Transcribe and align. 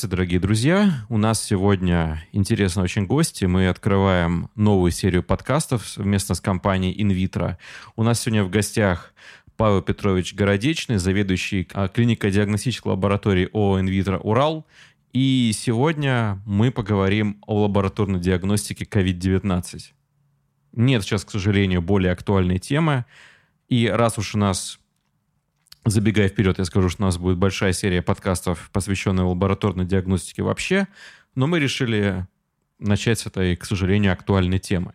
Здравствуйте, 0.00 0.16
дорогие 0.16 0.40
друзья. 0.40 1.04
У 1.10 1.18
нас 1.18 1.44
сегодня 1.44 2.24
интересные 2.32 2.84
очень 2.84 3.04
гости. 3.04 3.44
Мы 3.44 3.68
открываем 3.68 4.48
новую 4.54 4.92
серию 4.92 5.22
подкастов 5.22 5.86
совместно 5.86 6.34
с 6.34 6.40
компанией 6.40 6.98
InVitro. 7.04 7.58
У 7.96 8.02
нас 8.02 8.22
сегодня 8.22 8.42
в 8.42 8.48
гостях 8.48 9.12
Павел 9.58 9.82
Петрович 9.82 10.32
Городечный, 10.32 10.96
заведующий 10.96 11.68
а, 11.74 11.88
клинико-диагностической 11.88 12.92
лаборатории 12.92 13.50
ООО 13.52 13.80
«Инвитро 13.80 14.16
Урал». 14.16 14.66
И 15.12 15.52
сегодня 15.54 16.40
мы 16.46 16.70
поговорим 16.70 17.36
о 17.46 17.64
лабораторной 17.64 18.20
диагностике 18.20 18.86
COVID-19. 18.86 19.80
Нет 20.72 21.02
сейчас, 21.02 21.26
к 21.26 21.30
сожалению, 21.30 21.82
более 21.82 22.12
актуальной 22.12 22.58
темы. 22.58 23.04
И 23.68 23.86
раз 23.86 24.16
уж 24.16 24.34
у 24.34 24.38
нас 24.38 24.79
Забегая 25.86 26.28
вперед, 26.28 26.58
я 26.58 26.64
скажу, 26.64 26.90
что 26.90 27.02
у 27.02 27.06
нас 27.06 27.16
будет 27.16 27.38
большая 27.38 27.72
серия 27.72 28.02
подкастов, 28.02 28.70
посвященная 28.72 29.24
лабораторной 29.24 29.86
диагностике 29.86 30.42
вообще, 30.42 30.88
но 31.34 31.46
мы 31.46 31.58
решили 31.58 32.26
начать 32.78 33.18
с 33.20 33.26
этой, 33.26 33.56
к 33.56 33.64
сожалению, 33.64 34.12
актуальной 34.12 34.58
темы. 34.58 34.92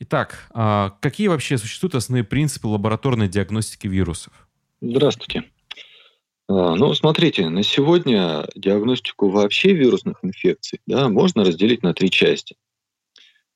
Итак, 0.00 0.48
а 0.54 0.96
какие 1.00 1.28
вообще 1.28 1.58
существуют 1.58 1.94
основные 1.94 2.24
принципы 2.24 2.68
лабораторной 2.68 3.28
диагностики 3.28 3.86
вирусов? 3.86 4.32
Здравствуйте. 4.80 5.44
А, 6.48 6.74
ну, 6.74 6.94
смотрите, 6.94 7.48
на 7.50 7.62
сегодня 7.62 8.46
диагностику 8.54 9.28
вообще 9.28 9.74
вирусных 9.74 10.18
инфекций 10.22 10.80
да, 10.86 11.08
можно 11.08 11.44
разделить 11.44 11.82
на 11.82 11.92
три 11.92 12.10
части. 12.10 12.56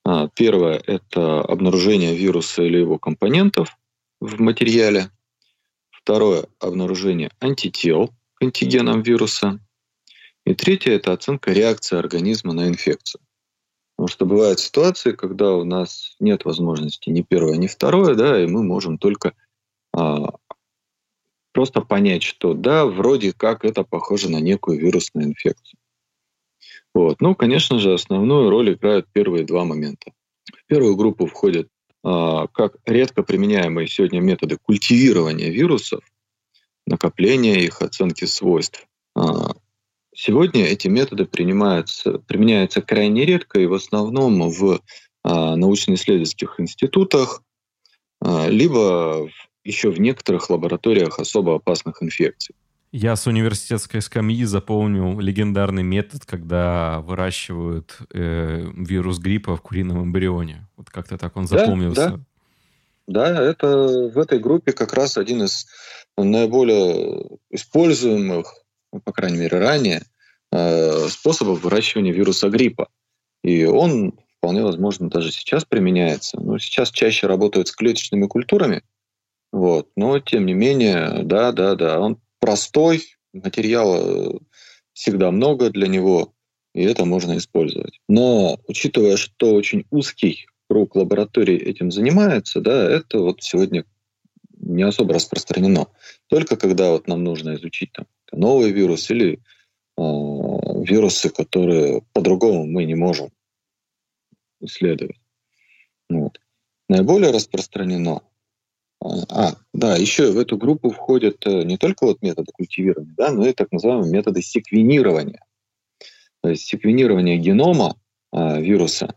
А, 0.04 0.28
первое– 0.34 0.82
это 0.86 1.40
обнаружение 1.40 2.14
вируса 2.14 2.62
или 2.62 2.78
его 2.78 2.98
компонентов 2.98 3.74
в 4.20 4.38
материале– 4.38 5.08
Второе– 6.04 6.46
обнаружение 6.58 7.30
антител 7.40 8.08
к 8.34 8.42
антигенам 8.42 9.02
вируса. 9.02 9.60
И 10.44 10.54
третье– 10.54 10.92
это 10.94 11.12
оценка 11.12 11.52
реакции 11.52 11.96
организма 11.96 12.52
на 12.52 12.66
инфекцию. 12.66 13.20
Потому 13.94 14.08
что 14.08 14.26
бывают 14.26 14.58
ситуации, 14.58 15.12
когда 15.12 15.54
у 15.54 15.62
нас 15.62 16.16
нет 16.18 16.44
возможности 16.44 17.08
ни 17.10 17.22
первое, 17.22 17.56
ни 17.56 17.68
второе, 17.68 18.16
да, 18.16 18.42
и 18.42 18.48
мы 18.48 18.64
можем 18.64 18.98
только 18.98 19.34
а, 19.96 20.34
просто 21.52 21.82
понять, 21.82 22.24
что 22.24 22.54
да, 22.54 22.84
вроде 22.84 23.32
как 23.32 23.64
это 23.64 23.84
похоже 23.84 24.28
на 24.28 24.40
некую 24.40 24.80
вирусную 24.80 25.28
инфекцию. 25.28 25.78
Вот. 26.94 27.20
Ну, 27.20 27.36
конечно 27.36 27.78
же, 27.78 27.94
основную 27.94 28.50
роль 28.50 28.72
играют 28.72 29.06
первые 29.12 29.44
два 29.44 29.64
момента. 29.64 30.12
В 30.52 30.66
первую 30.66 30.96
группу 30.96 31.26
входят 31.26 31.68
как 32.02 32.76
редко 32.84 33.22
применяемые 33.22 33.86
сегодня 33.86 34.20
методы 34.20 34.58
культивирования 34.60 35.50
вирусов, 35.50 36.00
накопления 36.86 37.60
их, 37.64 37.80
оценки 37.80 38.24
свойств. 38.24 38.86
А, 39.14 39.54
сегодня 40.14 40.64
эти 40.64 40.88
методы 40.88 41.26
принимаются, 41.26 42.18
применяются 42.18 42.82
крайне 42.82 43.24
редко 43.24 43.60
и 43.60 43.66
в 43.66 43.74
основном 43.74 44.50
в 44.50 44.80
а, 45.22 45.56
научно-исследовательских 45.56 46.58
институтах, 46.58 47.42
либо 48.24 49.28
еще 49.64 49.90
в 49.90 50.00
некоторых 50.00 50.48
лабораториях 50.48 51.18
особо 51.18 51.56
опасных 51.56 52.04
инфекций. 52.04 52.54
Я 52.92 53.16
с 53.16 53.26
университетской 53.26 54.02
скамьи 54.02 54.44
запомнил 54.44 55.18
легендарный 55.18 55.82
метод, 55.82 56.26
когда 56.26 57.00
выращивают 57.00 57.96
э, 58.12 58.70
вирус 58.76 59.18
гриппа 59.18 59.56
в 59.56 59.62
курином 59.62 60.02
эмбрионе. 60.02 60.68
Вот 60.76 60.90
как-то 60.90 61.16
так 61.16 61.34
он 61.38 61.46
запомнился. 61.46 62.20
Да, 63.06 63.32
да. 63.32 63.42
это 63.42 64.10
в 64.12 64.18
этой 64.18 64.38
группе 64.38 64.72
как 64.72 64.92
раз 64.92 65.16
один 65.16 65.42
из 65.42 65.66
наиболее 66.18 67.38
используемых, 67.48 68.54
ну, 68.92 69.00
по 69.00 69.12
крайней 69.12 69.38
мере 69.38 69.58
ранее, 69.58 70.02
э, 70.52 71.08
способов 71.08 71.62
выращивания 71.62 72.12
вируса 72.12 72.50
гриппа. 72.50 72.88
И 73.42 73.64
он 73.64 74.18
вполне 74.36 74.62
возможно 74.64 75.08
даже 75.08 75.32
сейчас 75.32 75.64
применяется. 75.64 76.38
Но 76.38 76.58
сейчас 76.58 76.90
чаще 76.90 77.26
работают 77.26 77.68
с 77.68 77.72
клеточными 77.72 78.26
культурами, 78.26 78.82
вот. 79.50 79.88
Но 79.96 80.18
тем 80.18 80.44
не 80.44 80.52
менее, 80.52 81.22
да, 81.22 81.52
да, 81.52 81.74
да, 81.74 81.98
он 81.98 82.18
простой, 82.42 83.04
материала 83.32 84.40
всегда 84.92 85.30
много 85.30 85.70
для 85.70 85.86
него, 85.86 86.34
и 86.74 86.82
это 86.82 87.04
можно 87.04 87.36
использовать. 87.38 88.00
Но 88.08 88.58
учитывая, 88.66 89.16
что 89.16 89.54
очень 89.54 89.86
узкий 89.90 90.46
круг 90.68 90.96
лабораторий 90.96 91.56
этим 91.56 91.92
занимается, 91.92 92.60
да, 92.60 92.90
это 92.90 93.20
вот 93.20 93.42
сегодня 93.42 93.84
не 94.58 94.82
особо 94.82 95.14
распространено. 95.14 95.86
Только 96.26 96.56
когда 96.56 96.90
вот 96.90 97.06
нам 97.06 97.22
нужно 97.22 97.54
изучить 97.54 97.92
там, 97.92 98.06
новый 98.32 98.72
вирус 98.72 99.08
или 99.10 99.34
э, 99.34 99.38
вирусы, 99.96 101.30
которые 101.30 102.02
по-другому 102.12 102.66
мы 102.66 102.84
не 102.84 102.96
можем 102.96 103.30
исследовать. 104.60 105.20
Вот. 106.08 106.40
Наиболее 106.88 107.30
распространено 107.30 108.22
а, 109.04 109.54
да, 109.72 109.96
еще 109.96 110.30
в 110.30 110.38
эту 110.38 110.56
группу 110.56 110.90
входят 110.90 111.44
э, 111.46 111.62
не 111.64 111.76
только 111.76 112.04
вот 112.04 112.22
методы 112.22 112.52
культивирования, 112.52 113.14
да, 113.16 113.32
но 113.32 113.46
и 113.46 113.52
так 113.52 113.72
называемые 113.72 114.12
методы 114.12 114.42
секвенирования. 114.42 115.44
То 116.42 116.50
есть 116.50 116.66
секвенирование 116.66 117.38
генома 117.38 117.96
а, 118.32 118.60
вируса, 118.60 119.14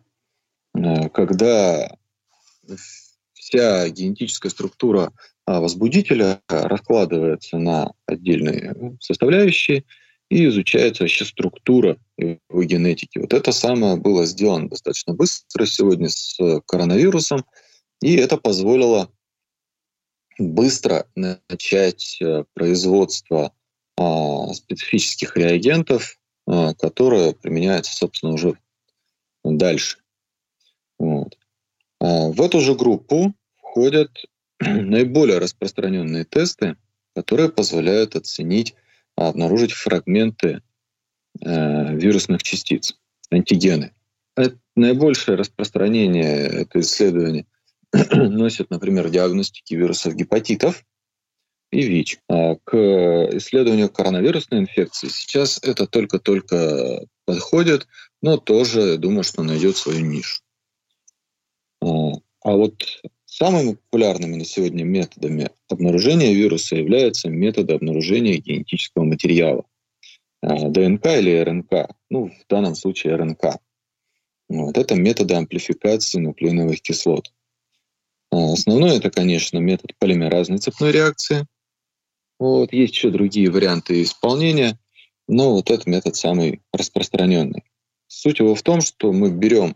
а, 0.74 1.10
когда 1.10 1.96
вся 3.34 3.90
генетическая 3.90 4.50
структура 4.50 5.12
возбудителя 5.46 6.42
раскладывается 6.48 7.60
на 7.60 7.94
отдельные 8.08 8.98
составляющие 9.00 9.84
и 10.30 10.48
изучается 10.48 11.04
вообще 11.04 11.24
структура 11.26 12.00
его 12.18 12.64
генетики. 12.64 13.20
Вот 13.20 13.32
это 13.34 13.52
самое 13.52 13.96
было 13.96 14.26
сделано 14.26 14.70
достаточно 14.70 15.14
быстро 15.14 15.68
сегодня 15.68 16.10
с 16.10 16.40
коронавирусом, 16.66 17.46
и 18.02 18.16
это 18.16 18.38
позволило 18.38 19.12
быстро 20.38 21.08
начать 21.16 22.18
э, 22.22 22.44
производство 22.54 23.54
а, 23.98 24.54
специфических 24.54 25.38
реагентов, 25.38 26.18
а, 26.48 26.74
которые 26.74 27.34
применяются, 27.34 27.96
собственно, 27.96 28.34
уже 28.34 28.58
дальше. 29.44 30.00
Вот. 31.00 31.38
А, 32.00 32.30
в 32.30 32.42
эту 32.42 32.60
же 32.60 32.76
группу 32.76 33.34
входят 33.58 34.12
наиболее 34.60 35.38
распространенные 35.38 36.26
тесты, 36.26 36.76
которые 37.16 37.50
позволяют 37.50 38.16
оценить, 38.16 38.76
обнаружить 39.16 39.72
фрагменты 39.72 40.62
э, 41.40 41.96
вирусных 41.96 42.44
частиц, 42.44 42.98
антигены. 43.32 43.94
Это 44.36 44.58
наибольшее 44.76 45.38
распространение 45.38 46.48
это 46.48 46.82
исследование 46.82 47.46
носят, 48.14 48.70
например, 48.70 49.10
диагностики 49.10 49.74
вирусов 49.74 50.16
гепатитов 50.16 50.84
и 51.72 51.82
ВИЧ. 51.82 52.20
А 52.30 52.56
к 52.64 52.76
исследованию 53.38 53.90
коронавирусной 53.90 54.60
инфекции 54.60 55.08
сейчас 55.08 55.60
это 55.64 55.88
только-только 55.88 57.06
подходит, 57.26 57.88
но 58.22 58.38
тоже 58.38 58.98
думаю, 58.98 59.24
что 59.24 59.44
найдет 59.44 59.78
свою 59.78 60.06
нишу. 60.06 60.42
А, 61.82 62.14
а 62.42 62.52
вот 62.56 62.84
самыми 63.26 63.74
популярными 63.74 64.36
на 64.36 64.46
сегодня 64.46 64.84
методами 64.84 65.50
обнаружения 65.70 66.34
вируса 66.34 66.76
являются 66.76 67.30
методы 67.30 67.74
обнаружения 67.74 68.38
генетического 68.38 69.04
материала. 69.04 69.66
А, 70.42 70.70
ДНК 70.70 71.06
или 71.08 71.40
РНК, 71.40 71.96
ну, 72.10 72.30
в 72.30 72.48
данном 72.50 72.76
случае 72.76 73.16
РНК. 73.16 73.60
Вот. 74.48 74.78
Это 74.78 74.96
методы 74.96 75.34
амплификации 75.34 76.20
нуклеиновых 76.20 76.82
кислот. 76.82 77.32
А, 78.32 78.54
основной 78.54 78.98
это, 78.98 79.10
конечно, 79.10 79.58
метод 79.58 79.92
полимеразной 80.00 80.58
цепной 80.58 80.92
реакции. 80.92 81.46
Вот, 82.40 82.74
есть 82.74 82.94
еще 82.94 83.10
другие 83.10 83.50
варианты 83.50 84.02
исполнения, 84.04 84.78
но 85.28 85.54
вот 85.54 85.72
этот 85.72 85.88
метод 85.88 86.16
самый 86.16 86.62
распространенный. 86.74 87.64
Суть 88.08 88.40
его 88.40 88.56
в 88.56 88.62
том, 88.62 88.82
что 88.82 89.12
мы 89.12 89.32
берем 89.32 89.76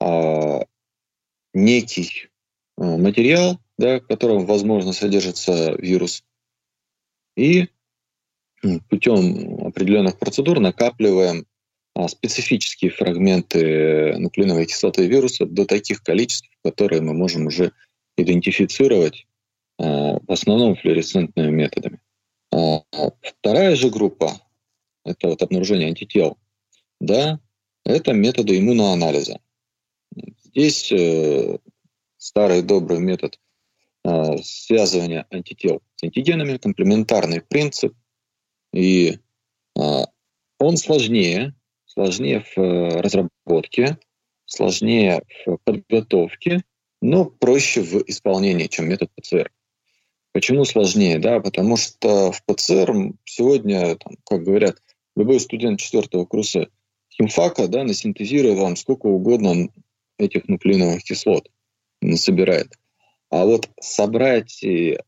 а, 0.00 0.64
некий 1.52 2.28
а, 2.76 2.96
материал, 2.96 3.58
да, 3.76 4.00
в 4.00 4.06
котором, 4.06 4.46
возможно, 4.46 4.92
содержится 4.92 5.72
вирус, 5.72 6.24
и 7.36 7.68
путем 8.88 9.66
определенных 9.66 10.18
процедур 10.18 10.58
накапливаем 10.58 11.46
а, 11.94 12.08
специфические 12.08 12.90
фрагменты 12.90 14.16
нуклеиновой 14.18 14.66
кислоты 14.66 15.06
вируса 15.06 15.46
до 15.46 15.64
таких 15.64 16.02
количеств, 16.02 16.48
которые 16.64 17.02
мы 17.02 17.14
можем 17.14 17.46
уже 17.46 17.72
идентифицировать 18.18 19.26
э, 19.78 19.84
в 19.84 20.30
основном 20.32 20.76
флуоресцентными 20.76 21.50
методами. 21.50 22.00
А 22.50 22.82
вторая 23.22 23.76
же 23.76 23.90
группа— 23.90 24.32
это 25.04 25.28
вот 25.28 25.42
обнаружение 25.42 25.88
антител. 25.88 26.38
Да, 27.00 27.40
это 27.84 28.12
методы 28.12 28.58
иммуноанализа. 28.58 29.40
Здесь 30.44 30.90
э, 30.90 31.58
старый 32.16 32.62
добрый 32.62 32.98
метод 33.00 33.38
э, 34.04 34.38
связывания 34.42 35.26
антител 35.30 35.82
с 35.96 36.04
антигенами, 36.04 36.56
комплементарный 36.56 37.40
принцип. 37.40 37.94
И 38.72 39.18
он 40.58 40.76
сложнее, 40.76 41.54
сложнее 41.86 42.40
в 42.40 42.58
э, 42.58 43.00
разработке, 43.00 43.98
сложнее 44.44 45.22
в 45.46 45.58
подготовке, 45.64 46.62
но 47.00 47.24
проще 47.24 47.82
в 47.82 48.02
исполнении, 48.08 48.66
чем 48.66 48.88
метод 48.88 49.10
ПЦР. 49.14 49.50
Почему 50.32 50.64
сложнее? 50.64 51.18
Да, 51.18 51.40
потому 51.40 51.76
что 51.76 52.32
в 52.32 52.42
ПЦР 52.44 53.14
сегодня, 53.24 53.96
там, 53.96 54.16
как 54.24 54.44
говорят, 54.44 54.82
любой 55.16 55.40
студент 55.40 55.80
четвертого 55.80 56.24
курса 56.26 56.68
химфака 57.12 57.68
да, 57.68 57.84
насинтезирует 57.84 58.58
вам 58.58 58.76
сколько 58.76 59.06
угодно 59.06 59.68
этих 60.18 60.48
нуклеиновых 60.48 61.02
кислот, 61.02 61.48
насобирает. 62.00 62.72
А 63.30 63.44
вот 63.44 63.68
собрать 63.80 64.62
и, 64.62 64.98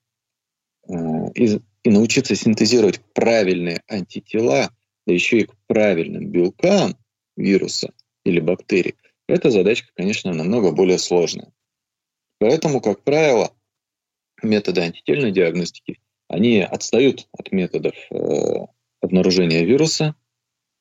э, 0.88 0.94
и, 1.34 1.60
и 1.84 1.90
научиться 1.90 2.34
синтезировать 2.34 3.00
правильные 3.14 3.82
антитела, 3.88 4.70
да 5.06 5.12
еще 5.12 5.40
и 5.40 5.44
к 5.44 5.54
правильным 5.66 6.28
белкам 6.28 6.96
вируса 7.36 7.92
или 8.24 8.40
бактерий, 8.40 8.96
эта 9.26 9.50
задачка, 9.50 9.88
конечно, 9.94 10.32
намного 10.34 10.72
более 10.72 10.98
сложная. 10.98 11.52
Поэтому, 12.40 12.80
как 12.80 13.04
правило, 13.04 13.52
методы 14.42 14.80
антительной 14.80 15.30
диагностики, 15.30 16.00
они 16.28 16.60
отстают 16.60 17.28
от 17.32 17.52
методов 17.52 17.94
э, 18.10 18.66
обнаружения 19.02 19.62
вируса, 19.64 20.14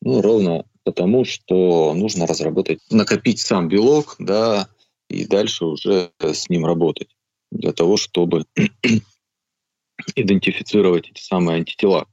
ну, 0.02 0.22
ровно 0.22 0.66
потому, 0.84 1.26
что 1.26 1.94
нужно 1.94 2.26
разработать, 2.26 2.80
накопить 2.90 3.42
сам 3.42 3.68
белок, 3.68 4.16
да, 4.20 4.70
и 5.10 5.26
дальше 5.26 5.66
уже 5.66 6.12
с 6.20 6.50
ним 6.50 6.66
работать 6.66 7.10
для 7.52 7.74
того, 7.74 7.98
чтобы 7.98 8.46
идентифицировать 10.16 11.10
эти 11.10 11.22
самые 11.22 11.58
антитела. 11.58 12.08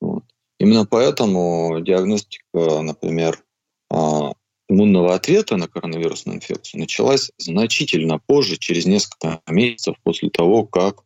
Вот. 0.00 0.24
Именно 0.58 0.86
поэтому 0.86 1.80
диагностика, 1.80 2.80
например, 2.80 3.44
а, 3.90 4.32
иммунного 4.68 5.14
ответа 5.14 5.56
на 5.56 5.66
коронавирусную 5.68 6.36
инфекцию 6.36 6.80
началась 6.80 7.30
значительно 7.38 8.18
позже, 8.18 8.56
через 8.56 8.86
несколько 8.86 9.40
месяцев 9.48 9.96
после 10.02 10.30
того, 10.30 10.64
как 10.64 11.04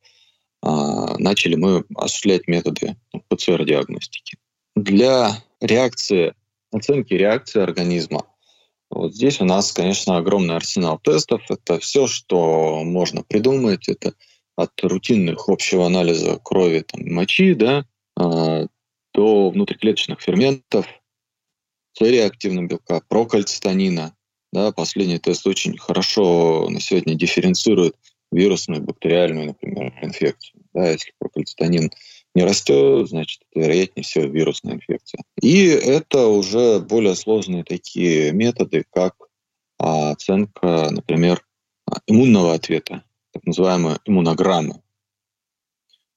а, 0.62 1.17
начали 1.19 1.55
мы 1.55 1.85
осуществлять 1.94 2.49
методы 2.49 2.97
ПЦР-диагностики. 3.29 4.37
Для 4.75 5.43
реакции, 5.61 6.35
оценки 6.73 7.14
реакции 7.14 7.61
организма, 7.61 8.25
вот 8.91 9.14
здесь 9.14 9.41
у 9.41 9.44
нас, 9.44 9.73
конечно, 9.73 10.19
огромный 10.19 10.56
арсенал 10.56 10.99
тестов. 10.99 11.43
Это 11.49 11.79
все, 11.79 12.06
что 12.06 12.82
можно 12.85 13.23
придумать. 13.23 13.88
Это 13.88 14.12
от 14.55 14.73
рутинных 14.82 15.49
общего 15.49 15.87
анализа 15.87 16.38
крови, 16.43 16.85
там, 16.87 17.12
мочи, 17.12 17.55
да, 17.55 17.87
а, 18.17 18.67
до 19.15 19.50
внутриклеточных 19.50 20.20
ферментов, 20.20 20.87
С-реактивного 21.94 22.67
белка, 22.67 23.00
прокальцитонина. 23.09 24.15
Да, 24.53 24.73
последний 24.73 25.19
тест 25.19 25.47
очень 25.47 25.79
хорошо 25.79 26.69
на 26.69 26.81
сегодня 26.81 27.15
дифференцирует 27.15 27.97
вирусную, 28.31 28.83
бактериальную, 28.83 29.47
например, 29.47 29.93
инфекцию. 30.03 30.62
Да, 30.75 30.91
если 30.91 31.12
прокальцитонин 31.19 31.91
не 32.35 32.44
растет, 32.44 33.09
значит, 33.09 33.43
это, 33.50 33.61
вероятнее 33.61 34.05
всего, 34.05 34.25
вирусная 34.25 34.75
инфекция. 34.75 35.23
И 35.41 35.67
это 35.67 36.27
уже 36.27 36.81
более 36.81 37.15
сложные 37.15 37.65
такие 37.65 38.33
методы, 38.33 38.85
как 38.91 39.15
а, 39.79 40.12
оценка, 40.12 40.89
например, 40.91 41.44
иммунного 42.06 42.55
ответа, 42.55 43.05
так 43.33 43.44
называемая 43.44 44.00
иммунограмма. 44.05 44.83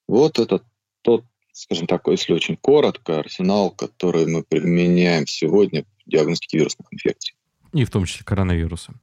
Вот 0.07 0.39
это 0.39 0.62
тот 1.01 1.25
скажем 1.55 1.87
так, 1.87 2.05
если 2.07 2.33
очень 2.33 2.57
коротко, 2.57 3.19
арсенал, 3.19 3.71
который 3.71 4.25
мы 4.27 4.43
применяем 4.43 5.25
сегодня 5.25 5.85
в 6.05 6.09
диагностике 6.09 6.57
вирусных 6.57 6.87
инфекций. 6.91 7.35
И 7.71 7.85
в 7.85 7.89
том 7.89 8.05
числе 8.05 8.25
коронавируса. 8.25 8.93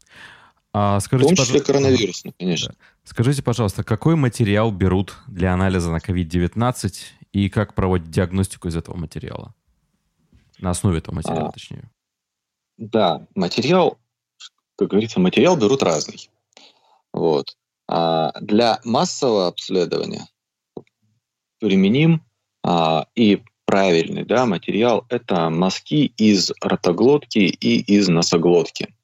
А 0.75 1.01
скажите, 1.01 1.35
в 1.35 1.37
том 1.37 1.47
числе 1.47 1.61
пож... 1.63 2.35
конечно. 2.39 2.71
Да. 2.71 2.77
Скажите, 3.05 3.43
пожалуйста, 3.43 3.85
какой 3.85 4.17
материал 4.17 4.71
берут 4.71 5.17
для 5.27 5.55
анализа 5.55 5.91
на 5.91 5.97
COVID-19 5.97 6.93
и 7.33 7.49
как 7.49 7.75
проводят 7.75 8.11
диагностику 8.11 8.69
из 8.69 8.77
этого 8.77 8.97
материала? 8.97 9.55
На 10.59 10.71
основе 10.71 10.99
этого 10.99 11.15
материала, 11.15 11.49
а, 11.49 11.53
точнее. 11.53 11.91
Да, 12.77 13.27
материал, 13.35 13.99
как 14.77 14.89
говорится, 14.89 15.21
материал 15.21 15.57
берут 15.57 15.83
разный. 15.83 16.29
Вот. 17.15 17.57
А 17.89 18.33
для 18.41 18.79
массового 18.85 19.49
обследования 19.49 20.27
применим 21.59 22.23
и 23.15 23.43
правильный 23.73 24.25
да, 24.25 24.45
материал– 24.45 25.07
это 25.09 25.49
мазки 25.49 26.13
из 26.17 26.53
ротоглотки 26.61 27.39
и 27.39 27.81
из 27.81 28.09
носоглотки. 28.09 28.95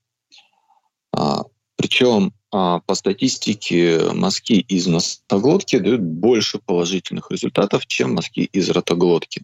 А, 1.10 1.44
причем 1.76 2.34
а, 2.52 2.80
по 2.80 2.94
статистике 2.94 4.12
мазки 4.12 4.54
из 4.54 4.86
носоглотки 4.86 5.78
дают 5.78 6.02
больше 6.02 6.58
положительных 6.58 7.30
результатов, 7.30 7.86
чем 7.86 8.14
мазки 8.14 8.40
из 8.40 8.68
ротоглотки. 8.70 9.42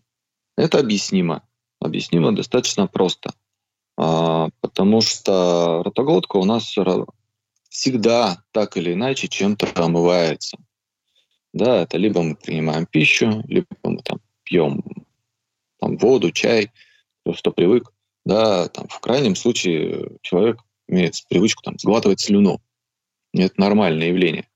Это 0.57 0.79
объяснимо. 0.79 1.43
Объяснимо 1.81 2.33
достаточно 2.33 2.87
просто. 2.87 3.33
А, 3.97 4.49
потому 4.61 5.01
что 5.01 5.83
ротоглотка 5.85 6.37
у 6.37 6.45
нас 6.45 6.77
всегда 7.71 8.45
так 8.53 8.77
или 8.77 8.93
иначе 8.93 9.29
чем-то 9.29 9.69
омывается. 9.75 10.59
Да, 11.55 11.83
это 11.83 11.99
либо 11.99 12.21
мы 12.21 12.35
принимаем 12.35 12.85
пищу, 12.85 13.45
либо 13.47 13.69
мы 13.85 14.03
там 14.03 14.21
пьем 14.43 14.83
там, 15.79 15.97
воду, 15.99 16.33
чай, 16.33 16.73
кто 17.21 17.33
что 17.33 17.53
привык. 17.53 17.93
Да, 18.25 18.69
там, 18.69 18.89
в 18.89 18.99
крайнем 18.99 19.37
случае 19.37 20.19
человек 20.23 20.59
имеет 20.89 21.15
привычку 21.29 21.63
там, 21.63 21.79
сглатывать 21.79 22.19
слюну. 22.19 22.61
И 23.33 23.41
это 23.41 23.55
нормальное 23.61 24.09
явление. 24.09 24.49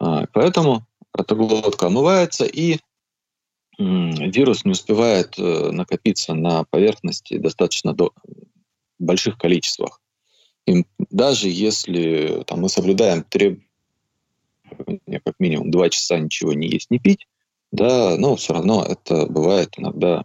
А, 0.00 0.26
поэтому 0.32 0.84
ротоглотка 1.12 1.86
омывается, 1.86 2.44
и 2.44 2.78
вирус 3.78 4.64
не 4.64 4.72
успевает 4.72 5.38
э, 5.38 5.70
накопиться 5.70 6.34
на 6.34 6.64
поверхности 6.64 7.38
достаточно 7.38 7.92
до 7.92 8.12
больших 8.98 9.36
количествах. 9.38 10.00
И 10.66 10.84
даже 11.10 11.48
если 11.48 12.42
там, 12.46 12.60
мы 12.60 12.68
соблюдаем 12.68 13.22
треб 13.24 13.63
как 15.24 15.34
минимум 15.38 15.70
два 15.70 15.90
часа 15.90 16.18
ничего 16.18 16.52
не 16.52 16.68
есть, 16.68 16.90
не 16.90 16.98
пить, 16.98 17.26
да, 17.72 18.16
но 18.16 18.36
все 18.36 18.52
равно 18.52 18.84
это 18.84 19.26
бывает 19.26 19.74
иногда 19.76 20.24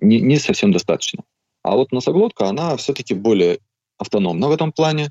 не, 0.00 0.20
не 0.20 0.36
совсем 0.36 0.72
достаточно. 0.72 1.24
А 1.62 1.76
вот 1.76 1.92
носоглотка, 1.92 2.48
она 2.48 2.76
все-таки 2.76 3.14
более 3.14 3.58
автономна 3.98 4.48
в 4.48 4.52
этом 4.52 4.72
плане. 4.72 5.10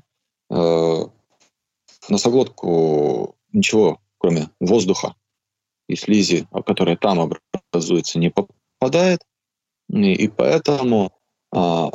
Э, 0.50 1.04
носоглотку 2.08 3.36
ничего, 3.52 4.00
кроме 4.18 4.50
воздуха 4.60 5.14
и 5.88 5.96
слизи, 5.96 6.46
которая 6.66 6.96
там 6.96 7.32
образуется, 7.72 8.18
не 8.18 8.30
попадает. 8.30 9.22
И, 9.90 10.12
и 10.12 10.28
поэтому 10.28 11.12
а, 11.50 11.90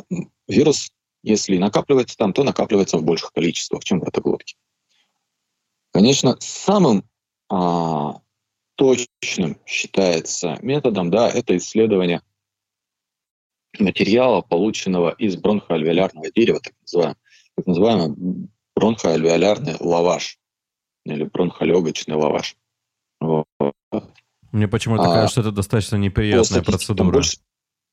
вирус, 0.48 0.90
если 1.22 1.58
накапливается 1.58 2.16
там, 2.16 2.32
то 2.32 2.42
накапливается 2.42 2.98
в 2.98 3.04
больших 3.04 3.32
количествах, 3.32 3.84
чем 3.84 4.00
в 4.00 4.04
ротоглотке. 4.04 4.56
Конечно, 5.94 6.36
самым 6.40 7.04
а, 7.48 8.20
точным 8.74 9.58
считается 9.64 10.58
методом, 10.60 11.08
да, 11.10 11.30
это 11.30 11.56
исследование 11.56 12.20
материала, 13.78 14.40
полученного 14.40 15.10
из 15.10 15.36
бронхоальвеолярного 15.36 16.32
дерева, 16.32 16.58
так 16.60 16.74
называемый, 16.80 17.16
так 17.56 17.66
называемый 17.66 18.48
бронхоальвеолярный 18.74 19.76
лаваш 19.78 20.38
или 21.04 21.24
бронхолегочный 21.24 22.16
лаваш. 22.16 22.56
Вот. 23.20 23.46
Мне 24.50 24.66
почему-то 24.66 25.04
а, 25.04 25.14
кажется, 25.14 25.42
это 25.42 25.52
достаточно 25.52 25.94
неприятная 25.94 26.62
процедура. 26.62 27.12
Больше... 27.12 27.38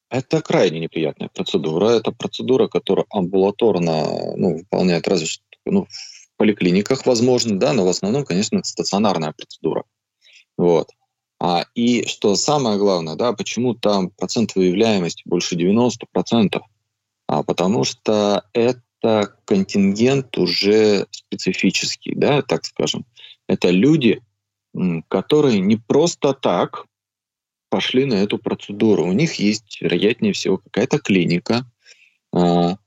Это 0.10 0.41
крайне 0.41 0.79
неприятная 0.79 1.29
процедура. 1.29 1.89
Это 1.89 2.12
процедура, 2.12 2.67
которая 2.67 3.05
амбулаторно 3.12 4.36
ну, 4.36 4.58
выполняет 4.58 5.08
разве 5.08 5.27
что 5.27 5.43
ну, 5.65 5.88
поликлиниках, 6.42 7.06
возможно, 7.06 7.60
да, 7.60 7.72
но 7.72 7.86
в 7.86 7.90
основном, 7.90 8.26
конечно, 8.26 8.58
это 8.58 8.68
стационарная 8.68 9.32
процедура. 9.32 9.84
Вот. 10.58 10.90
А, 11.40 11.66
и 11.76 12.08
что 12.08 12.34
самое 12.36 12.80
главное, 12.80 13.14
да, 13.14 13.34
почему 13.34 13.76
там 13.76 14.10
процент 14.10 14.56
выявляемости 14.56 15.22
больше 15.26 15.56
90%? 15.56 16.60
А, 17.28 17.44
потому 17.44 17.84
что 17.84 18.44
это 18.54 19.36
контингент 19.46 20.36
уже 20.40 21.06
специфический, 21.12 22.16
да, 22.16 22.42
так 22.42 22.66
скажем. 22.66 23.06
Это 23.48 23.70
люди, 23.70 24.24
которые 25.10 25.60
не 25.60 25.76
просто 25.76 26.34
так 26.34 26.88
пошли 27.70 28.06
на 28.06 28.16
эту 28.16 28.40
процедуру. 28.40 29.06
У 29.06 29.12
них 29.12 29.36
есть, 29.36 29.80
вероятнее 29.80 30.34
всего, 30.34 30.58
какая-то 30.58 30.98
клиника, 30.98 31.68
а, 32.34 32.78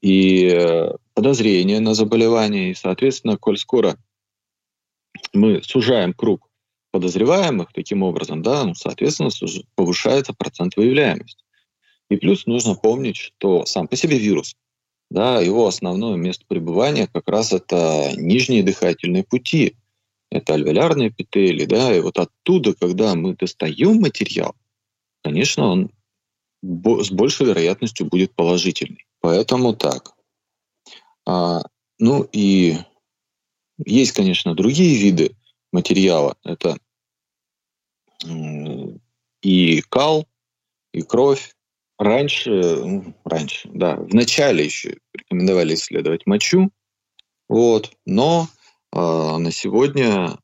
и 0.00 0.90
подозрение 1.14 1.80
на 1.80 1.94
заболевание. 1.94 2.70
И, 2.70 2.74
соответственно, 2.74 3.36
коль 3.36 3.58
скоро 3.58 3.96
мы 5.32 5.62
сужаем 5.62 6.12
круг 6.12 6.48
подозреваемых 6.90 7.72
таким 7.72 8.02
образом, 8.02 8.42
да, 8.42 8.64
ну, 8.64 8.74
соответственно, 8.74 9.30
повышается 9.74 10.32
процент 10.32 10.76
выявляемости. 10.76 11.42
И 12.08 12.16
плюс 12.16 12.46
нужно 12.46 12.74
помнить, 12.74 13.16
что 13.16 13.66
сам 13.66 13.88
по 13.88 13.96
себе 13.96 14.18
вирус, 14.18 14.54
да, 15.10 15.40
его 15.40 15.66
основное 15.66 16.16
место 16.16 16.44
пребывания 16.46 17.08
как 17.12 17.28
раз 17.28 17.52
это 17.52 18.12
нижние 18.16 18.62
дыхательные 18.62 19.24
пути, 19.24 19.76
это 20.30 20.54
альвеолярные 20.54 21.08
эпители, 21.08 21.64
да, 21.64 21.94
и 21.94 22.00
вот 22.00 22.18
оттуда, 22.18 22.74
когда 22.74 23.14
мы 23.14 23.34
достаем 23.34 24.00
материал, 24.00 24.54
конечно, 25.22 25.66
он 25.66 25.90
с 26.62 27.10
большей 27.10 27.46
вероятностью 27.46 28.06
будет 28.06 28.34
положительный. 28.34 29.06
Поэтому 29.20 29.74
так. 29.74 30.13
А, 31.26 31.62
ну 31.98 32.28
и 32.32 32.76
есть, 33.78 34.12
конечно, 34.12 34.54
другие 34.54 34.96
виды 34.96 35.36
материала. 35.72 36.36
Это 36.44 36.78
и 39.42 39.82
кал, 39.82 40.26
и 40.92 41.02
кровь. 41.02 41.54
Раньше, 41.96 42.50
ну, 42.50 43.14
раньше, 43.24 43.70
да, 43.72 43.94
в 43.94 44.12
начале 44.12 44.64
еще 44.64 44.98
рекомендовали 45.12 45.74
исследовать 45.74 46.26
мочу, 46.26 46.72
вот, 47.48 47.92
но 48.04 48.48
э, 48.92 48.98
на 48.98 49.52
сегодня 49.52 50.36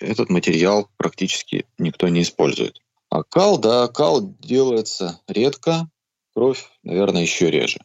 этот 0.00 0.30
материал 0.30 0.88
практически 0.96 1.66
никто 1.76 2.08
не 2.08 2.22
использует. 2.22 2.80
А 3.10 3.24
кал, 3.24 3.58
да, 3.58 3.88
кал 3.88 4.22
делается 4.38 5.20
редко, 5.28 5.90
кровь, 6.34 6.66
наверное, 6.82 7.22
еще 7.22 7.50
реже. 7.50 7.80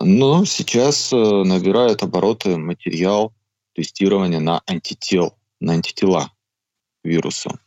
Но 0.00 0.46
сейчас 0.46 1.12
э, 1.12 1.16
набирает 1.16 2.02
обороты 2.02 2.56
материал 2.56 3.34
тестирования 3.74 4.40
на 4.40 4.62
антител, 4.66 5.36
на 5.60 5.74
антитела 5.74 6.32
вирусу. 7.04 7.58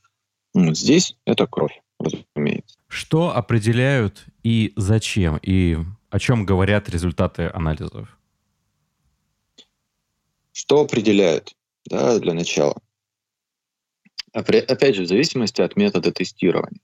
Здесь 0.56 1.16
это 1.26 1.46
кровь, 1.46 1.80
разумеется. 2.00 2.78
Что 2.88 3.36
определяют 3.36 4.26
и 4.44 4.74
зачем, 4.76 5.38
и 5.44 5.78
о 6.10 6.20
чем 6.20 6.46
говорят 6.46 6.90
результаты 6.90 7.52
анализов? 7.54 8.18
Что 10.52 10.82
определяет, 10.82 11.56
да, 11.86 12.18
для 12.20 12.34
начала? 12.34 12.76
Опять 14.32 14.96
же, 14.96 15.04
в 15.04 15.08
зависимости 15.08 15.62
от 15.62 15.76
метода 15.76 16.12
тестирования. 16.12 16.82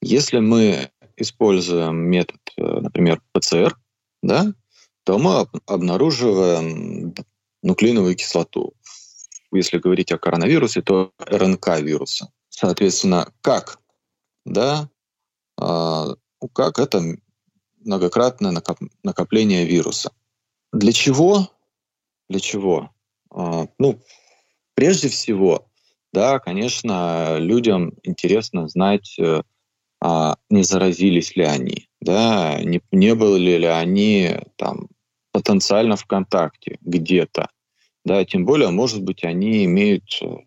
Если 0.00 0.38
мы 0.38 0.90
используем 1.16 1.96
метод, 1.96 2.40
э, 2.56 2.62
например, 2.62 3.20
ПЦР, 3.32 3.76
да, 4.22 4.54
то 5.04 5.18
мы 5.18 5.46
обнаруживаем 5.66 7.14
нуклеиновую 7.62 8.14
кислоту. 8.14 8.74
Если 9.52 9.78
говорить 9.78 10.12
о 10.12 10.18
коронавирусе, 10.18 10.80
то 10.80 11.12
РНК 11.18 11.80
вируса. 11.80 12.32
Соответственно, 12.48 13.32
как? 13.42 13.78
Да, 14.44 14.88
а, 15.58 16.14
как 16.52 16.78
это 16.78 17.02
многократное 17.80 18.54
накопление 19.02 19.66
вируса. 19.66 20.12
Для 20.72 20.92
чего? 20.92 21.50
Для 22.28 22.40
чего? 22.40 22.90
А, 23.30 23.66
ну, 23.78 24.02
прежде 24.74 25.08
всего, 25.08 25.68
да, 26.12 26.38
конечно, 26.38 27.38
людям 27.38 27.94
интересно 28.02 28.68
знать, 28.68 29.16
э, 29.18 29.42
а, 30.00 30.36
не 30.50 30.62
заразились 30.62 31.36
ли 31.36 31.44
они, 31.44 31.88
да, 32.02 32.60
не, 32.62 32.80
не 32.90 33.14
были 33.14 33.58
ли 33.58 33.66
они 33.66 34.36
там 34.56 34.88
потенциально 35.30 35.96
в 35.96 36.04
контакте 36.04 36.78
где-то, 36.80 37.48
да, 38.04 38.24
тем 38.24 38.44
более, 38.44 38.70
может 38.70 39.02
быть, 39.02 39.22
они 39.22 39.64
имеют 39.64 40.04
э, 40.20 40.38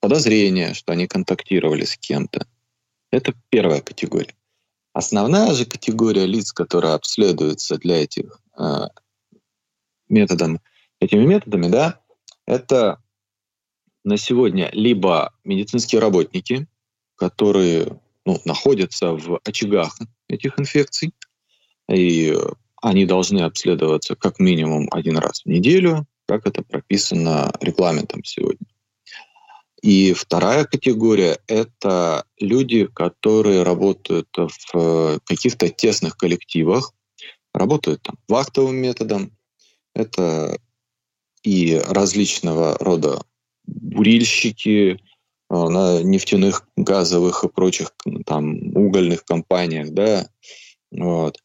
подозрение, 0.00 0.72
что 0.72 0.92
они 0.92 1.06
контактировали 1.06 1.84
с 1.84 1.98
кем-то. 1.98 2.46
Это 3.10 3.34
первая 3.50 3.82
категория. 3.82 4.34
Основная 4.94 5.52
же 5.52 5.66
категория 5.66 6.24
лиц, 6.24 6.52
которая 6.52 6.94
обследуется 6.94 7.76
для 7.76 8.02
этих 8.02 8.40
э, 8.58 8.86
методом, 10.08 10.60
этими 10.98 11.26
методами, 11.26 11.68
да, 11.68 12.00
это 12.46 13.02
на 14.02 14.16
сегодня 14.16 14.70
либо 14.72 15.34
медицинские 15.44 16.00
работники, 16.00 16.66
которые 17.16 18.00
ну, 18.24 18.40
находятся 18.46 19.12
в 19.12 19.40
очагах 19.44 19.98
этих 20.32 20.58
инфекций, 20.58 21.12
и 21.88 22.36
они 22.80 23.06
должны 23.06 23.40
обследоваться 23.40 24.16
как 24.16 24.38
минимум 24.38 24.88
один 24.90 25.18
раз 25.18 25.42
в 25.42 25.46
неделю, 25.46 26.06
как 26.26 26.46
это 26.46 26.62
прописано 26.62 27.52
регламентом 27.60 28.24
сегодня. 28.24 28.66
И 29.82 30.12
вторая 30.12 30.64
категория— 30.64 31.38
это 31.48 32.24
люди, 32.38 32.86
которые 32.86 33.64
работают 33.64 34.28
в 34.36 35.20
каких-то 35.24 35.68
тесных 35.68 36.16
коллективах, 36.16 36.92
работают 37.52 38.02
там 38.02 38.16
вахтовым 38.28 38.76
методом. 38.76 39.36
Это 39.94 40.58
и 41.42 41.82
различного 41.88 42.78
рода 42.78 43.22
бурильщики 43.64 44.94
э, 44.94 45.11
на 45.52 46.02
нефтяных, 46.02 46.66
газовых 46.76 47.44
и 47.44 47.48
прочих 47.48 47.94
там 48.26 48.76
угольных 48.76 49.24
компаниях, 49.24 49.90
да, 49.90 50.28
вот. 50.90 51.38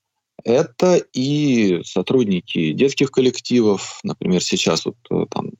Это 0.43 0.95
и 1.13 1.81
сотрудники 1.83 2.71
детских 2.71 3.11
коллективов, 3.11 3.99
например, 4.03 4.41
сейчас 4.41 4.85
вот 4.85 4.95
э, 5.09 5.25
там 5.29 5.51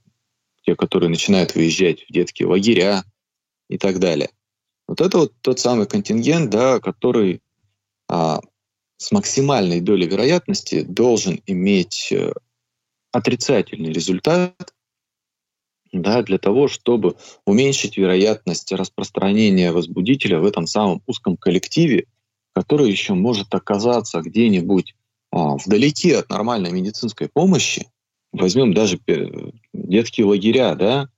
те, 0.63 0.75
которые 0.75 1.09
начинают 1.09 1.55
выезжать 1.55 2.03
в 2.03 2.13
детские 2.13 2.47
лагеря 2.47 3.03
и 3.69 3.77
так 3.77 3.99
далее. 3.99 4.29
Вот 4.87 5.01
это 5.01 5.17
вот 5.17 5.33
тот 5.41 5.59
самый 5.59 5.87
контингент, 5.87 6.49
да, 6.49 6.79
который 6.79 7.41
а, 8.09 8.39
с 8.97 9.11
максимальной 9.11 9.81
долей 9.81 10.07
вероятности 10.07 10.81
должен 10.83 11.41
иметь 11.45 12.09
э, 12.11 12.31
отрицательный 13.11 13.91
результат 13.91 14.73
да, 15.91 16.21
для 16.23 16.37
того, 16.37 16.67
чтобы 16.67 17.15
уменьшить 17.45 17.97
вероятность 17.97 18.71
распространения 18.71 19.71
возбудителя 19.71 20.39
в 20.39 20.45
этом 20.45 20.67
самом 20.67 21.01
узком 21.07 21.37
коллективе, 21.37 22.05
который 22.53 22.89
еще 22.89 23.13
может 23.13 23.53
оказаться 23.53 24.21
где-нибудь 24.21 24.95
а, 25.31 25.57
вдалеке 25.57 26.17
от 26.17 26.29
нормальной 26.29 26.71
медицинской 26.71 27.29
помощи, 27.31 27.87
возьмем 28.31 28.73
даже 28.73 28.99
детские 29.73 30.25
лагеря, 30.25 30.75
да, 30.75 31.09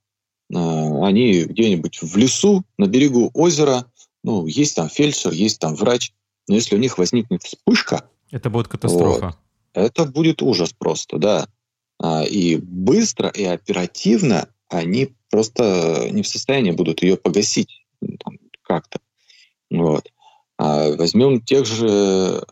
а, 0.54 1.08
они 1.08 1.44
где-нибудь 1.44 2.02
в 2.02 2.18
лесу, 2.18 2.64
на 2.78 2.88
берегу 2.88 3.32
озера, 3.34 3.86
ну, 4.24 4.48
есть 4.48 4.76
там 4.76 4.90
фельдшер, 4.90 5.32
есть 5.32 5.60
там 5.60 5.76
врач, 5.76 6.12
но 6.48 6.56
если 6.56 6.76
у 6.76 6.80
них 6.80 6.98
возникнет 6.98 7.44
вспышка... 7.44 8.10
Это 8.32 8.50
будет 8.50 8.68
катастрофа. 8.68 9.26
Вот, 9.26 9.38
это 9.74 10.06
будет 10.06 10.42
ужас 10.42 10.74
просто, 10.74 11.18
да. 11.18 11.48
А, 12.02 12.24
и 12.24 12.58
быстро 12.58 13.30
и 13.30 13.44
оперативно 13.44 14.50
они 14.70 15.16
просто 15.30 16.10
не 16.12 16.24
в 16.24 16.28
состоянии 16.28 16.72
будут 16.72 17.02
ее 17.02 17.18
погасить 17.18 17.86
ну, 18.02 18.18
как-то. 18.62 19.00
Вот. 19.70 20.12
А 20.58 20.92
возьмем 20.96 21.42
тех 21.42 21.66
же 21.66 22.44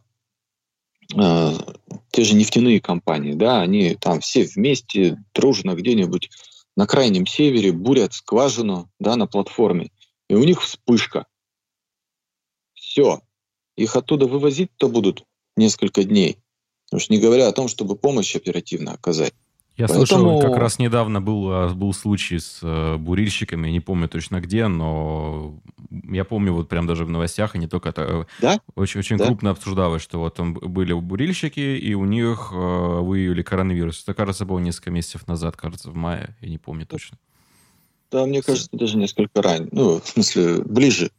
э, 1.16 1.54
те 2.12 2.24
же 2.24 2.36
нефтяные 2.36 2.82
компании, 2.82 3.34
да, 3.34 3.62
они 3.62 3.96
там 3.96 4.20
все 4.20 4.44
вместе 4.44 5.18
дружно 5.34 5.76
где-нибудь 5.76 6.30
на 6.76 6.86
крайнем 6.86 7.26
севере 7.26 7.72
бурят 7.72 8.14
скважину, 8.14 8.90
да, 9.00 9.16
на 9.16 9.28
платформе, 9.28 9.92
и 10.30 10.36
у 10.36 10.44
них 10.44 10.62
вспышка. 10.62 11.26
Все. 12.74 13.22
Их 13.76 13.96
оттуда 13.96 14.28
вывозить-то 14.28 14.88
будут 14.88 15.24
несколько 15.56 16.04
дней. 16.04 16.38
Уж 16.92 17.10
не 17.10 17.20
говоря 17.20 17.48
о 17.48 17.52
том, 17.52 17.68
чтобы 17.68 17.96
помощь 17.96 18.36
оперативно 18.36 18.94
оказать. 18.94 19.34
Я 19.78 19.86
Поэтому... 19.86 20.08
слышал, 20.08 20.42
как 20.42 20.58
раз 20.58 20.80
недавно 20.80 21.22
был, 21.22 21.52
а, 21.52 21.70
был 21.70 21.94
случай 21.94 22.40
с 22.40 22.62
э, 22.64 22.98
бурильщиками, 22.98 23.70
не 23.70 23.80
помню 23.80 24.10
точно 24.10 24.42
где, 24.42 24.68
но 24.68 25.60
я 25.92 26.26
помню 26.26 26.52
вот 26.52 26.68
прям 26.68 26.88
даже 26.88 27.06
в 27.06 27.12
новостях, 27.12 27.56
и 27.56 27.60
не 27.60 27.68
только 27.68 27.90
это, 27.90 28.02
э, 28.02 28.26
да? 28.42 28.60
очень, 28.74 29.02
очень 29.02 29.18
да? 29.18 29.28
крупно 29.28 29.52
обсуждалось, 29.52 30.02
что 30.02 30.18
вот 30.18 30.34
там 30.34 30.56
были 30.56 30.94
бурильщики, 30.94 31.60
и 31.60 31.94
у 31.94 32.06
них 32.06 32.50
э, 32.52 32.56
выявили 32.56 33.44
коронавирус. 33.44 34.02
Это, 34.02 34.16
кажется, 34.16 34.46
было 34.46 34.58
несколько 34.58 34.90
месяцев 34.90 35.28
назад, 35.28 35.56
кажется, 35.56 35.92
в 35.92 35.96
мае, 35.96 36.36
я 36.42 36.50
не 36.50 36.58
помню 36.58 36.88
точно. 36.88 37.20
Да, 38.10 38.26
мне 38.26 38.42
кажется, 38.42 38.70
даже 38.72 38.98
несколько 38.98 39.44
ранее, 39.44 39.70
ну, 39.72 40.02
в 40.02 40.08
смысле, 40.08 40.64
ближе. 40.64 41.12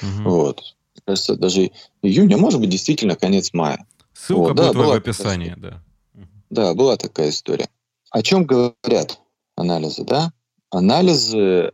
Угу. 0.00 0.30
Вот. 0.30 0.62
Кажется, 1.04 1.36
даже 1.36 1.72
июнь, 2.00 2.32
а 2.32 2.38
может 2.38 2.58
быть, 2.58 2.70
действительно 2.70 3.16
конец 3.16 3.52
мая. 3.52 3.84
Ссылка 4.14 4.54
вот, 4.54 4.56
будет 4.56 4.72
да, 4.72 4.78
в 4.78 4.92
описании, 4.92 5.54
да. 5.58 5.82
Да, 6.48 6.72
была 6.72 6.96
такая 6.96 7.28
история. 7.28 7.68
О 8.10 8.22
чем 8.22 8.44
говорят 8.44 9.20
анализы, 9.56 10.04
да? 10.04 10.32
Анализы, 10.70 11.72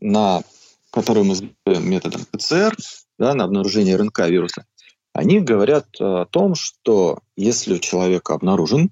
на, 0.00 0.42
которые 0.90 1.24
мы 1.24 1.34
сделаем 1.34 1.88
методом 1.88 2.24
ПЦР, 2.30 2.76
да, 3.18 3.34
на 3.34 3.44
обнаружение 3.44 3.96
РНК 3.96 4.20
вируса, 4.28 4.66
они 5.12 5.40
говорят 5.40 5.86
о 5.98 6.26
том, 6.26 6.54
что 6.54 7.20
если 7.36 7.74
у 7.74 7.78
человека 7.78 8.34
обнаружен 8.34 8.90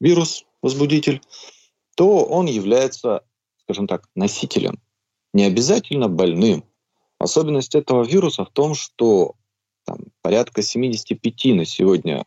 вирус, 0.00 0.44
возбудитель, 0.62 1.20
то 1.96 2.24
он 2.24 2.46
является, 2.46 3.22
скажем 3.62 3.86
так, 3.86 4.08
носителем, 4.14 4.78
не 5.32 5.44
обязательно 5.44 6.08
больным. 6.08 6.64
Особенность 7.18 7.74
этого 7.74 8.04
вируса 8.04 8.44
в 8.44 8.50
том, 8.50 8.74
что 8.74 9.34
там, 9.84 9.98
порядка 10.20 10.62
75 10.62 11.56
на 11.56 11.64
сегодня 11.64 12.24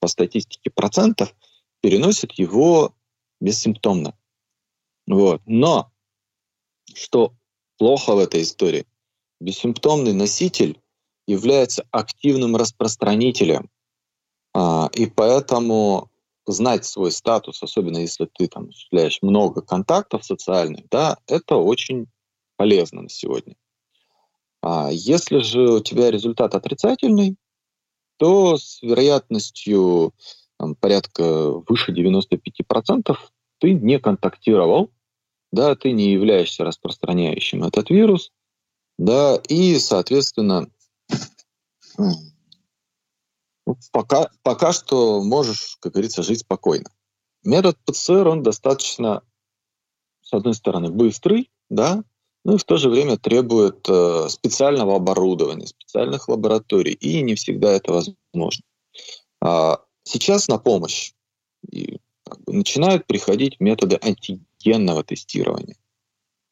по 0.00 0.08
статистике 0.08 0.70
процентов 0.70 1.34
переносят 1.80 2.32
его 2.32 2.95
бессимптомно. 3.40 4.16
Вот. 5.06 5.42
Но 5.46 5.90
что 6.94 7.34
плохо 7.78 8.14
в 8.14 8.18
этой 8.18 8.42
истории? 8.42 8.86
Бессимптомный 9.40 10.12
носитель 10.12 10.80
является 11.26 11.86
активным 11.90 12.56
распространителем. 12.56 13.70
А, 14.54 14.88
и 14.94 15.06
поэтому 15.06 16.10
знать 16.46 16.84
свой 16.84 17.10
статус, 17.12 17.62
особенно 17.62 17.98
если 17.98 18.26
ты 18.26 18.46
там 18.46 18.68
осуществляешь 18.68 19.18
много 19.20 19.60
контактов 19.60 20.24
социальных, 20.24 20.88
да, 20.88 21.18
это 21.26 21.56
очень 21.56 22.06
полезно 22.56 23.02
на 23.02 23.08
сегодня. 23.08 23.56
А 24.62 24.88
если 24.90 25.40
же 25.40 25.74
у 25.74 25.80
тебя 25.80 26.10
результат 26.10 26.54
отрицательный, 26.54 27.36
то 28.16 28.56
с 28.56 28.80
вероятностью 28.82 30.14
там, 30.58 30.74
порядка 30.74 31.50
выше 31.68 31.92
95% 31.92 33.16
ты 33.58 33.72
не 33.72 33.98
контактировал, 33.98 34.90
да, 35.52 35.74
ты 35.74 35.92
не 35.92 36.12
являешься 36.12 36.64
распространяющим 36.64 37.64
этот 37.64 37.90
вирус, 37.90 38.32
да, 38.98 39.40
и, 39.48 39.78
соответственно, 39.78 40.68
ну, 41.98 43.76
пока, 43.92 44.30
пока 44.42 44.72
что 44.72 45.22
можешь, 45.22 45.76
как 45.80 45.92
говорится, 45.92 46.22
жить 46.22 46.40
спокойно. 46.40 46.90
Метод 47.42 47.78
ПЦР, 47.84 48.28
он 48.28 48.42
достаточно, 48.42 49.22
с 50.22 50.32
одной 50.32 50.54
стороны, 50.54 50.90
быстрый, 50.90 51.50
да, 51.68 52.04
ну 52.44 52.54
и 52.54 52.58
в 52.58 52.64
то 52.64 52.76
же 52.76 52.88
время 52.88 53.16
требует 53.16 53.88
э, 53.88 54.28
специального 54.28 54.96
оборудования, 54.96 55.66
специальных 55.66 56.28
лабораторий, 56.28 56.92
и 56.92 57.20
не 57.22 57.34
всегда 57.34 57.72
это 57.72 57.92
возможно. 57.92 58.62
А 59.40 59.80
сейчас 60.06 60.48
на 60.48 60.58
помощь 60.58 61.12
и, 61.70 62.00
начинают 62.46 63.06
приходить 63.06 63.60
методы 63.60 63.98
антигенного 64.02 65.04
тестирования. 65.04 65.76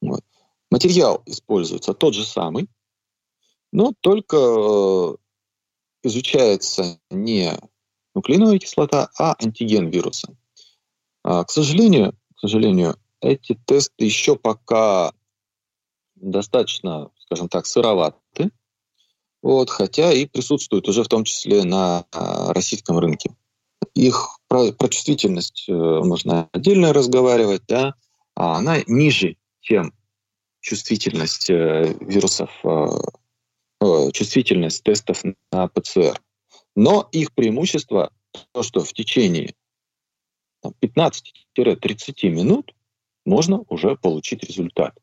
Вот. 0.01 0.23
Материал 0.71 1.23
используется 1.27 1.95
тот 1.95 2.15
же 2.15 2.25
самый, 2.25 2.69
но 3.73 3.93
только 4.01 4.37
э, 4.37 5.17
изучается 6.03 7.01
не 7.11 7.53
нуклеиновая 8.15 8.59
кислота, 8.59 9.11
а 9.19 9.35
антиген 9.43 9.89
вируса. 9.89 10.37
А, 11.23 11.45
к 11.45 11.51
сожалению, 11.51 12.17
к 12.37 12.41
сожалению, 12.41 12.97
эти 13.21 13.59
тесты 13.67 14.05
еще 14.05 14.37
пока 14.37 15.13
достаточно, 16.15 17.11
скажем 17.19 17.49
так, 17.49 17.67
сыроваты, 17.67 18.51
вот, 19.43 19.71
хотя 19.71 20.13
и 20.13 20.27
присутствуют 20.27 20.89
уже 20.89 21.03
в 21.03 21.09
том 21.09 21.25
числе 21.25 21.65
на 21.65 22.07
а, 22.13 22.53
российском 22.53 22.99
рынке. 22.99 23.35
Их 23.95 24.39
про, 24.49 24.73
про 24.73 24.89
чувствительность 24.89 25.67
э, 25.69 25.73
можно 25.73 26.49
отдельно 26.53 26.93
разговаривать, 26.93 27.63
да, 27.67 27.95
а 28.35 28.57
она 28.57 28.79
ниже, 28.87 29.37
чем 29.61 29.93
чувствительность 30.61 31.51
э, 31.51 31.95
вирусов, 32.01 32.51
э, 32.65 34.11
чувствительность 34.13 34.83
тестов 34.83 35.23
на 35.53 35.69
ПЦР. 35.69 36.21
Но 36.75 37.09
их 37.13 37.33
преимущество 37.35 38.11
то, 38.53 38.63
что 38.63 38.81
в 38.81 38.93
течение 38.93 39.55
15-30 40.65 42.29
минут 42.29 42.75
можно 43.25 43.65
уже 43.69 43.97
получить 43.97 44.43
результат. 44.45 44.99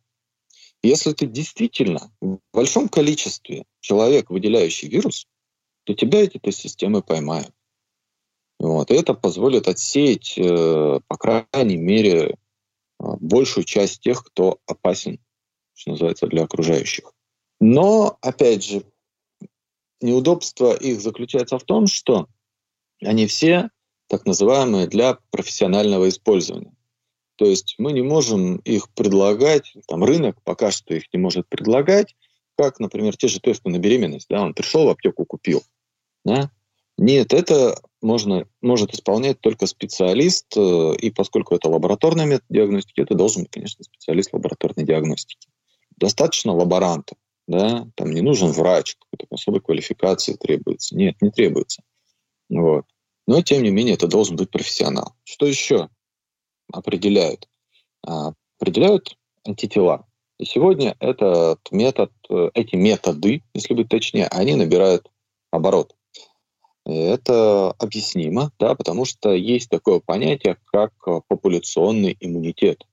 Если 0.83 1.13
ты 1.13 1.27
действительно 1.27 2.11
в 2.21 2.39
большом 2.51 2.89
количестве 2.89 3.65
человек, 3.81 4.29
выделяющий 4.29 4.89
вирус, 4.89 5.27
то 5.83 5.93
тебя 5.93 6.21
эти 6.21 6.39
тест-системы 6.39 7.03
поймают. 7.03 7.53
Вот. 8.61 8.91
И 8.91 8.93
это 8.93 9.15
позволит 9.15 9.67
отсеять, 9.67 10.37
э, 10.37 10.99
по 11.07 11.17
крайней 11.17 11.77
мере, 11.77 12.29
э, 12.29 12.33
большую 13.19 13.63
часть 13.63 14.01
тех, 14.01 14.23
кто 14.23 14.59
опасен, 14.67 15.19
что 15.73 15.91
называется, 15.91 16.27
для 16.27 16.43
окружающих. 16.43 17.11
Но, 17.59 18.19
опять 18.21 18.63
же, 18.63 18.83
неудобство 19.99 20.75
их 20.75 21.01
заключается 21.01 21.57
в 21.57 21.63
том, 21.63 21.87
что 21.87 22.27
они 23.03 23.25
все 23.25 23.71
так 24.07 24.27
называемые 24.27 24.85
для 24.85 25.17
профессионального 25.31 26.07
использования. 26.07 26.75
То 27.37 27.45
есть 27.45 27.73
мы 27.79 27.93
не 27.93 28.03
можем 28.03 28.57
их 28.57 28.91
предлагать, 28.93 29.73
там 29.87 30.03
рынок 30.03 30.37
пока 30.43 30.69
что 30.69 30.93
их 30.93 31.11
не 31.11 31.19
может 31.19 31.49
предлагать, 31.49 32.15
как, 32.55 32.79
например, 32.79 33.17
те 33.17 33.27
же 33.27 33.39
тесты 33.39 33.71
на 33.71 33.79
беременность. 33.79 34.27
Да, 34.29 34.43
он 34.43 34.53
пришел 34.53 34.85
в 34.85 34.89
аптеку, 34.89 35.25
купил. 35.25 35.63
Да? 36.23 36.51
Нет, 36.99 37.33
это 37.33 37.81
можно, 38.01 38.47
может 38.61 38.93
исполнять 38.93 39.39
только 39.39 39.67
специалист, 39.67 40.45
э, 40.55 40.95
и 40.99 41.09
поскольку 41.11 41.55
это 41.55 41.69
лабораторная 41.69 42.25
метод 42.25 42.45
диагностики, 42.49 43.01
это 43.01 43.15
должен 43.15 43.43
быть, 43.43 43.51
конечно, 43.51 43.83
специалист 43.83 44.33
лабораторной 44.33 44.85
диагностики. 44.85 45.47
Достаточно 45.97 46.53
лаборанта, 46.53 47.15
да, 47.47 47.87
там 47.95 48.11
не 48.11 48.21
нужен 48.21 48.51
врач, 48.51 48.95
какой-то 48.95 49.27
особой 49.29 49.61
квалификации 49.61 50.33
требуется. 50.33 50.95
Нет, 50.95 51.21
не 51.21 51.29
требуется. 51.29 51.83
Вот. 52.49 52.85
Но, 53.27 53.41
тем 53.41 53.63
не 53.63 53.69
менее, 53.69 53.93
это 53.93 54.07
должен 54.07 54.35
быть 54.35 54.49
профессионал. 54.49 55.15
Что 55.23 55.45
еще? 55.45 55.89
определяют? 56.71 57.47
А, 58.05 58.33
определяют 58.59 59.17
антитела. 59.45 60.07
И 60.37 60.45
сегодня 60.45 60.95
этот 60.99 61.59
метод, 61.71 62.11
э, 62.29 62.49
эти 62.53 62.75
методы, 62.75 63.43
если 63.53 63.73
быть 63.75 63.89
точнее, 63.89 64.27
они 64.27 64.55
набирают 64.55 65.11
оборот. 65.51 65.95
Это 66.91 67.71
объяснимо, 67.71 68.51
да, 68.59 68.75
потому 68.75 69.05
что 69.05 69.31
есть 69.31 69.69
такое 69.69 69.99
понятие, 69.99 70.57
как 70.65 70.93
популяционный 71.27 72.17
иммунитет. 72.19 72.85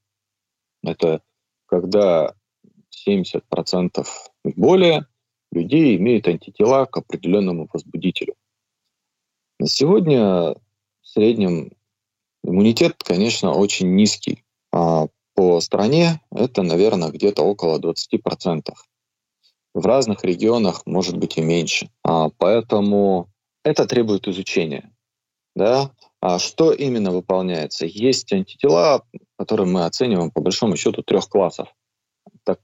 Это 0.82 1.22
когда 1.66 2.34
70% 3.08 4.06
и 4.44 4.52
более 4.56 5.06
людей 5.52 5.96
имеют 5.96 6.28
антитела 6.28 6.86
к 6.86 6.96
определенному 6.96 7.68
возбудителю. 7.72 8.34
На 9.58 9.66
сегодня 9.66 10.54
в 10.54 10.56
среднем 11.02 11.72
Иммунитет, 12.44 13.02
конечно, 13.02 13.52
очень 13.52 13.94
низкий. 13.94 14.44
А 14.72 15.08
по 15.34 15.60
стране 15.60 16.20
это, 16.30 16.62
наверное, 16.62 17.10
где-то 17.10 17.42
около 17.42 17.78
20%. 17.78 18.72
В 19.74 19.86
разных 19.86 20.24
регионах 20.24 20.82
может 20.86 21.16
быть 21.16 21.36
и 21.36 21.42
меньше. 21.42 21.90
А 22.02 22.30
поэтому 22.38 23.28
это 23.68 23.86
требует 23.86 24.28
изучения. 24.28 24.92
Да? 25.54 25.92
А 26.20 26.38
что 26.38 26.72
именно 26.72 27.10
выполняется? 27.10 27.86
Есть 27.86 28.32
антитела, 28.32 29.04
которые 29.36 29.66
мы 29.66 29.84
оцениваем 29.84 30.30
по 30.30 30.40
большому 30.40 30.76
счету 30.76 31.02
трех 31.02 31.28
классов. 31.28 31.68
Так, 32.44 32.60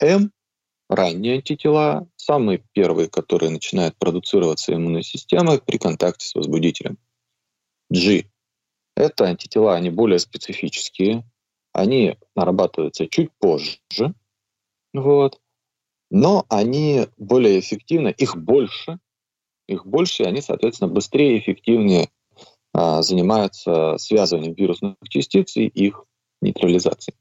М— 0.00 0.32
ранние 0.88 1.36
антитела, 1.36 2.08
самые 2.16 2.62
первые, 2.72 3.08
которые 3.08 3.50
начинают 3.50 3.96
продуцироваться 3.96 4.74
иммунной 4.74 5.02
системой 5.02 5.60
при 5.60 5.78
контакте 5.78 6.26
с 6.26 6.34
возбудителем. 6.34 6.98
G 7.90 8.24
это 8.98 9.26
антитела, 9.26 9.76
они 9.76 9.90
более 9.90 10.18
специфические, 10.18 11.24
они 11.72 12.16
нарабатываются 12.34 13.06
чуть 13.06 13.30
позже, 13.38 13.78
вот, 14.92 15.40
но 16.10 16.44
они 16.48 17.06
более 17.16 17.60
эффективны, 17.60 18.08
их 18.08 18.36
больше, 18.36 18.98
их 19.68 19.86
больше, 19.86 20.24
и 20.24 20.26
они, 20.26 20.40
соответственно, 20.40 20.90
быстрее 20.90 21.36
и 21.36 21.38
эффективнее 21.38 22.08
а, 22.72 23.02
занимаются 23.02 23.96
связыванием 23.98 24.54
вирусных 24.54 24.96
частиц 25.08 25.56
и 25.56 25.66
их 25.66 26.04
нейтрализацией. 26.40 27.16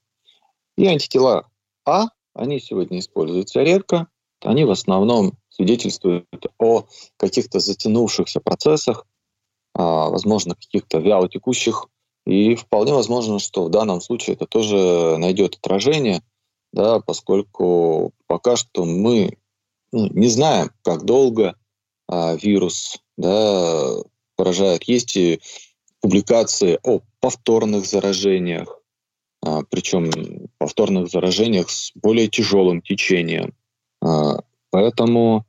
И 0.77 0.88
антитела 0.88 1.47
А, 1.86 2.07
они 2.33 2.60
сегодня 2.60 2.99
используются 2.99 3.62
редко, 3.62 4.07
они 4.43 4.65
в 4.65 4.71
основном 4.71 5.33
свидетельствуют 5.49 6.27
о 6.60 6.86
каких-то 7.17 7.60
затянувшихся 7.60 8.39
процессах, 8.39 9.05
а, 9.73 10.10
возможно, 10.10 10.55
каких-то 10.55 10.99
вялотекущих. 10.99 11.88
И 12.25 12.55
вполне 12.55 12.93
возможно, 12.93 13.39
что 13.39 13.65
в 13.65 13.69
данном 13.69 14.01
случае 14.01 14.36
это 14.36 14.45
тоже 14.45 15.17
найдет 15.17 15.55
отражение, 15.55 16.21
да, 16.73 16.99
поскольку 16.99 18.12
пока 18.27 18.57
что 18.57 18.86
мы 18.86 19.38
ну, 19.91 20.07
не 20.07 20.27
знаем, 20.27 20.71
как 20.83 21.05
долго 21.05 21.55
а, 22.07 22.35
вирус 22.35 22.99
да, 23.17 23.95
поражает. 24.35 24.83
Есть 24.83 25.15
и 25.17 25.41
публикации 26.01 26.79
о 26.83 27.01
повторных 27.19 27.85
заражениях, 27.85 28.79
а, 29.43 29.63
причем 29.69 30.49
повторных 30.57 31.09
заражениях 31.09 31.69
с 31.69 31.91
более 31.95 32.27
тяжелым 32.27 32.81
течением. 32.81 33.53
А, 34.01 34.39
поэтому 34.69 35.45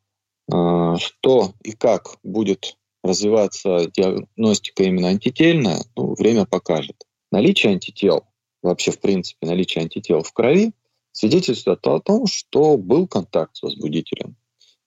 а, 0.50 0.96
что 0.96 1.52
и 1.62 1.72
как 1.72 2.16
будет 2.22 2.76
развиваться 3.04 3.90
диагностика 3.94 4.82
именно 4.82 5.08
антительная, 5.08 5.82
ну, 5.96 6.14
время 6.14 6.46
покажет. 6.46 7.04
Наличие 7.30 7.72
антител, 7.72 8.24
вообще 8.62 8.90
в 8.90 9.00
принципе 9.00 9.46
наличие 9.46 9.82
антител 9.82 10.22
в 10.22 10.32
крови, 10.32 10.72
свидетельствует 11.12 11.86
о 11.86 12.00
том, 12.00 12.26
что 12.26 12.76
был 12.76 13.06
контакт 13.06 13.56
с 13.56 13.62
возбудителем. 13.62 14.36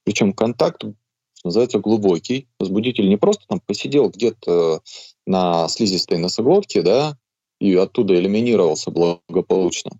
Причем 0.04 0.32
контакт 0.32 0.82
что 1.42 1.48
называется, 1.48 1.80
глубокий. 1.80 2.46
Возбудитель 2.60 3.08
не 3.08 3.16
просто 3.16 3.44
там 3.48 3.58
посидел 3.58 4.08
где-то 4.10 4.80
на 5.26 5.66
слизистой 5.66 6.18
носоглотке, 6.18 6.82
да, 6.82 7.18
и 7.58 7.74
оттуда 7.74 8.14
элиминировался 8.14 8.92
благополучно. 8.92 9.90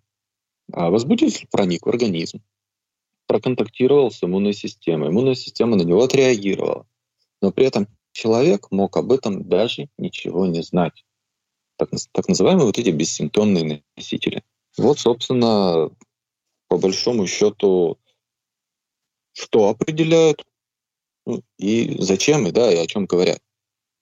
А 0.73 0.91
возбудитель 0.91 1.49
проник 1.51 1.85
в 1.85 1.89
организм, 1.89 2.43
проконтактировал 3.27 4.13
с 4.13 4.23
иммунной 4.23 4.53
системой. 4.53 5.09
Иммунная 5.09 5.35
система 5.35 5.75
на 5.75 5.83
него 5.83 6.05
отреагировала. 6.05 6.87
Но 7.41 7.51
при 7.51 7.67
этом 7.67 7.89
человек 8.13 8.71
мог 8.71 8.97
об 8.97 9.11
этом 9.11 9.49
даже 9.49 9.89
ничего 9.99 10.47
не 10.47 10.63
знать. 10.63 11.05
Так, 11.77 11.91
так 12.13 12.29
называемые 12.29 12.67
вот 12.67 12.79
эти 12.79 12.91
бессимптомные 12.91 13.83
носители. 13.97 14.45
Вот, 14.79 15.01
собственно, 15.01 15.91
по 16.69 16.79
большому 16.79 17.27
счету, 17.27 17.99
что 19.33 19.71
определяют 19.71 20.45
и 21.59 21.97
зачем, 22.03 22.47
и 22.47 22.53
да, 22.53 22.73
и 22.73 22.77
о 22.77 22.87
чем 22.87 23.07
говорят. 23.07 23.41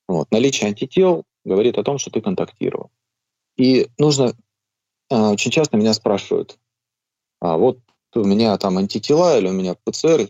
Вот. 0.09 0.31
Наличие 0.31 0.69
антител 0.69 1.25
говорит 1.45 1.79
о 1.79 1.85
том, 1.85 1.99
что 1.99 2.11
ты 2.11 2.21
контактировал. 2.21 2.91
И 3.57 3.89
нужно... 3.99 4.35
А, 5.11 5.33
очень 5.33 5.51
часто 5.51 5.77
меня 5.77 5.93
спрашивают, 5.93 6.59
а 7.41 7.57
вот 7.57 7.81
у 8.15 8.25
меня 8.25 8.57
там 8.59 8.79
антитела 8.79 9.39
или 9.39 9.49
у 9.49 9.53
меня 9.53 9.75
ПЦР, 9.75 10.29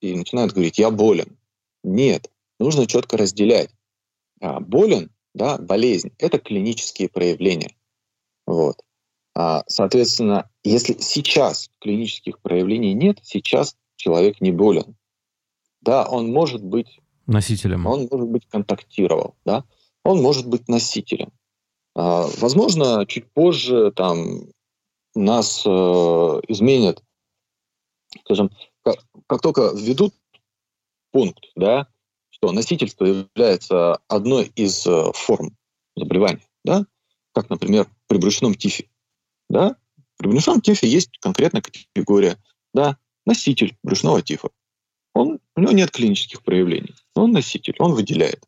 и 0.00 0.14
начинают 0.14 0.52
говорить, 0.52 0.78
я 0.78 0.90
болен. 0.90 1.38
Нет, 1.84 2.30
нужно 2.58 2.86
четко 2.86 3.16
разделять. 3.16 3.70
А, 4.40 4.60
болен, 4.60 5.10
да, 5.34 5.58
болезнь, 5.58 6.12
это 6.18 6.38
клинические 6.38 7.08
проявления. 7.08 7.74
Вот. 8.46 8.82
А, 9.34 9.64
соответственно, 9.68 10.50
если 10.64 10.94
сейчас 11.00 11.70
клинических 11.80 12.40
проявлений 12.40 12.94
нет, 12.94 13.18
сейчас 13.22 13.76
человек 13.96 14.40
не 14.40 14.50
болен. 14.50 14.96
Да, 15.86 16.04
он 16.04 16.32
может 16.32 16.64
быть 16.64 16.98
носителем. 17.26 17.86
Он 17.86 18.08
может 18.10 18.28
быть 18.28 18.46
контактировал, 18.48 19.36
да, 19.44 19.64
он 20.04 20.20
может 20.20 20.48
быть 20.48 20.68
носителем. 20.68 21.32
А, 21.94 22.26
возможно, 22.38 23.06
чуть 23.06 23.32
позже 23.32 23.92
там 23.92 24.48
нас 25.14 25.62
э, 25.64 25.70
изменят, 26.48 27.02
скажем, 28.24 28.50
как, 28.82 28.96
как 29.28 29.40
только 29.40 29.70
введут 29.74 30.12
пункт, 31.12 31.44
да, 31.54 31.86
что 32.30 32.50
носительство 32.50 33.04
является 33.04 34.00
одной 34.08 34.52
из 34.56 34.86
э, 34.86 35.12
форм 35.14 35.56
заболевания, 35.94 36.42
да, 36.64 36.84
как, 37.32 37.48
например, 37.48 37.88
при 38.08 38.18
брюшном 38.18 38.56
тифе, 38.56 38.90
да, 39.48 39.76
при 40.18 40.28
брюшном 40.28 40.60
тифе 40.60 40.88
есть 40.88 41.16
конкретная 41.18 41.62
категория, 41.62 42.36
да, 42.74 42.98
носитель 43.24 43.78
брюшного 43.82 44.20
тифа. 44.20 44.50
Он, 45.16 45.40
у 45.56 45.60
него 45.60 45.72
нет 45.72 45.90
клинических 45.92 46.42
проявлений, 46.42 46.94
он 47.14 47.32
носитель, 47.32 47.74
он 47.78 47.94
выделяет. 47.94 48.44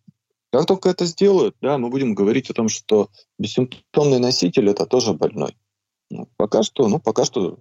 Как 0.52 0.66
только 0.66 0.90
это 0.90 1.06
сделают, 1.06 1.56
да, 1.62 1.78
мы 1.78 1.88
будем 1.88 2.14
говорить 2.14 2.50
о 2.50 2.52
том, 2.52 2.68
что 2.68 3.08
бессимптомный 3.38 4.18
носитель 4.18 4.68
это 4.68 4.84
тоже 4.84 5.14
больной. 5.14 5.56
Ну, 6.10 6.28
пока 6.36 6.62
что, 6.62 6.86
ну, 6.88 7.00
пока 7.00 7.24
что 7.24 7.60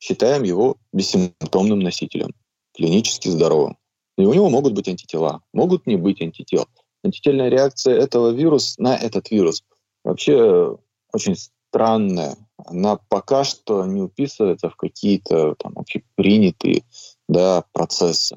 считаем 0.00 0.42
его 0.42 0.76
бессимптомным 0.92 1.78
носителем, 1.78 2.34
клинически 2.74 3.28
здоровым. 3.28 3.76
И 4.16 4.24
у 4.24 4.34
него 4.34 4.50
могут 4.50 4.72
быть 4.72 4.88
антитела, 4.88 5.40
могут 5.52 5.86
не 5.86 5.94
быть 5.94 6.20
антител. 6.20 6.66
Антительная 7.04 7.50
реакция 7.50 7.94
этого 7.94 8.30
вируса 8.30 8.74
на 8.82 8.96
этот 8.96 9.30
вирус 9.30 9.62
вообще 10.02 10.76
очень 11.12 11.36
странная. 11.36 12.36
Она 12.56 12.98
пока 13.08 13.44
что 13.44 13.86
не 13.86 14.02
уписывается 14.02 14.68
в 14.68 14.74
какие-то 14.74 15.54
там 15.54 15.78
общепринятые 15.78 16.82
да, 17.28 17.64
процессы. 17.72 18.36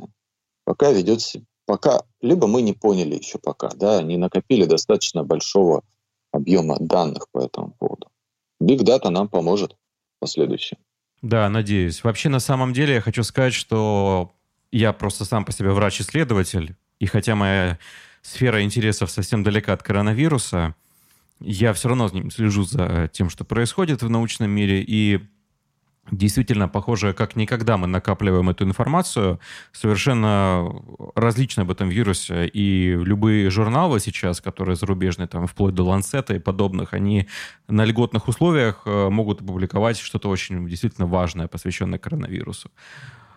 Пока 0.66 0.92
ведется 0.92 1.42
пока, 1.72 2.02
либо 2.22 2.48
мы 2.48 2.62
не 2.62 2.74
поняли 2.74 3.16
еще 3.16 3.38
пока, 3.40 3.70
да, 3.70 4.02
не 4.02 4.18
накопили 4.18 4.66
достаточно 4.66 5.24
большого 5.24 5.84
объема 6.34 6.78
данных 6.80 7.28
по 7.32 7.40
этому 7.40 7.74
поводу. 7.80 8.08
Big 8.62 8.80
Data 8.80 9.10
нам 9.10 9.30
поможет 9.30 9.74
в 9.74 10.20
последующем. 10.20 10.78
Да, 11.22 11.48
надеюсь. 11.50 12.04
Вообще, 12.04 12.28
на 12.28 12.40
самом 12.40 12.74
деле, 12.74 12.96
я 12.96 13.02
хочу 13.02 13.24
сказать, 13.24 13.54
что 13.54 14.34
я 14.72 14.92
просто 14.92 15.24
сам 15.24 15.46
по 15.46 15.54
себе 15.54 15.72
врач-исследователь, 15.72 16.76
и 17.00 17.06
хотя 17.06 17.36
моя 17.36 17.80
сфера 18.22 18.62
интересов 18.64 19.10
совсем 19.10 19.42
далека 19.42 19.72
от 19.72 19.82
коронавируса, 19.82 20.76
я 21.40 21.72
все 21.74 21.88
равно 21.88 22.10
слежу 22.30 22.64
за 22.64 23.10
тем, 23.14 23.30
что 23.30 23.46
происходит 23.46 24.04
в 24.04 24.10
научном 24.10 24.52
мире, 24.52 24.84
и 24.86 25.22
Действительно, 26.10 26.68
похоже, 26.68 27.14
как 27.14 27.36
никогда 27.36 27.78
мы 27.78 27.88
накапливаем 27.88 28.50
эту 28.50 28.66
информацию, 28.66 29.40
совершенно 29.72 30.68
различно 31.16 31.62
об 31.62 31.70
этом 31.72 31.90
вирусе. 31.90 32.48
И 32.48 32.92
любые 32.96 33.50
журналы 33.52 34.00
сейчас, 34.00 34.42
которые 34.42 34.76
зарубежные, 34.76 35.28
там, 35.28 35.46
вплоть 35.46 35.76
до 35.76 35.84
Ланцета 35.84 36.34
и 36.34 36.40
подобных, 36.40 36.94
они 36.94 37.28
на 37.68 37.86
льготных 37.86 38.28
условиях 38.28 38.82
э, 38.86 39.10
могут 39.10 39.42
опубликовать 39.42 39.98
что-то 39.98 40.28
очень 40.30 40.68
действительно 40.68 41.08
важное, 41.08 41.48
посвященное 41.48 42.00
коронавирусу. 42.00 42.72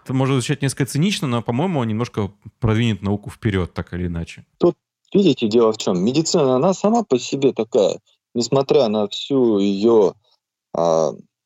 Это 0.03 0.14
может 0.14 0.35
звучать 0.35 0.62
несколько 0.62 0.87
цинично, 0.87 1.29
но, 1.29 1.42
по-моему, 1.42 1.85
немножко 1.85 2.33
продвинет 2.61 3.03
науку 3.03 3.31
вперед, 3.31 3.74
так 3.74 3.92
или 3.92 4.07
иначе. 4.07 4.46
Тут, 4.59 4.77
видите, 5.12 5.48
дело 5.48 5.72
в 5.72 5.77
чем? 5.77 6.03
Медицина, 6.03 6.57
она 6.57 6.72
сама 6.72 7.05
по 7.05 7.18
себе 7.18 7.53
такая, 7.53 8.00
несмотря 8.35 8.88
на 8.88 9.07
всю 9.07 9.59
ее 9.59 10.14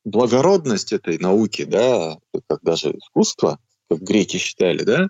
благородность 0.05 0.93
этой 0.93 1.17
науки, 1.17 1.65
да, 1.65 2.17
как 2.47 2.61
даже 2.61 2.91
искусство, 2.91 3.59
как 3.89 3.99
греки 4.01 4.37
считали, 4.37 4.83
да, 4.83 5.09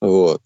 вот, 0.00 0.42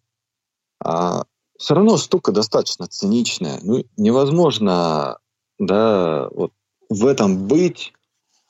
а 0.82 1.24
все 1.58 1.74
равно 1.74 1.96
штука 1.96 2.32
достаточно 2.32 2.86
циничная. 2.86 3.58
Ну, 3.62 3.84
невозможно, 3.96 5.18
да, 5.58 6.28
вот 6.30 6.52
в 6.88 7.06
этом 7.06 7.46
быть 7.46 7.92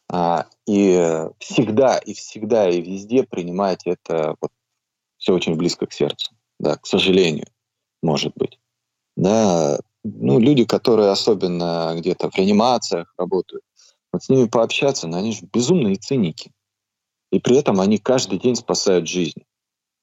а, 0.08 0.46
и 0.66 1.28
всегда, 1.38 1.98
и 1.98 2.14
всегда, 2.14 2.68
и 2.68 2.80
везде 2.80 3.24
принимать 3.24 3.82
это 3.87 4.37
вот, 4.40 4.50
все 5.18 5.34
очень 5.34 5.56
близко 5.56 5.87
к 5.87 5.92
сердцу, 5.92 6.32
да, 6.58 6.76
к 6.76 6.87
сожалению, 6.87 7.46
может 8.02 8.32
быть. 8.37 8.58
Да, 9.16 9.78
ну, 10.02 10.38
люди, 10.38 10.64
которые 10.64 11.10
особенно 11.10 11.94
где-то 11.96 12.30
в 12.30 12.37
реанимациях 12.37 13.14
работают, 13.16 13.64
вот 14.14 14.22
с 14.22 14.29
ними 14.29 14.46
пообщаться, 14.46 15.09
но 15.09 15.18
они 15.18 15.33
же 15.33 15.46
безумные 15.53 15.96
циники. 15.96 16.53
И 17.33 17.40
при 17.40 17.57
этом 17.57 17.81
они 17.81 17.98
каждый 17.98 18.38
день 18.38 18.55
спасают 18.55 19.09
жизнь. 19.09 19.42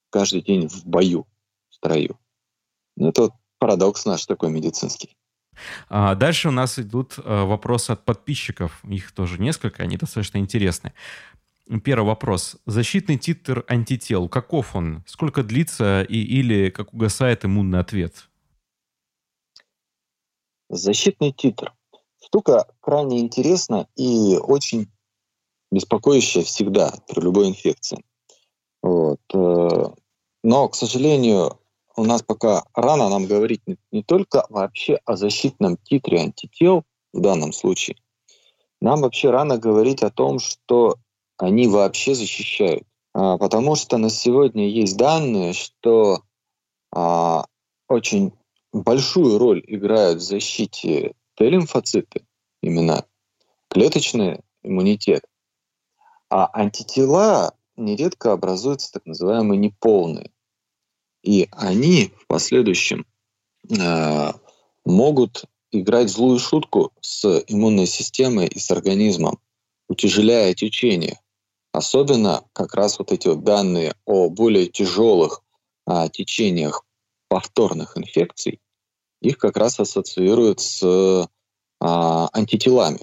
Каждый 0.10 0.42
день 0.42 0.68
в 0.68 0.86
бою, 0.86 1.26
в 1.70 1.76
строю. 1.76 2.20
Ну, 2.98 3.08
это 3.08 3.22
вот 3.24 3.34
парадокс 3.58 4.06
наш 4.06 4.26
такой 4.26 4.52
медицинский. 4.52 5.16
А 5.88 6.16
дальше 6.16 6.50
у 6.50 6.52
нас 6.52 6.78
идут 6.78 7.18
э, 7.18 7.44
вопросы 7.44 7.92
от 7.92 8.04
подписчиков. 8.04 8.84
Их 8.84 9.14
тоже 9.14 9.40
несколько, 9.42 9.84
они 9.84 9.96
достаточно 9.96 10.40
интересны. 10.40 10.94
Первый 11.86 12.08
вопрос. 12.08 12.58
Защитный 12.66 13.18
титр 13.18 13.64
антител. 13.70 14.28
Каков 14.28 14.76
он? 14.76 15.04
Сколько 15.08 15.42
длится 15.42 16.04
и 16.04 16.18
или 16.18 16.70
как 16.70 16.94
угасает 16.94 17.46
иммунный 17.46 17.80
ответ? 17.80 18.30
Защитный 20.68 21.32
титр 21.32 21.74
штука 22.32 22.66
крайне 22.80 23.20
интересна 23.20 23.88
и 23.98 24.38
очень 24.38 24.88
беспокоящая 25.70 26.46
всегда 26.46 26.94
при 27.08 27.20
любой 27.20 27.50
инфекции. 27.50 28.06
Вот. 28.82 29.20
Э, 29.34 29.88
но, 30.42 30.70
к 30.70 30.76
сожалению, 30.76 31.60
у 31.98 32.06
нас 32.06 32.24
пока 32.24 32.64
рано 32.74 33.10
нам 33.10 33.26
говорить 33.26 33.62
не, 33.68 33.76
не 33.92 34.02
только 34.02 34.46
вообще 34.50 35.00
о 35.04 35.18
защитном 35.18 35.76
титре 35.76 36.20
антител 36.20 36.84
в 37.12 37.20
данном 37.20 37.52
случае. 37.52 37.98
Нам 38.80 39.02
вообще 39.02 39.30
рано 39.30 39.58
говорить 39.58 40.02
о 40.02 40.10
том, 40.10 40.40
что 40.40 40.96
они 41.38 41.68
вообще 41.68 42.16
защищают. 42.16 42.88
А, 43.14 43.38
потому 43.38 43.76
что 43.76 43.98
на 43.98 44.10
сегодня 44.10 44.70
есть 44.70 44.96
данные, 44.96 45.52
что 45.52 46.22
а, 46.96 47.46
очень 47.90 48.32
большую 48.72 49.38
роль 49.38 49.62
играют 49.68 50.20
в 50.20 50.26
защите 50.26 51.14
Т-лимфоциты, 51.42 52.24
именно 52.62 53.04
клеточный 53.68 54.42
иммунитет. 54.62 55.26
А 56.30 56.48
антитела 56.54 57.56
нередко 57.76 58.34
образуются 58.34 58.92
так 58.92 59.08
называемые 59.08 59.58
неполные. 59.58 60.30
И 61.24 61.48
они 61.52 62.14
в 62.16 62.28
последующем 62.28 63.08
э, 63.72 64.34
могут 64.86 65.46
играть 65.72 66.12
злую 66.12 66.38
шутку 66.38 66.92
с 67.02 67.44
иммунной 67.48 67.88
системой 67.88 68.46
и 68.46 68.60
с 68.60 68.70
организмом, 68.70 69.40
утяжеляя 69.90 70.54
течение. 70.54 71.20
Особенно 71.72 72.44
как 72.54 72.76
раз 72.76 73.00
вот 73.00 73.12
эти 73.12 73.28
вот 73.28 73.44
данные 73.44 73.96
о 74.06 74.30
более 74.30 74.68
тяжелых 74.68 75.42
а, 75.88 76.08
течениях 76.08 76.86
повторных 77.30 77.98
инфекций, 77.98 78.62
их 79.22 79.38
как 79.38 79.58
раз 79.58 79.80
ассоциируют 79.80 80.60
с 80.60 81.30
а, 81.80 82.30
антителами, 82.34 83.00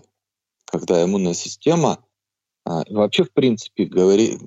когда 0.66 1.02
иммунная 1.04 1.34
система 1.34 2.04
а, 2.64 2.82
вообще 2.90 3.24
в 3.24 3.32
принципе 3.32 3.84
говорит 3.84 4.40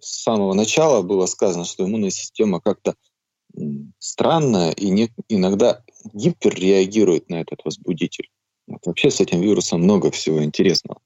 с 0.00 0.22
самого 0.22 0.54
начала 0.54 1.02
было 1.02 1.26
сказано, 1.26 1.64
что 1.64 1.84
иммунная 1.84 2.10
система 2.10 2.60
как-то 2.60 2.94
странно 3.98 4.70
и 4.70 4.90
не, 4.90 5.10
иногда 5.28 5.82
гиперреагирует 6.12 7.28
на 7.30 7.40
этот 7.40 7.64
возбудитель. 7.64 8.28
Вот 8.66 8.86
вообще 8.86 9.10
с 9.10 9.20
этим 9.20 9.40
вирусом 9.40 9.82
много 9.82 10.10
всего 10.10 10.44
интересного. 10.44 11.00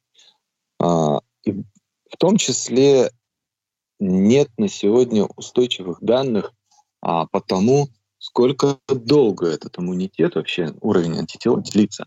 А, 0.79 1.21
и 1.45 1.53
в 1.53 2.17
том 2.19 2.37
числе 2.37 3.11
нет 4.01 4.51
на 4.59 4.69
сегодня 4.69 5.25
устойчивых 5.25 5.99
данных 6.03 6.53
а, 7.01 7.27
по 7.27 7.41
тому, 7.41 7.89
сколько 8.23 8.79
долго 8.89 9.49
этот 9.49 9.79
иммунитет, 9.79 10.37
вообще 10.37 10.73
уровень 10.81 11.19
антител 11.19 11.57
длится. 11.57 12.07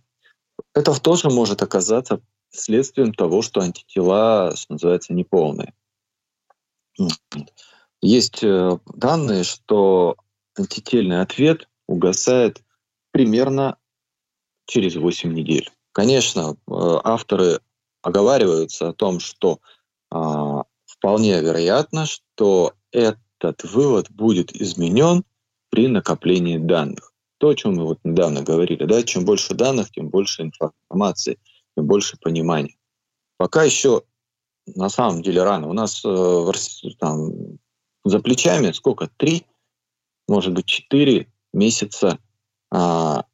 Это 0.74 1.00
тоже 1.00 1.30
может 1.30 1.62
оказаться 1.62 2.22
следствием 2.50 3.14
того, 3.14 3.42
что 3.42 3.60
антитела, 3.60 4.56
что 4.56 4.74
называется, 4.74 5.14
неполные. 5.14 5.74
Есть 8.02 8.44
э, 8.44 8.80
данные, 8.94 9.44
что 9.44 10.16
антительный 10.58 11.22
ответ 11.22 11.68
угасает 11.86 12.64
примерно 13.12 13.78
через 14.68 14.96
8 14.96 15.34
недель. 15.34 15.70
Конечно, 15.92 16.56
э, 16.56 16.72
авторы 17.04 17.60
оговариваются 18.02 18.88
о 18.88 18.94
том, 18.94 19.20
что 19.20 19.60
а, 20.12 20.64
вполне 20.86 21.42
вероятно, 21.42 22.06
что 22.06 22.74
этот 22.92 23.64
вывод 23.64 24.10
будет 24.12 24.56
изменен 24.56 25.26
при 25.76 25.90
накоплении 25.90 26.58
данных. 26.58 27.12
То, 27.38 27.50
о 27.50 27.56
чем 27.56 27.76
мы 27.76 27.86
вот 27.86 28.00
недавно 28.06 28.42
говорили, 28.42 28.86
да, 28.86 29.04
чем 29.04 29.26
больше 29.26 29.54
данных, 29.54 29.92
тем 29.92 30.08
больше 30.08 30.44
информации, 30.44 31.38
тем 31.76 31.86
больше 31.86 32.18
понимания. 32.18 32.78
Пока 33.38 33.64
еще 33.64 34.04
на 34.74 34.88
самом 34.88 35.22
деле 35.22 35.44
рано. 35.44 35.68
У 35.68 35.74
нас 35.74 36.02
э, 36.06 36.52
там, 36.98 37.60
за 38.06 38.20
плечами 38.20 38.72
сколько? 38.72 39.10
Три, 39.18 39.46
может 40.30 40.54
быть, 40.54 40.66
четыре 40.66 41.28
месяца 41.54 42.20
а, 42.72 43.26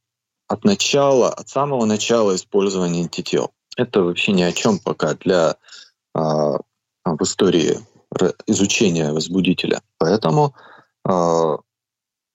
от 0.48 0.64
начала, 0.64 1.30
от 1.30 1.48
самого 1.48 1.86
начала 1.86 2.36
использования 2.36 3.02
антител. 3.02 3.52
Это 3.78 4.02
вообще 4.02 4.32
ни 4.32 4.42
о 4.42 4.52
чем 4.52 4.80
пока 4.80 5.14
для 5.14 5.58
а, 6.14 6.58
в 7.06 7.22
истории 7.22 7.78
изучения 8.48 9.12
возбудителя. 9.12 9.82
Поэтому, 10.00 10.56
а, 11.06 11.58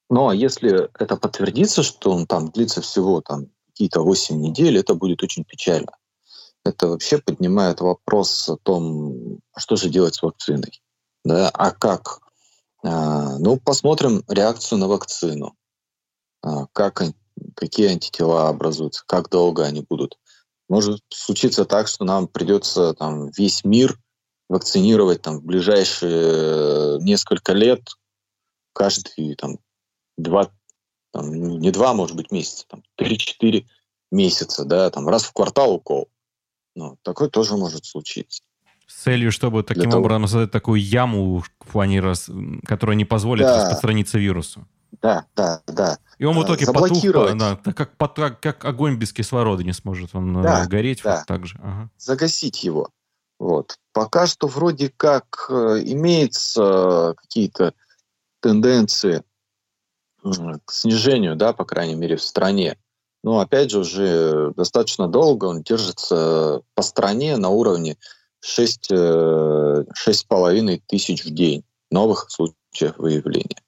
ну 0.08 0.28
а 0.28 0.34
если 0.34 0.88
это 0.98 1.16
подтвердится, 1.16 1.82
что 1.82 2.12
он 2.12 2.26
там 2.26 2.50
длится 2.50 2.80
всего 2.80 3.20
там 3.20 3.46
какие-то 3.68 4.00
8 4.00 4.40
недель, 4.40 4.78
это 4.78 4.94
будет 4.94 5.22
очень 5.22 5.44
печально. 5.44 5.92
Это 6.64 6.88
вообще 6.88 7.18
поднимает 7.18 7.80
вопрос 7.80 8.48
о 8.48 8.56
том, 8.56 9.40
что 9.56 9.76
же 9.76 9.88
делать 9.88 10.14
с 10.14 10.22
вакциной. 10.22 10.82
Да? 11.24 11.48
А 11.50 11.70
как? 11.70 12.20
А, 12.82 13.38
ну, 13.38 13.58
посмотрим 13.58 14.22
реакцию 14.28 14.78
на 14.78 14.88
вакцину. 14.88 15.54
А, 16.42 16.66
как, 16.72 17.02
какие 17.54 17.88
антитела 17.88 18.48
образуются, 18.48 19.04
как 19.06 19.28
долго 19.28 19.64
они 19.64 19.84
будут. 19.88 20.18
Может 20.68 21.02
случиться 21.08 21.64
так, 21.64 21.86
что 21.86 22.04
нам 22.04 22.26
придется 22.26 22.94
там, 22.94 23.30
весь 23.30 23.64
мир 23.64 23.98
вакцинировать 24.48 25.22
там, 25.22 25.38
в 25.38 25.44
ближайшие 25.44 27.00
несколько 27.00 27.52
лет, 27.52 27.82
каждый 28.72 29.34
там, 29.36 29.58
два, 30.16 30.50
там, 31.12 31.32
ну, 31.32 31.58
не 31.58 31.70
два, 31.70 31.94
может 31.94 32.16
быть, 32.16 32.32
месяца, 32.32 32.64
там, 32.68 32.82
три-четыре 32.96 33.66
месяца, 34.10 34.64
да, 34.64 34.90
там, 34.90 35.08
раз 35.08 35.24
в 35.24 35.32
квартал 35.32 35.74
укол. 35.74 36.08
Ну, 36.74 36.98
такое 37.02 37.28
тоже 37.28 37.56
может 37.56 37.84
случиться. 37.84 38.42
С 38.86 39.02
целью, 39.02 39.32
чтобы 39.32 39.62
таким 39.62 39.90
Для 39.90 39.98
образом 39.98 40.22
того... 40.22 40.28
создать 40.28 40.52
такую 40.52 40.80
яму 40.80 41.38
в 41.40 41.50
плане, 41.72 42.00
раз, 42.00 42.30
которая 42.64 42.96
не 42.96 43.04
позволит 43.04 43.44
да. 43.44 43.64
распространиться 43.64 44.18
вирусу. 44.18 44.66
Да, 45.02 45.26
да, 45.34 45.62
да. 45.66 45.98
И 46.18 46.24
он 46.24 46.38
в 46.38 46.44
итоге 46.44 46.66
потух, 46.66 47.02
да, 47.36 47.56
как, 47.56 47.96
как, 47.96 48.40
как 48.40 48.64
огонь 48.64 48.96
без 48.96 49.12
кислорода 49.12 49.62
не 49.64 49.72
сможет 49.72 50.14
он 50.14 50.40
да, 50.42 50.64
э, 50.64 50.68
гореть 50.68 51.02
да. 51.02 51.16
вот 51.18 51.26
так 51.26 51.46
же. 51.46 51.58
Ага. 51.62 51.90
Загасить 51.98 52.62
его. 52.62 52.90
Вот. 53.38 53.78
Пока 53.92 54.26
что 54.26 54.46
вроде 54.46 54.90
как 54.96 55.46
э, 55.50 55.82
имеются 55.84 57.14
какие-то 57.18 57.74
тенденции 58.40 59.22
к 60.64 60.72
снижению, 60.72 61.36
да, 61.36 61.52
по 61.52 61.64
крайней 61.64 61.94
мере, 61.94 62.16
в 62.16 62.22
стране. 62.22 62.76
Но 63.22 63.40
опять 63.40 63.70
же, 63.70 63.80
уже 63.80 64.52
достаточно 64.56 65.08
долго 65.08 65.46
он 65.46 65.62
держится 65.62 66.62
по 66.74 66.82
стране 66.82 67.36
на 67.36 67.48
уровне 67.48 67.96
6, 68.44 68.92
6,5 68.92 69.90
э, 70.74 70.78
тысяч 70.86 71.24
в 71.24 71.30
день 71.30 71.64
новых 71.90 72.26
случаев 72.30 72.98
выявления. 72.98 73.62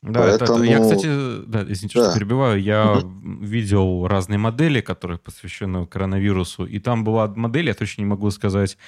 Да, 0.00 0.20
Поэтому... 0.20 0.58
это, 0.58 0.64
я, 0.64 0.80
кстати, 0.80 1.46
да, 1.46 1.64
извините, 1.64 1.98
да. 1.98 2.10
что 2.10 2.18
перебиваю, 2.18 2.62
я 2.62 2.92
угу. 2.92 3.44
видел 3.44 4.06
разные 4.06 4.38
модели, 4.38 4.80
которые 4.80 5.18
посвящены 5.18 5.86
коронавирусу, 5.86 6.64
и 6.64 6.78
там 6.78 7.02
была 7.02 7.26
модель, 7.26 7.66
я 7.66 7.74
точно 7.74 8.02
не 8.02 8.06
могу 8.06 8.30
сказать 8.30 8.78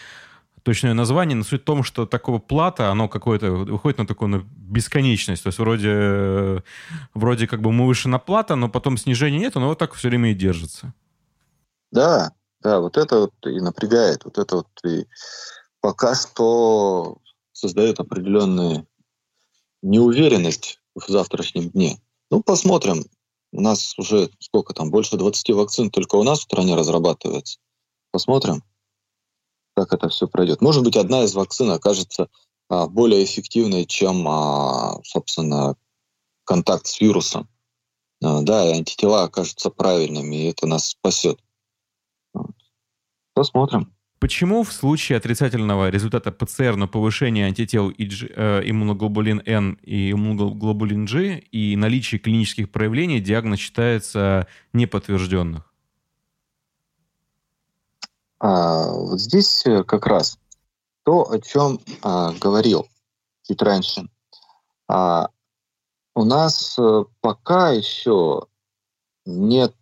точное 0.62 0.94
название, 0.94 1.36
но 1.36 1.44
суть 1.44 1.62
в 1.62 1.64
том, 1.64 1.82
что 1.82 2.06
такого 2.06 2.38
плата, 2.38 2.90
оно 2.90 3.08
какое-то 3.08 3.50
выходит 3.50 3.98
на 3.98 4.06
такую 4.06 4.28
на 4.28 4.44
бесконечность, 4.56 5.42
то 5.42 5.48
есть 5.48 5.58
вроде, 5.58 6.62
вроде 7.14 7.46
как 7.46 7.60
бы 7.60 7.72
мы 7.72 7.86
выше 7.86 8.08
на 8.08 8.18
плата, 8.18 8.56
но 8.56 8.68
потом 8.68 8.96
снижения 8.96 9.38
нет, 9.38 9.54
но 9.54 9.68
вот 9.68 9.78
так 9.78 9.94
все 9.94 10.08
время 10.08 10.32
и 10.32 10.34
держится. 10.34 10.94
Да, 11.90 12.32
да, 12.62 12.80
вот 12.80 12.96
это 12.96 13.20
вот 13.20 13.34
и 13.46 13.60
напрягает, 13.60 14.24
вот 14.24 14.38
это 14.38 14.56
вот 14.56 14.68
и 14.84 15.06
пока 15.80 16.14
что 16.14 17.18
создает 17.52 18.00
определенную 18.00 18.86
неуверенность 19.82 20.80
в 20.94 21.08
завтрашнем 21.08 21.70
дне. 21.70 22.00
Ну, 22.30 22.42
посмотрим. 22.42 23.04
У 23.52 23.60
нас 23.60 23.98
уже 23.98 24.30
сколько 24.38 24.72
там, 24.74 24.90
больше 24.90 25.16
20 25.16 25.50
вакцин 25.50 25.90
только 25.90 26.14
у 26.16 26.22
нас 26.22 26.38
в 26.38 26.42
стране 26.42 26.76
разрабатывается. 26.76 27.58
Посмотрим, 28.12 28.62
как 29.80 29.94
это 29.94 30.08
все 30.10 30.28
пройдет. 30.28 30.60
Может 30.60 30.84
быть, 30.84 30.96
одна 30.96 31.24
из 31.24 31.34
вакцин 31.34 31.70
окажется 31.70 32.28
а, 32.68 32.86
более 32.86 33.24
эффективной, 33.24 33.86
чем, 33.86 34.26
а, 34.28 35.00
собственно, 35.04 35.76
контакт 36.44 36.86
с 36.86 37.00
вирусом. 37.00 37.48
А, 38.22 38.42
да, 38.42 38.66
и 38.68 38.76
антитела 38.76 39.24
окажутся 39.24 39.70
правильными, 39.70 40.36
и 40.36 40.50
это 40.50 40.66
нас 40.66 40.88
спасет. 40.88 41.38
Посмотрим. 43.34 43.92
Почему 44.18 44.64
в 44.64 44.72
случае 44.72 45.16
отрицательного 45.16 45.88
результата 45.88 46.30
ПЦР 46.30 46.76
на 46.76 46.86
повышение 46.86 47.46
антител 47.46 47.90
э, 47.90 48.62
иммуноглобулин 48.66 49.40
N 49.46 49.78
и 49.82 50.10
иммуноглобулин 50.12 51.06
G 51.06 51.38
и 51.38 51.74
наличие 51.74 52.18
клинических 52.18 52.70
проявлений 52.70 53.20
диагноз 53.20 53.60
считается 53.60 54.46
неподтвержденных? 54.74 55.69
А, 58.40 58.90
вот 58.90 59.20
здесь 59.20 59.66
э, 59.66 59.84
как 59.84 60.06
раз 60.06 60.38
то, 61.04 61.30
о 61.30 61.38
чем 61.38 61.78
а, 62.02 62.32
говорил 62.32 62.88
чуть 63.42 63.62
раньше. 63.62 64.08
А, 64.88 65.28
у 66.14 66.24
нас 66.24 66.78
э, 66.78 67.04
пока 67.20 67.70
еще 67.70 68.46
нет 69.26 69.76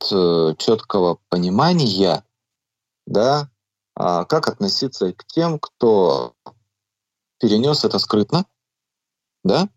четкого 0.58 1.18
понимания, 1.28 2.24
да, 3.06 3.48
а 3.94 4.24
как 4.24 4.48
относиться 4.48 5.12
к 5.12 5.24
тем, 5.26 5.58
кто 5.60 6.34
перенес 7.38 7.84
это 7.84 7.98
скрытно, 7.98 8.44
да, 9.44 9.68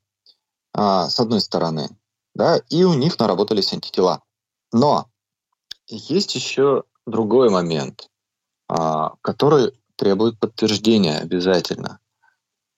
а, 0.73 1.09
с 1.09 1.19
одной 1.19 1.41
стороны, 1.41 1.89
да, 2.33 2.57
и 2.69 2.83
у 2.83 2.93
них 2.93 3.19
наработались 3.19 3.71
антитела. 3.71 4.23
Но 4.73 5.07
есть 5.87 6.35
еще 6.35 6.83
другой 7.05 7.49
момент, 7.49 8.10
который 9.21 9.73
требует 9.95 10.39
подтверждения 10.39 11.19
обязательно. 11.19 11.99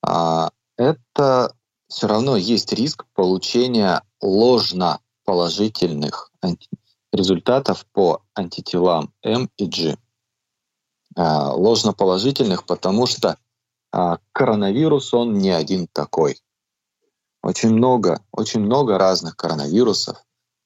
А, 0.06 0.52
это 0.76 1.56
все 1.88 2.08
равно 2.08 2.36
есть 2.36 2.74
риск 2.74 3.06
получения 3.14 4.02
ложно 4.22 5.00
положительных 5.24 6.32
результатов 7.14 7.86
по 7.94 8.22
антителам 8.34 9.14
М 9.24 9.50
и 9.58 9.66
G. 9.68 9.98
А, 11.16 11.54
ложноположительных, 11.54 12.66
потому 12.66 13.06
что 13.06 13.38
а, 13.92 14.18
коронавирус, 14.34 15.14
он 15.14 15.38
не 15.38 15.52
один 15.52 15.88
такой. 15.88 16.42
Очень 17.42 17.70
много, 17.70 18.22
очень 18.32 18.62
много 18.62 18.98
разных 18.98 19.36
коронавирусов, 19.36 20.18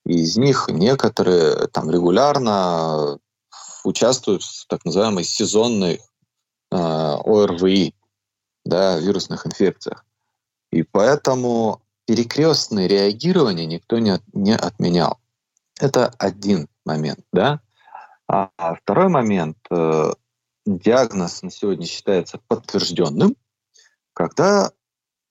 и 0.05 0.21
из 0.21 0.37
них 0.37 0.69
некоторые 0.69 1.67
там 1.67 1.91
регулярно 1.91 3.19
участвуют 3.87 4.43
в 4.43 4.67
так 4.67 4.83
называемой 4.83 5.23
сезонной 5.23 6.01
э, 6.71 6.75
ОРВИ, 6.75 7.95
да, 8.65 8.99
вирусных 8.99 9.47
инфекциях. 9.47 10.05
И 10.71 10.83
поэтому 10.83 11.81
перекрестное 12.05 12.87
реагирование 12.87 13.65
никто 13.65 13.97
не, 13.99 14.19
не 14.33 14.55
отменял. 14.55 15.19
Это 15.79 16.07
один 16.17 16.67
момент, 16.85 17.21
да. 17.31 17.61
А, 18.27 18.49
а 18.57 18.75
второй 18.75 19.07
момент, 19.07 19.57
э, 19.71 20.11
диагноз 20.65 21.41
на 21.41 21.49
сегодня 21.49 21.85
считается 21.85 22.39
подтвержденным, 22.47 23.37
когда 24.13 24.71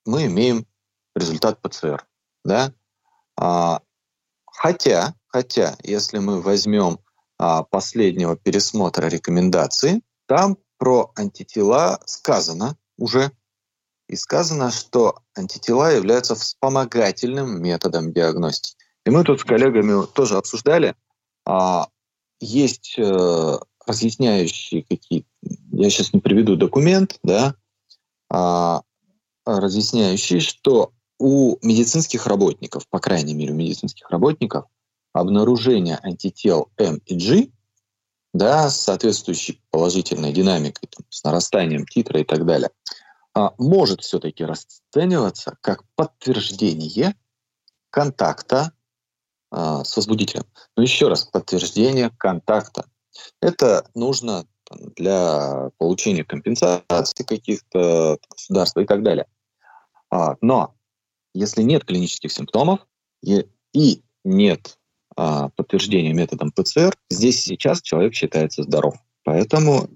мы 0.06 0.26
имеем 0.26 0.66
результат 1.14 1.60
ПЦР. 1.60 2.06
Да? 2.42 2.72
А, 3.38 3.82
хотя, 4.46 5.14
хотя, 5.26 5.76
если 5.82 6.18
мы 6.18 6.40
возьмем 6.40 6.94
а, 6.94 7.05
последнего 7.38 8.36
пересмотра 8.36 9.06
рекомендаций, 9.06 10.02
там 10.26 10.56
про 10.78 11.12
антитела 11.16 12.00
сказано 12.06 12.76
уже, 12.98 13.30
и 14.08 14.16
сказано, 14.16 14.70
что 14.70 15.18
антитела 15.34 15.92
являются 15.92 16.34
вспомогательным 16.34 17.62
методом 17.62 18.12
диагностики. 18.12 18.76
И 19.04 19.10
мы 19.10 19.24
тут 19.24 19.40
с 19.40 19.44
коллегами 19.44 20.06
тоже 20.06 20.36
обсуждали, 20.36 20.94
а, 21.44 21.88
есть 22.40 22.96
э, 22.98 23.58
разъясняющие 23.86 24.82
какие 24.82 25.24
я 25.72 25.90
сейчас 25.90 26.12
не 26.12 26.20
приведу 26.20 26.56
документ, 26.56 27.18
да, 27.22 27.54
а, 28.28 28.82
разъясняющий, 29.44 30.40
что 30.40 30.92
у 31.18 31.56
медицинских 31.64 32.26
работников, 32.26 32.88
по 32.88 32.98
крайней 32.98 33.34
мере, 33.34 33.52
у 33.52 33.56
медицинских 33.56 34.10
работников, 34.10 34.64
обнаружение 35.20 35.98
антител 36.02 36.70
М 36.76 37.00
и 37.06 37.16
G, 37.16 37.50
да, 38.34 38.68
с 38.68 38.80
соответствующей 38.80 39.62
положительной 39.70 40.32
динамикой, 40.32 40.88
там, 40.94 41.06
с 41.08 41.24
нарастанием 41.24 41.86
титра 41.86 42.20
и 42.20 42.24
так 42.24 42.44
далее, 42.44 42.70
а, 43.34 43.54
может 43.58 44.02
все-таки 44.02 44.44
расцениваться 44.44 45.56
как 45.62 45.84
подтверждение 45.94 47.14
контакта 47.90 48.72
а, 49.50 49.84
с 49.84 49.96
возбудителем. 49.96 50.44
Но 50.76 50.82
еще 50.82 51.08
раз, 51.08 51.24
подтверждение 51.24 52.10
контакта. 52.18 52.86
Это 53.40 53.88
нужно 53.94 54.46
для 54.70 55.70
получения 55.78 56.24
компенсации 56.24 57.24
каких-то 57.24 58.18
государств 58.28 58.76
и 58.76 58.84
так 58.84 59.02
далее. 59.02 59.26
А, 60.10 60.36
но 60.42 60.74
если 61.32 61.62
нет 61.62 61.84
клинических 61.84 62.32
симптомов 62.32 62.80
и, 63.22 63.46
и 63.72 64.02
нет 64.24 64.78
а, 65.16 65.48
подтверждения 65.50 66.12
методом 66.12 66.52
ПЦР, 66.52 66.96
здесь 67.10 67.42
сейчас 67.42 67.82
человек 67.82 68.14
считается 68.14 68.62
здоров. 68.62 68.94
Поэтому, 69.24 69.88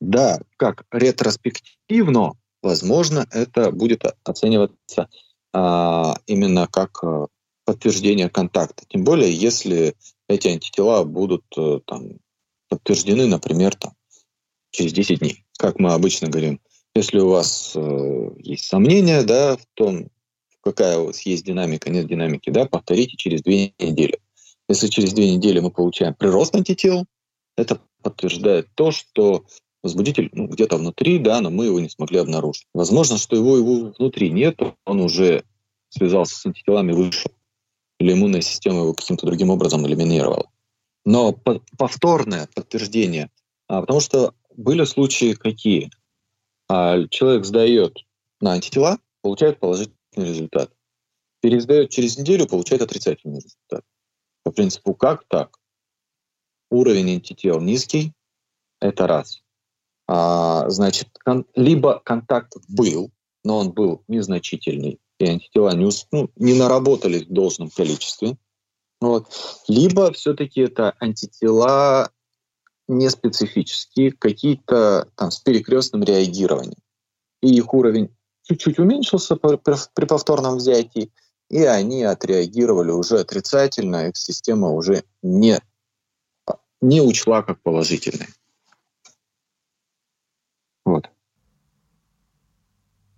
да, 0.00 0.40
как 0.56 0.84
ретроспективно, 0.90 2.32
возможно, 2.62 3.26
это 3.30 3.70
будет 3.70 4.04
оцениваться 4.24 5.08
а, 5.52 6.16
именно 6.26 6.66
как 6.66 7.02
а, 7.02 7.28
подтверждение 7.64 8.28
контакта. 8.28 8.84
Тем 8.88 9.04
более, 9.04 9.32
если 9.32 9.94
эти 10.28 10.48
антитела 10.48 11.04
будут 11.04 11.44
а, 11.56 11.80
там, 11.86 12.18
подтверждены, 12.68 13.26
например, 13.26 13.74
там, 13.76 13.92
через 14.70 14.92
10 14.92 15.20
дней. 15.20 15.44
Как 15.56 15.78
мы 15.78 15.92
обычно 15.92 16.28
говорим, 16.28 16.60
если 16.94 17.18
у 17.18 17.28
вас 17.28 17.72
э, 17.74 18.30
есть 18.38 18.64
сомнения 18.64 19.22
да, 19.22 19.56
в 19.56 19.66
том, 19.74 20.08
какая 20.60 20.98
у 20.98 21.06
вас 21.06 21.20
есть 21.22 21.44
динамика, 21.44 21.90
нет 21.90 22.06
динамики, 22.06 22.50
да, 22.50 22.66
повторите 22.66 23.16
через 23.16 23.42
две 23.42 23.72
недели. 23.78 24.18
Если 24.68 24.88
через 24.88 25.12
две 25.12 25.30
недели 25.34 25.60
мы 25.60 25.70
получаем 25.70 26.14
прирост 26.14 26.54
антител, 26.54 27.04
это 27.56 27.80
подтверждает 28.02 28.68
то, 28.74 28.90
что 28.90 29.44
возбудитель 29.82 30.30
ну, 30.32 30.46
где-то 30.46 30.78
внутри, 30.78 31.18
да, 31.18 31.40
но 31.40 31.50
мы 31.50 31.66
его 31.66 31.78
не 31.78 31.90
смогли 31.90 32.18
обнаружить. 32.18 32.66
Возможно, 32.72 33.18
что 33.18 33.36
его, 33.36 33.56
его 33.56 33.92
внутри 33.98 34.30
нет, 34.30 34.58
он 34.86 35.00
уже 35.00 35.44
связался 35.90 36.36
с 36.36 36.46
антителами, 36.46 36.92
вышел, 36.92 37.30
или 38.00 38.12
иммунная 38.12 38.40
система 38.40 38.80
его 38.80 38.94
каким-то 38.94 39.26
другим 39.26 39.50
образом 39.50 39.86
элиминировала. 39.86 40.50
Но 41.04 41.32
повторное 41.76 42.48
подтверждение, 42.54 43.30
а, 43.68 43.82
потому 43.82 44.00
что 44.00 44.34
были 44.56 44.84
случаи 44.84 45.34
какие? 45.34 45.90
А, 46.68 47.06
человек 47.08 47.44
сдает 47.44 47.98
на 48.40 48.52
антитела, 48.52 48.98
получает 49.20 49.60
положительный 49.60 49.96
результат. 50.16 50.72
Пересдает 51.40 51.90
через 51.90 52.16
неделю, 52.16 52.46
получает 52.46 52.80
отрицательный 52.80 53.40
результат. 53.40 53.84
По 54.44 54.52
принципу, 54.52 54.94
как 54.94 55.24
так? 55.26 55.58
Уровень 56.70 57.14
антител 57.14 57.60
низкий, 57.60 58.12
это 58.80 59.06
раз. 59.06 59.42
А, 60.06 60.68
значит, 60.68 61.08
кон- 61.24 61.46
либо 61.54 62.00
контакт 62.04 62.52
был, 62.68 63.10
но 63.42 63.58
он 63.58 63.72
был 63.72 64.04
незначительный, 64.06 65.00
и 65.18 65.24
антитела 65.26 65.74
не, 65.74 65.90
ну, 66.12 66.30
не 66.36 66.54
наработались 66.54 67.26
в 67.26 67.32
должном 67.32 67.70
количестве. 67.70 68.36
Вот. 69.00 69.28
Либо 69.66 70.12
все-таки 70.12 70.60
это 70.60 70.94
антитела 71.00 72.10
неспецифические, 72.86 74.12
какие-то 74.12 75.08
там 75.16 75.30
с 75.30 75.40
перекрестным 75.40 76.02
реагированием. 76.02 76.78
И 77.40 77.54
их 77.54 77.72
уровень 77.72 78.14
чуть-чуть 78.42 78.78
уменьшился 78.78 79.36
при 79.36 80.04
повторном 80.06 80.56
взятии, 80.56 81.10
и 81.50 81.62
они 81.64 82.02
отреагировали 82.02 82.90
уже 82.90 83.20
отрицательно, 83.20 84.08
их 84.08 84.16
система 84.16 84.70
уже 84.70 85.04
не, 85.22 85.58
не 86.80 87.00
учла 87.00 87.42
как 87.42 87.62
положительные. 87.62 88.28
Вот. 90.84 91.10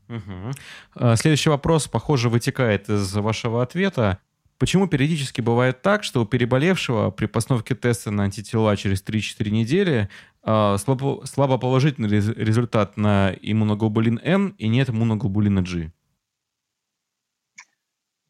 Угу. 0.09 1.17
Следующий 1.17 1.51
вопрос, 1.51 1.89
похоже, 1.89 2.29
вытекает 2.29 2.89
из 2.89 3.13
вашего 3.15 3.63
ответа. 3.63 4.21
Почему 4.59 4.87
периодически 4.87 5.41
бывает 5.43 5.83
так, 5.83 6.03
что 6.03 6.23
у 6.23 6.27
переболевшего 6.27 7.11
при 7.11 7.27
постановке 7.27 7.75
теста 7.75 8.11
на 8.11 8.25
антитела 8.25 8.75
через 8.77 9.03
3-4 9.03 9.51
недели 9.51 10.09
э, 10.45 10.77
слабо, 10.79 11.27
слабо 11.27 11.59
положительный 11.59 12.09
результат 12.09 12.97
на 12.97 13.35
иммуноглобулин 13.43 14.19
М 14.23 14.55
и 14.57 14.69
нет 14.69 14.89
иммуноглобулина 14.89 15.63
G? 15.63 15.93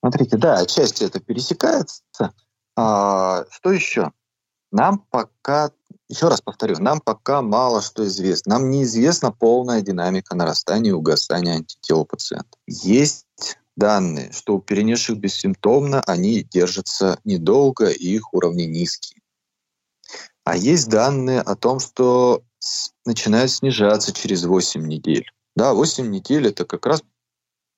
Смотрите, 0.06 0.36
да, 0.36 0.58
отчасти 0.58 1.02
это 1.02 1.18
пересекается. 1.18 2.04
А, 2.76 3.44
что 3.50 3.72
еще? 3.72 4.12
Нам 4.70 5.00
пока, 5.10 5.72
еще 6.08 6.28
раз 6.28 6.40
повторю, 6.40 6.76
нам 6.78 7.00
пока 7.00 7.42
мало 7.42 7.82
что 7.82 8.06
известно. 8.06 8.54
Нам 8.54 8.70
неизвестна 8.70 9.32
полная 9.32 9.80
динамика 9.80 10.36
нарастания 10.36 10.92
и 10.92 10.94
угасания 10.94 11.54
антител 11.54 12.02
у 12.02 12.04
пациента. 12.04 12.56
Есть 12.68 13.26
данные, 13.76 14.30
что 14.30 14.54
у 14.54 14.60
перенесших 14.60 15.18
бессимптомно 15.18 16.00
они 16.02 16.44
держатся 16.44 17.18
недолго 17.24 17.88
и 17.88 18.08
их 18.08 18.32
уровни 18.32 18.62
низкие. 18.62 19.20
А 20.44 20.56
есть 20.56 20.88
данные 20.88 21.40
о 21.40 21.56
том, 21.56 21.80
что 21.80 22.44
начинают 23.04 23.50
снижаться 23.50 24.12
через 24.12 24.44
8 24.44 24.86
недель. 24.86 25.28
Да, 25.56 25.74
8 25.74 26.08
недель 26.08 26.46
это 26.46 26.64
как 26.64 26.86
раз, 26.86 27.02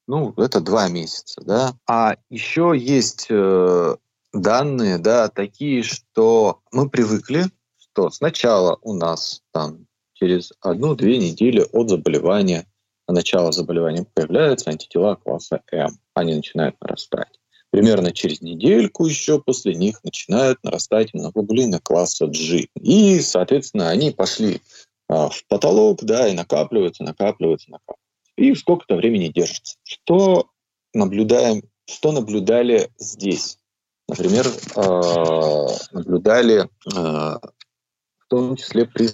ну, 0.08 0.32
это 0.36 0.60
2 0.60 0.88
месяца, 0.88 1.40
да. 1.44 1.74
А 1.86 2.16
еще 2.30 2.74
есть 2.76 3.26
э, 3.28 3.96
данные, 4.32 4.98
да, 4.98 5.28
такие, 5.28 5.82
что 5.82 6.60
мы 6.72 6.88
привыкли, 6.88 7.44
что 7.76 8.10
сначала 8.10 8.78
у 8.82 8.94
нас 8.94 9.42
там 9.52 9.86
через 10.14 10.52
одну-две 10.60 11.18
недели 11.18 11.64
от 11.72 11.90
заболевания 11.90 12.66
начала 13.06 13.52
заболевания 13.52 14.06
появляются 14.14 14.70
антитела 14.70 15.14
класса 15.14 15.60
М. 15.72 15.98
Они 16.14 16.34
начинают 16.34 16.76
нарастать. 16.80 17.38
Примерно 17.70 18.12
через 18.12 18.40
недельку 18.40 19.06
еще 19.06 19.40
после 19.40 19.74
них 19.74 20.02
начинают 20.04 20.62
нарастать 20.64 21.10
иммуноглобулины 21.12 21.80
класса 21.80 22.26
G. 22.26 22.68
И, 22.80 23.20
соответственно, 23.20 23.90
они 23.90 24.10
пошли 24.10 24.62
а, 25.08 25.28
в 25.28 25.44
потолок, 25.48 26.02
да, 26.02 26.28
и 26.28 26.34
накапливаются, 26.34 27.02
накапливаются, 27.04 27.70
накапливаются. 27.70 28.07
И 28.38 28.54
сколько-то 28.54 28.94
времени 28.94 29.28
держатся. 29.28 29.76
Что 29.82 30.48
наблюдаем, 30.94 31.62
что 31.86 32.12
наблюдали 32.12 32.88
здесь? 32.96 33.58
Например, 34.06 34.46
э, 34.46 35.66
наблюдали 35.90 36.60
э, 36.62 36.68
в 36.94 38.28
том 38.28 38.54
числе 38.54 38.86
при 38.86 39.10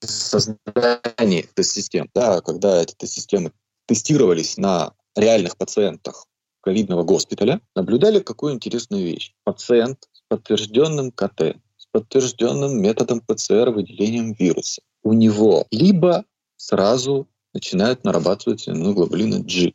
создании 0.00 1.48
тест-систем, 1.54 2.10
да, 2.14 2.42
когда 2.42 2.82
эти 2.82 2.94
тест-системы 2.94 3.52
тестировались 3.86 4.58
на 4.58 4.92
реальных 5.16 5.56
пациентах 5.56 6.26
ковидного 6.60 7.02
госпиталя, 7.02 7.62
наблюдали 7.74 8.20
какую 8.20 8.52
интересную 8.52 9.04
вещь. 9.04 9.32
Пациент 9.44 10.06
с 10.12 10.20
подтвержденным 10.28 11.12
КТ, 11.12 11.56
с 11.78 11.86
подтвержденным 11.92 12.82
методом 12.82 13.20
ПЦР 13.20 13.70
выделением 13.70 14.34
вируса, 14.34 14.82
у 15.02 15.14
него 15.14 15.66
либо 15.70 16.26
сразу 16.58 17.26
начинают 17.56 18.04
нарабатывать 18.04 18.68
иммуноглобулины 18.68 19.42
G, 19.42 19.72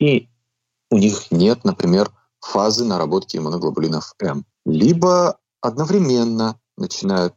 и 0.00 0.28
у 0.90 0.96
них 0.96 1.30
нет, 1.30 1.64
например, 1.64 2.10
фазы 2.40 2.84
наработки 2.84 3.36
иммуноглобулинов 3.36 4.14
М, 4.22 4.46
либо 4.64 5.38
одновременно 5.60 6.58
начинают 6.78 7.34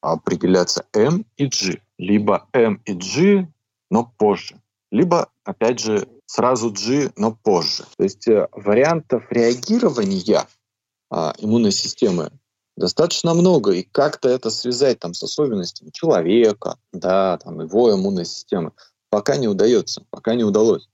определяться 0.00 0.84
M 0.92 1.24
и 1.36 1.46
G. 1.46 1.80
Либо 1.98 2.48
M 2.52 2.80
и 2.84 2.92
G, 2.94 3.48
но 3.90 4.12
позже. 4.16 4.60
Либо, 4.92 5.28
опять 5.44 5.80
же, 5.80 6.08
сразу 6.26 6.70
G, 6.70 7.10
но 7.16 7.32
позже. 7.32 7.84
То 7.96 8.04
есть 8.04 8.28
э, 8.28 8.48
вариантов 8.52 9.24
реагирования 9.30 10.46
а, 11.10 11.34
иммунной 11.38 11.72
системы 11.72 12.30
достаточно 12.76 13.34
много, 13.34 13.72
и 13.72 13.82
как-то 13.82 14.28
это 14.28 14.50
связать 14.50 15.00
там 15.00 15.14
с 15.14 15.22
особенностями 15.22 15.90
человека, 15.90 16.78
да, 16.92 17.38
там 17.38 17.60
его 17.60 17.92
иммунной 17.92 18.24
системы, 18.24 18.72
пока 19.10 19.36
не 19.36 19.48
удается, 19.48 20.04
пока 20.10 20.34
не 20.34 20.44
удалось. 20.44 20.88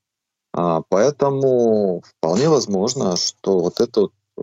А, 0.53 0.83
поэтому 0.89 2.03
вполне 2.03 2.49
возможно, 2.49 3.17
что 3.17 3.61
вот 3.61 3.81
эта 3.81 4.09
э, 4.37 4.43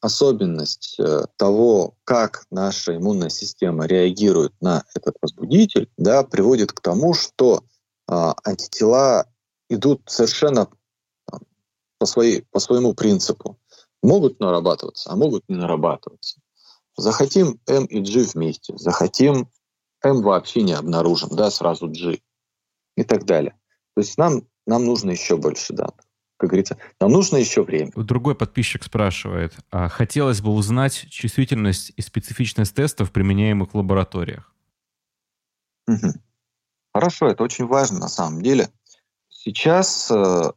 особенность 0.00 0.96
э, 0.98 1.26
того, 1.36 1.94
как 2.04 2.44
наша 2.50 2.96
иммунная 2.96 3.28
система 3.28 3.86
реагирует 3.86 4.52
на 4.60 4.84
этот 4.94 5.14
возбудитель, 5.22 5.88
да, 5.96 6.24
приводит 6.24 6.72
к 6.72 6.80
тому, 6.80 7.14
что 7.14 7.62
а, 8.08 8.34
антитела 8.44 9.26
идут 9.68 10.02
совершенно 10.06 10.68
по, 11.98 12.06
своей, 12.06 12.42
по 12.50 12.58
своему 12.58 12.94
принципу. 12.94 13.56
Могут 14.02 14.40
нарабатываться, 14.40 15.10
а 15.10 15.16
могут 15.16 15.44
не 15.48 15.56
нарабатываться. 15.56 16.40
Захотим 16.96 17.60
М 17.68 17.84
и 17.84 18.00
G 18.00 18.24
вместе, 18.34 18.76
захотим 18.76 19.48
М 20.02 20.22
вообще 20.22 20.62
не 20.62 20.72
обнаружим, 20.72 21.28
да, 21.36 21.50
сразу 21.50 21.88
G 21.88 22.18
и 22.96 23.04
так 23.04 23.24
далее. 23.24 23.54
То 23.94 24.02
есть 24.02 24.18
нам, 24.18 24.42
нам 24.66 24.84
нужно 24.84 25.10
еще 25.10 25.36
больше 25.36 25.72
данных. 25.72 26.04
Как 26.36 26.50
говорится, 26.50 26.78
нам 26.98 27.10
нужно 27.12 27.36
еще 27.36 27.62
время. 27.62 27.92
Другой 27.94 28.34
подписчик 28.34 28.82
спрашивает, 28.82 29.54
а 29.70 29.88
хотелось 29.88 30.40
бы 30.40 30.50
узнать 30.52 31.06
чувствительность 31.10 31.92
и 31.96 32.00
специфичность 32.00 32.74
тестов, 32.74 33.12
применяемых 33.12 33.74
в 33.74 33.76
лабораториях. 33.76 34.50
Угу. 35.86 36.14
Хорошо, 36.94 37.28
это 37.28 37.44
очень 37.44 37.66
важно 37.66 37.98
на 37.98 38.08
самом 38.08 38.40
деле. 38.40 38.70
Сейчас 39.28 40.10
э, 40.10 40.52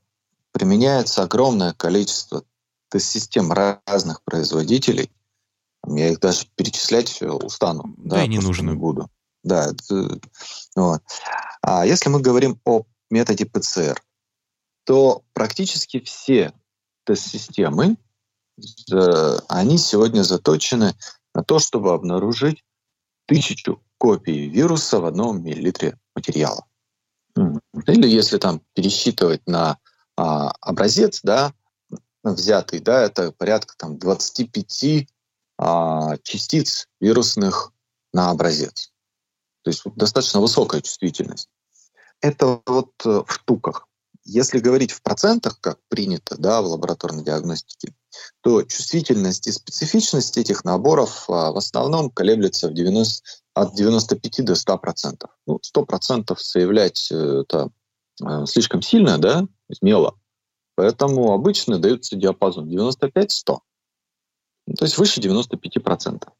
применяется 0.54 1.24
огромное 1.24 1.74
количество 1.74 2.44
тест-систем 2.90 3.52
разных 3.52 4.24
производителей. 4.24 5.12
Я 5.86 6.12
их 6.12 6.20
даже 6.20 6.46
перечислять 6.56 7.22
устану. 7.22 7.94
Да, 7.98 8.18
да 8.18 8.24
и 8.24 8.28
не 8.30 8.40
нужно. 8.40 8.70
Не 8.70 8.78
буду. 8.78 9.10
Да, 9.44 9.72
вот. 10.76 11.02
А 11.62 11.86
если 11.86 12.10
мы 12.10 12.22
говорим 12.22 12.60
о 12.66 12.84
методе 13.10 13.46
ПЦР, 13.46 14.02
то 14.86 15.24
практически 15.34 16.00
все 16.00 16.54
тест-системы, 17.06 17.98
они 19.48 19.78
сегодня 19.78 20.24
заточены 20.24 20.96
на 21.34 21.44
то, 21.44 21.60
чтобы 21.60 21.94
обнаружить 21.94 22.64
тысячу 23.26 23.82
копий 23.98 24.50
вируса 24.50 25.00
в 25.00 25.06
одном 25.06 25.44
миллилитре 25.44 25.98
материала. 26.16 26.66
Или 27.88 28.08
если 28.08 28.38
там 28.38 28.62
пересчитывать 28.74 29.48
на 29.48 29.80
а, 30.16 30.52
образец, 30.62 31.22
да, 31.24 31.54
взятый, 32.24 32.80
да, 32.80 33.02
это 33.04 33.32
порядка 33.32 33.76
там 33.78 33.98
25 33.98 35.08
а, 35.58 36.18
частиц 36.18 36.88
вирусных 37.00 37.74
на 38.14 38.30
образец. 38.30 38.93
То 39.64 39.70
есть 39.70 39.84
достаточно 39.96 40.42
высокая 40.42 40.82
чувствительность. 40.82 41.50
Это 42.22 42.62
вот 42.66 42.92
э, 43.06 43.24
в 43.26 43.34
штуках. 43.34 43.88
Если 44.26 44.60
говорить 44.60 44.92
в 44.92 45.02
процентах, 45.02 45.60
как 45.60 45.80
принято 45.90 46.38
да, 46.38 46.62
в 46.62 46.68
лабораторной 46.68 47.24
диагностике, 47.24 47.94
то 48.42 48.64
чувствительность 48.64 49.48
и 49.48 49.52
специфичность 49.52 50.38
этих 50.38 50.64
наборов 50.64 51.30
а, 51.30 51.52
в 51.52 51.58
основном 51.58 52.10
колеблется 52.10 52.70
в 52.70 52.74
90, 52.74 53.22
от 53.54 53.76
95 53.76 54.46
до 54.46 54.56
100 54.56 54.78
процентов. 54.78 55.30
Ну, 55.46 55.60
100 55.62 55.86
процентов 55.86 56.42
заявлять 56.42 57.10
э, 57.12 57.42
это 57.42 57.70
э, 58.26 58.46
слишком 58.46 58.82
сильно, 58.82 59.18
да, 59.18 59.46
смело. 59.72 60.18
Поэтому 60.76 61.34
обычно 61.34 61.80
дается 61.80 62.16
диапазон 62.16 62.70
95-100. 62.70 63.60
Ну, 64.66 64.74
то 64.76 64.86
есть 64.86 64.98
выше 64.98 65.22
95 65.22 65.84
процентов. 65.84 66.34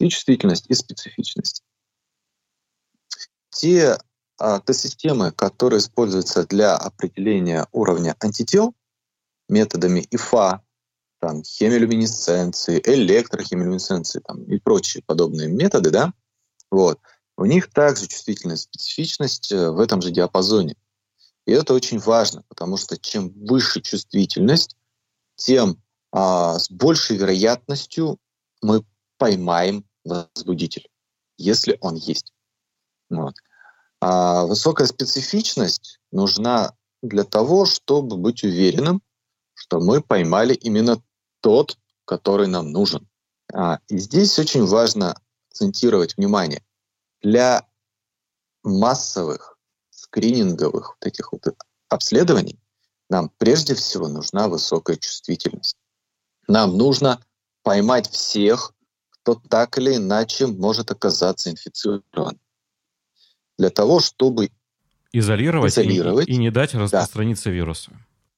И 0.00 0.08
чувствительность, 0.08 0.66
и 0.68 0.74
специфичность. 0.74 1.62
Те 3.50 3.98
а, 4.38 4.60
тест-системы, 4.60 5.32
которые 5.32 5.78
используются 5.78 6.46
для 6.46 6.76
определения 6.76 7.66
уровня 7.72 8.16
антител 8.20 8.74
методами 9.48 10.06
ИФА, 10.10 10.62
там, 11.20 11.42
хемилюминесценции, 11.42 12.80
электрохемилюминесценции 12.84 14.20
там, 14.20 14.44
и 14.44 14.58
прочие 14.58 15.02
подобные 15.04 15.48
методы, 15.48 15.90
да, 15.90 16.12
вот, 16.70 17.00
у 17.36 17.44
них 17.44 17.70
также 17.70 18.06
чувствительность, 18.06 18.64
специфичность 18.64 19.52
э, 19.52 19.70
в 19.70 19.80
этом 19.80 20.02
же 20.02 20.10
диапазоне. 20.10 20.76
И 21.46 21.52
это 21.52 21.72
очень 21.72 21.98
важно, 21.98 22.42
потому 22.48 22.76
что 22.76 22.98
чем 22.98 23.30
выше 23.30 23.80
чувствительность, 23.80 24.76
тем 25.36 25.82
а, 26.12 26.58
с 26.58 26.70
большей 26.70 27.16
вероятностью 27.16 28.18
мы 28.60 28.84
поймаем 29.18 29.84
возбудитель, 30.04 30.88
если 31.36 31.78
он 31.80 31.94
есть. 31.94 32.32
Вот. 33.10 33.34
А 34.00 34.44
высокая 34.46 34.86
специфичность 34.86 36.00
нужна 36.12 36.74
для 37.02 37.24
того, 37.24 37.66
чтобы 37.66 38.16
быть 38.16 38.44
уверенным, 38.44 39.02
что 39.54 39.80
мы 39.80 40.00
поймали 40.00 40.54
именно 40.54 41.02
тот, 41.40 41.78
который 42.04 42.46
нам 42.46 42.70
нужен. 42.70 43.08
А, 43.52 43.80
и 43.88 43.98
здесь 43.98 44.38
очень 44.38 44.64
важно 44.64 45.16
акцентировать 45.50 46.16
внимание. 46.16 46.62
Для 47.22 47.66
массовых 48.62 49.58
скрининговых 49.90 50.96
вот 51.00 51.06
этих 51.06 51.32
вот 51.32 51.42
обследований 51.88 52.60
нам 53.08 53.30
прежде 53.38 53.74
всего 53.74 54.08
нужна 54.08 54.48
высокая 54.48 54.96
чувствительность. 54.96 55.76
Нам 56.46 56.76
нужно 56.76 57.20
поймать 57.62 58.08
всех, 58.08 58.74
кто 59.10 59.34
так 59.34 59.78
или 59.78 59.96
иначе 59.96 60.46
может 60.46 60.90
оказаться 60.90 61.50
инфицирован 61.50 62.38
для 63.58 63.70
того, 63.70 64.00
чтобы 64.00 64.50
изолировать, 65.12 65.72
изолировать. 65.72 66.28
И, 66.28 66.32
и 66.32 66.36
не 66.36 66.50
дать 66.50 66.74
распространиться 66.74 67.46
да. 67.46 67.50
вирусу. 67.50 67.92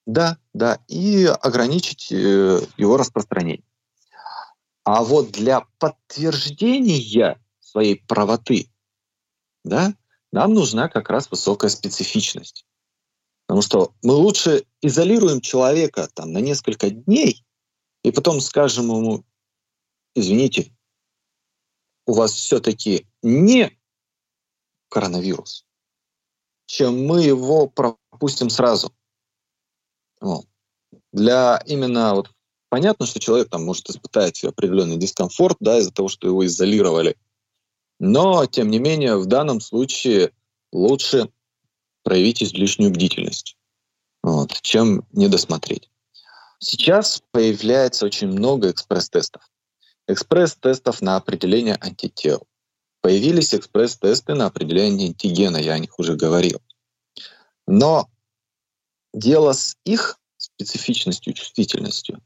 Да, 0.05 0.37
да, 0.53 0.79
и 0.87 1.25
ограничить 1.25 2.11
э, 2.11 2.61
его 2.77 2.97
распространение. 2.97 3.63
А 4.83 5.03
вот 5.03 5.31
для 5.31 5.65
подтверждения 5.77 7.39
своей 7.59 8.03
правоты, 8.07 8.69
да, 9.63 9.93
нам 10.31 10.53
нужна 10.53 10.89
как 10.89 11.09
раз 11.09 11.29
высокая 11.29 11.69
специфичность. 11.69 12.65
Потому 13.45 13.61
что 13.61 13.93
мы 14.01 14.13
лучше 14.13 14.65
изолируем 14.81 15.41
человека 15.41 16.09
там, 16.13 16.31
на 16.31 16.39
несколько 16.39 16.89
дней, 16.89 17.45
и 18.03 18.11
потом 18.11 18.39
скажем 18.39 18.85
ему, 18.85 19.23
извините, 20.15 20.71
у 22.07 22.13
вас 22.13 22.31
все-таки 22.31 23.07
не 23.21 23.77
коронавирус, 24.91 25.65
чем 26.65 27.07
мы 27.07 27.23
его 27.23 27.67
пропустим 27.67 28.49
сразу. 28.49 28.93
Вот. 30.19 30.45
Для 31.11 31.63
именно 31.65 32.13
вот 32.13 32.29
понятно, 32.69 33.05
что 33.05 33.19
человек 33.19 33.49
там 33.49 33.65
может 33.65 33.89
испытать 33.89 34.43
определенный 34.43 34.97
дискомфорт, 34.97 35.57
да, 35.59 35.79
из-за 35.79 35.91
того, 35.91 36.09
что 36.09 36.27
его 36.27 36.45
изолировали. 36.45 37.17
Но, 37.99 38.45
тем 38.45 38.69
не 38.69 38.79
менее, 38.79 39.17
в 39.17 39.25
данном 39.25 39.61
случае 39.61 40.31
лучше 40.71 41.31
проявить 42.03 42.43
излишнюю 42.43 42.91
бдительность, 42.91 43.57
вот, 44.23 44.61
чем 44.61 45.05
не 45.11 45.27
досмотреть. 45.27 45.89
Сейчас 46.59 47.23
появляется 47.31 48.05
очень 48.05 48.27
много 48.27 48.69
экспресс-тестов. 48.71 49.43
Экспресс-тестов 50.07 51.01
на 51.01 51.15
определение 51.15 51.77
антител. 51.79 52.47
Появились 53.01 53.53
экспресс-тесты 53.53 54.35
на 54.35 54.45
определение 54.45 55.09
антигена, 55.09 55.57
я 55.57 55.73
о 55.73 55.79
них 55.79 55.97
уже 55.99 56.15
говорил. 56.15 56.61
Но 57.67 58.09
дело 59.13 59.53
с 59.53 59.75
их 59.85 60.19
специфичностью, 60.37 61.33
чувствительностью, 61.33 62.21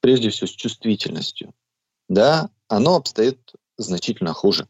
прежде 0.00 0.30
всего 0.30 0.48
с 0.48 0.52
чувствительностью, 0.52 1.54
да, 2.08 2.50
оно 2.68 2.96
обстоит 2.96 3.38
значительно 3.76 4.32
хуже. 4.32 4.68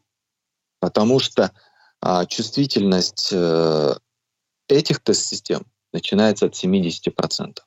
Потому 0.78 1.20
что 1.20 1.52
а, 2.00 2.26
чувствительность 2.26 3.30
э, 3.32 3.94
этих 4.68 5.00
тест-систем 5.00 5.66
начинается 5.92 6.46
от 6.46 6.54
70%. 6.54 7.58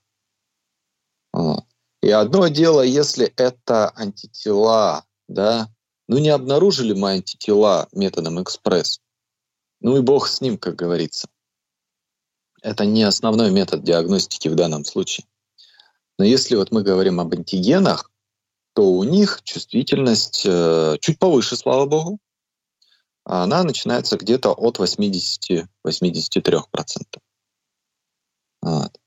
Вот. 1.34 1.66
И 2.02 2.10
одно 2.10 2.48
дело, 2.48 2.82
если 2.82 3.26
это 3.36 3.92
антитела, 3.96 5.06
да, 5.28 5.70
ну, 6.10 6.18
не 6.18 6.30
обнаружили 6.30 6.94
мы 6.94 7.12
антитела 7.12 7.88
методом 7.92 8.42
экспресс. 8.42 9.00
Ну 9.80 9.96
и 9.96 10.02
бог 10.02 10.28
с 10.28 10.42
ним, 10.42 10.58
как 10.58 10.76
говорится. 10.76 11.30
Это 12.64 12.84
не 12.84 13.04
основной 13.04 13.52
метод 13.52 13.84
диагностики 13.84 14.48
в 14.48 14.56
данном 14.56 14.86
случае. 14.86 15.28
Но 16.18 16.26
если 16.26 16.56
вот 16.56 16.72
мы 16.72 16.82
говорим 16.82 17.20
об 17.20 17.32
антигенах, 17.36 18.10
то 18.74 18.92
у 18.92 19.04
них 19.04 19.42
чувствительность 19.44 20.48
э, 20.48 20.98
чуть 21.00 21.20
повыше, 21.20 21.56
слава 21.56 21.86
богу. 21.86 22.18
Она 23.24 23.64
начинается 23.64 24.18
где-то 24.18 24.54
от 24.54 24.80
80-83%. 24.80 25.68
Вот. 28.64 29.00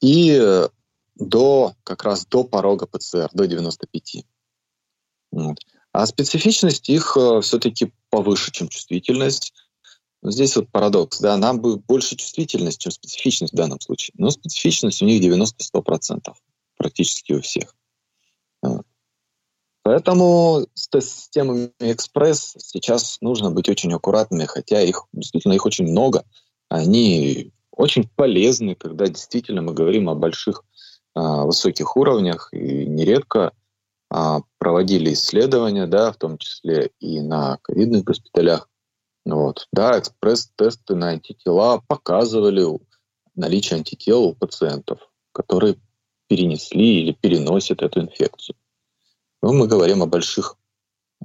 И 0.00 0.68
до, 1.16 1.74
как 1.82 2.04
раз 2.04 2.24
до 2.24 2.44
порога 2.44 2.86
ПЦР, 2.86 3.30
до 3.32 3.46
95%. 3.46 4.24
Вот. 5.32 5.58
А 5.92 6.06
специфичность 6.06 6.88
их 6.88 7.16
э, 7.16 7.40
все-таки 7.40 7.92
повыше, 8.10 8.52
чем 8.52 8.68
чувствительность. 8.68 9.52
здесь 10.22 10.56
вот 10.56 10.70
парадокс, 10.70 11.20
да, 11.20 11.36
нам 11.36 11.60
бы 11.60 11.76
больше 11.76 12.16
чувствительность, 12.16 12.80
чем 12.80 12.92
специфичность 12.92 13.52
в 13.52 13.56
данном 13.56 13.80
случае. 13.80 14.14
Но 14.16 14.30
специфичность 14.30 15.02
у 15.02 15.06
них 15.06 15.22
90-100%, 15.22 16.32
практически 16.76 17.32
у 17.32 17.40
всех. 17.40 17.74
Поэтому 19.82 20.66
с 20.74 20.88
системами 21.00 21.72
экспресс 21.80 22.54
сейчас 22.58 23.16
нужно 23.20 23.50
быть 23.50 23.68
очень 23.68 23.92
аккуратными, 23.92 24.44
хотя 24.44 24.80
их 24.82 25.06
действительно 25.12 25.54
их 25.54 25.64
очень 25.64 25.86
много. 25.86 26.24
Они 26.68 27.52
очень 27.72 28.08
полезны, 28.08 28.74
когда 28.74 29.06
действительно 29.06 29.62
мы 29.62 29.72
говорим 29.72 30.10
о 30.10 30.14
больших 30.14 30.64
а, 31.14 31.44
высоких 31.44 31.96
уровнях, 31.96 32.50
и 32.52 32.86
нередко 32.86 33.52
проводили 34.58 35.12
исследования, 35.12 35.86
да, 35.86 36.12
в 36.12 36.16
том 36.16 36.38
числе 36.38 36.90
и 36.98 37.20
на 37.20 37.58
ковидных 37.62 38.04
госпиталях. 38.04 38.68
Вот. 39.24 39.68
Да, 39.72 39.98
экспресс-тесты 39.98 40.94
на 40.94 41.08
антитела 41.10 41.82
показывали 41.86 42.66
наличие 43.34 43.78
антител 43.78 44.24
у 44.24 44.34
пациентов, 44.34 45.00
которые 45.32 45.76
перенесли 46.28 47.02
или 47.02 47.12
переносят 47.12 47.82
эту 47.82 48.00
инфекцию. 48.00 48.56
Но 49.42 49.52
мы 49.52 49.66
говорим 49.66 50.02
о 50.02 50.06
больших 50.06 50.56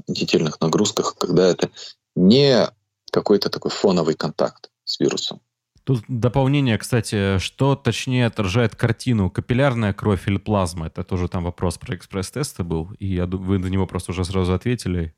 антительных 0.08 0.60
нагрузках, 0.62 1.16
когда 1.16 1.48
это 1.48 1.72
не 2.16 2.70
какой-то 3.12 3.50
такой 3.50 3.72
фоновый 3.72 4.16
контакт 4.16 4.70
с 4.84 5.00
вирусом. 5.00 5.42
Тут 5.86 6.04
дополнение, 6.08 6.80
кстати, 6.80 7.38
что 7.38 7.76
точнее 7.76 8.26
отражает 8.26 8.76
картину, 8.76 9.30
капиллярная 9.30 9.94
кровь 9.94 10.28
или 10.28 10.38
плазма? 10.38 10.88
Это 10.88 11.04
тоже 11.04 11.28
там 11.30 11.44
вопрос 11.44 11.78
про 11.78 11.96
экспресс-тесты 11.96 12.64
был, 12.64 12.92
и 12.98 13.06
я, 13.06 13.28
вы 13.28 13.60
на 13.60 13.68
него 13.68 13.86
просто 13.86 14.12
уже 14.12 14.26
сразу 14.26 14.52
ответили. 14.54 15.16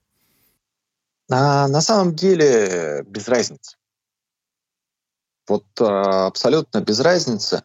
А, 1.32 1.70
на 1.70 1.80
самом 1.80 2.16
деле 2.18 3.06
без 3.08 3.30
разницы. 3.30 3.78
Вот 5.48 5.64
а, 5.80 6.28
абсолютно 6.28 6.82
без 6.82 7.00
разницы, 7.00 7.64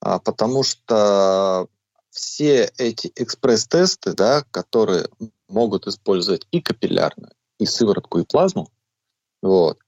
а, 0.00 0.20
потому 0.20 0.62
что 0.62 1.66
все 2.10 2.70
эти 2.78 3.10
экспресс-тесты, 3.16 4.12
да, 4.12 4.44
которые 4.52 5.08
могут 5.48 5.88
использовать 5.88 6.46
и 6.52 6.60
капиллярную, 6.60 7.32
и 7.58 7.66
сыворотку, 7.66 8.20
и 8.20 8.24
плазму, 8.24 8.70
вот, 9.42 9.80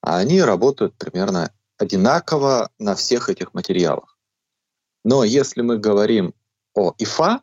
они 0.00 0.42
работают 0.42 0.96
примерно 0.98 1.52
одинаково 1.82 2.70
на 2.78 2.94
всех 2.94 3.28
этих 3.28 3.54
материалах. 3.54 4.16
Но 5.04 5.24
если 5.24 5.62
мы 5.62 5.78
говорим 5.78 6.32
о 6.74 6.94
ИФА, 6.98 7.40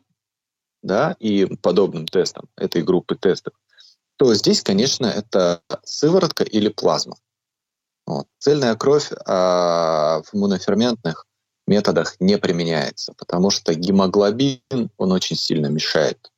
да, 0.82 1.14
и 1.20 1.44
подобным 1.56 2.06
тестам, 2.06 2.48
этой 2.56 2.82
группы 2.82 3.16
тестов, 3.16 3.52
то 4.16 4.34
здесь, 4.34 4.62
конечно, 4.62 5.06
это 5.06 5.62
сыворотка 5.84 6.44
или 6.44 6.68
плазма. 6.68 7.16
Вот. 8.06 8.26
Цельная 8.38 8.74
кровь 8.76 9.12
а, 9.26 10.22
в 10.22 10.34
иммуноферментных 10.34 11.26
методах 11.66 12.16
не 12.18 12.38
применяется, 12.38 13.12
потому 13.18 13.50
что 13.50 13.74
гемоглобин, 13.74 14.90
он 14.96 15.12
очень 15.12 15.36
сильно 15.36 15.66
мешает. 15.66 16.30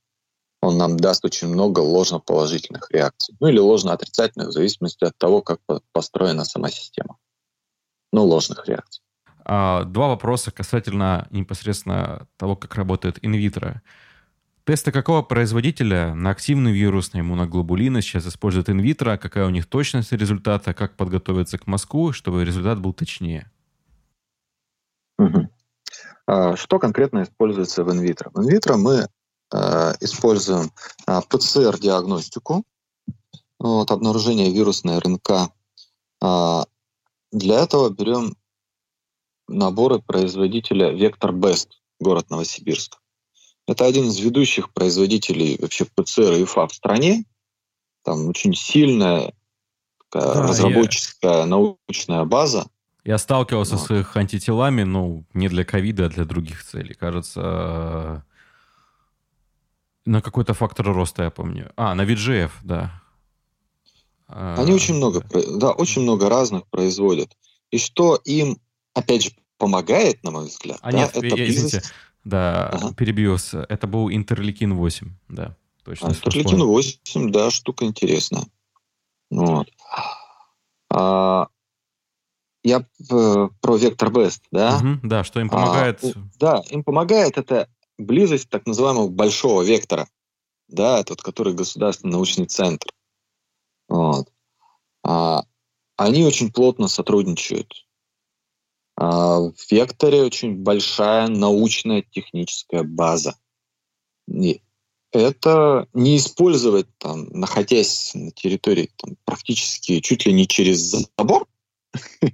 Он 0.60 0.76
нам 0.76 0.96
даст 0.96 1.24
очень 1.24 1.48
много 1.48 1.80
ложно-положительных 1.80 2.90
реакций. 2.90 3.34
Ну 3.40 3.48
или 3.48 3.58
ложно-отрицательных, 3.58 4.48
в 4.48 4.52
зависимости 4.52 5.04
от 5.04 5.16
того, 5.18 5.40
как 5.40 5.60
построена 5.92 6.44
сама 6.44 6.68
система. 6.70 7.16
Ну, 8.12 8.24
ложных 8.24 8.66
реакций. 8.68 9.02
А, 9.44 9.84
два 9.84 10.08
вопроса 10.08 10.50
касательно 10.50 11.26
непосредственно 11.30 12.26
того, 12.36 12.56
как 12.56 12.74
работает 12.74 13.18
инвитро. 13.22 13.82
Тесты 14.64 14.92
какого 14.92 15.22
производителя 15.22 16.14
на 16.14 16.30
активный 16.30 16.72
вирус, 16.72 17.12
на 17.12 17.20
иммуноглобулины 17.20 18.00
сейчас 18.00 18.26
используют 18.26 18.68
инвитро? 18.68 19.16
Какая 19.16 19.46
у 19.46 19.50
них 19.50 19.66
точность 19.66 20.12
результата? 20.12 20.72
Как 20.72 20.96
подготовиться 20.96 21.58
к 21.58 21.66
мозгу, 21.66 22.12
чтобы 22.12 22.44
результат 22.44 22.78
был 22.78 22.92
точнее? 22.92 23.50
Угу. 25.18 25.48
Что 26.56 26.78
конкретно 26.78 27.24
используется 27.24 27.82
в 27.82 27.90
инвитро? 27.90 28.30
В 28.32 28.40
инвитро 28.40 28.76
мы 28.76 29.08
э, 29.52 29.92
используем 30.00 30.70
э, 31.06 31.20
ПЦР-диагностику, 31.28 32.62
вот, 33.58 33.90
обнаружение 33.90 34.52
вирусной 34.52 34.98
РНК. 35.00 35.52
Э, 36.22 36.62
для 37.32 37.60
этого 37.60 37.90
берем 37.90 38.36
наборы 39.48 40.00
производителя 40.00 40.92
Vector 40.92 41.32
Best, 41.32 41.68
город 41.98 42.30
Новосибирск. 42.30 42.98
Это 43.66 43.86
один 43.86 44.06
из 44.06 44.18
ведущих 44.18 44.72
производителей 44.72 45.56
вообще 45.60 45.84
ПЦР 45.84 46.32
и 46.32 46.44
ИФА 46.44 46.68
в 46.68 46.74
стране. 46.74 47.24
Там 48.04 48.28
очень 48.28 48.54
сильная 48.54 49.32
такая 50.10 50.34
да, 50.34 50.42
разработческая 50.42 51.40
я... 51.40 51.46
научная 51.46 52.24
база. 52.24 52.66
Я 53.04 53.18
сталкивался 53.18 53.76
вот. 53.76 53.86
с 53.86 53.90
их 53.90 54.16
антителами, 54.16 54.82
ну, 54.82 55.24
не 55.32 55.48
для 55.48 55.64
ковида, 55.64 56.06
а 56.06 56.08
для 56.08 56.24
других 56.24 56.64
целей. 56.64 56.94
Кажется, 56.94 58.24
на 60.04 60.20
какой-то 60.22 60.54
фактор 60.54 60.86
роста, 60.86 61.24
я 61.24 61.30
помню. 61.30 61.72
А, 61.76 61.94
на 61.94 62.02
VGF, 62.02 62.50
да. 62.62 63.01
Они 64.32 64.72
а, 64.72 64.74
очень 64.74 64.94
много, 64.94 65.24
да, 65.58 65.72
очень 65.72 66.02
много 66.02 66.28
разных 66.28 66.66
производят. 66.68 67.36
И 67.70 67.78
что 67.78 68.16
им, 68.24 68.58
опять 68.94 69.24
же, 69.24 69.30
помогает, 69.58 70.22
на 70.24 70.30
мой 70.30 70.46
взгляд, 70.46 70.78
а 70.82 70.90
да, 70.90 70.98
нет, 70.98 71.10
это 71.16 71.26
я, 71.26 71.48
извините, 71.48 71.82
да, 72.24 72.68
ага. 72.68 72.94
перебьюсь. 72.94 73.50
Это 73.52 73.86
был 73.86 74.10
интерликин 74.10 74.74
8, 74.74 75.10
да. 75.28 75.56
Точно. 75.84 76.08
А, 76.08 76.10
интерликин 76.10 76.62
8, 76.62 77.30
да, 77.32 77.50
штука 77.50 77.84
интересная. 77.84 78.44
Вот. 79.30 79.68
А, 80.90 81.48
я 82.62 82.86
э, 83.10 83.48
про 83.60 83.76
Вектор 83.76 84.12
Бест, 84.12 84.44
да? 84.52 84.76
Угу, 84.76 85.08
да, 85.08 85.24
что 85.24 85.40
им 85.40 85.48
помогает? 85.48 86.04
А, 86.04 86.12
да, 86.38 86.62
им 86.70 86.84
помогает 86.84 87.38
это 87.38 87.68
близость 87.98 88.48
так 88.48 88.66
называемого 88.66 89.08
большого 89.08 89.62
вектора, 89.62 90.08
да, 90.68 91.02
тот, 91.02 91.22
который 91.22 91.54
государственный 91.54 92.12
научный 92.12 92.46
центр. 92.46 92.88
Вот. 93.92 94.32
А, 95.04 95.44
они 95.96 96.24
очень 96.24 96.50
плотно 96.50 96.88
сотрудничают. 96.88 97.86
А, 98.96 99.40
в 99.40 99.70
Векторе 99.70 100.22
очень 100.22 100.56
большая 100.56 101.28
научная 101.28 102.00
техническая 102.00 102.84
база. 102.84 103.36
И 104.28 104.62
это 105.10 105.88
не 105.92 106.16
использовать, 106.16 106.86
там, 106.96 107.28
находясь 107.32 108.14
на 108.14 108.30
территории 108.30 108.90
там, 108.96 109.18
практически 109.26 110.00
чуть 110.00 110.24
ли 110.24 110.32
не 110.32 110.48
через 110.48 110.78
забор, 110.78 111.46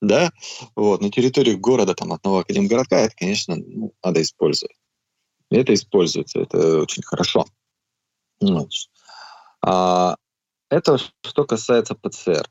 да, 0.00 0.30
вот, 0.76 1.00
на 1.00 1.10
территории 1.10 1.54
города, 1.54 1.96
там, 1.96 2.12
одного 2.12 2.38
академгородка, 2.38 2.94
это, 2.94 3.16
конечно, 3.16 3.56
ну, 3.56 3.92
надо 4.04 4.22
использовать. 4.22 4.76
это 5.50 5.74
используется, 5.74 6.38
это 6.38 6.82
очень 6.82 7.02
хорошо. 7.02 7.44
А, 9.62 10.16
это 10.76 10.98
что 10.98 11.44
касается 11.44 11.94
ПЦР. 11.94 12.48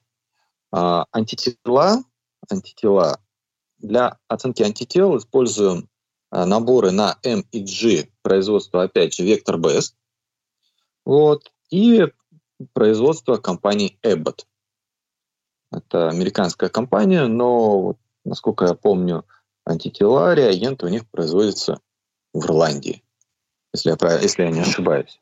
А, 0.71 1.05
антитела, 1.11 2.03
антитела. 2.49 3.19
Для 3.77 4.17
оценки 4.27 4.63
антител 4.63 5.17
используем 5.17 5.87
а, 6.31 6.45
наборы 6.45 6.91
на 6.91 7.17
M 7.23 7.45
и 7.51 7.63
G 7.63 8.09
производства, 8.23 8.83
опять 8.83 9.13
же, 9.13 9.23
Vector 9.23 9.57
Best. 9.57 9.93
Вот, 11.05 11.51
и 11.69 12.07
производство 12.73 13.37
компании 13.37 13.99
Abbott. 14.01 14.45
Это 15.71 16.09
американская 16.09 16.69
компания, 16.69 17.27
но, 17.27 17.81
вот, 17.81 17.97
насколько 18.23 18.65
я 18.65 18.73
помню, 18.73 19.23
антитела, 19.65 20.33
реагенты 20.33 20.87
у 20.87 20.89
них 20.89 21.07
производятся 21.11 21.79
в 22.33 22.43
Ирландии, 22.43 23.03
если 23.73 23.91
я, 23.91 24.19
если 24.19 24.43
я 24.43 24.51
не 24.51 24.61
ошибаюсь. 24.61 25.19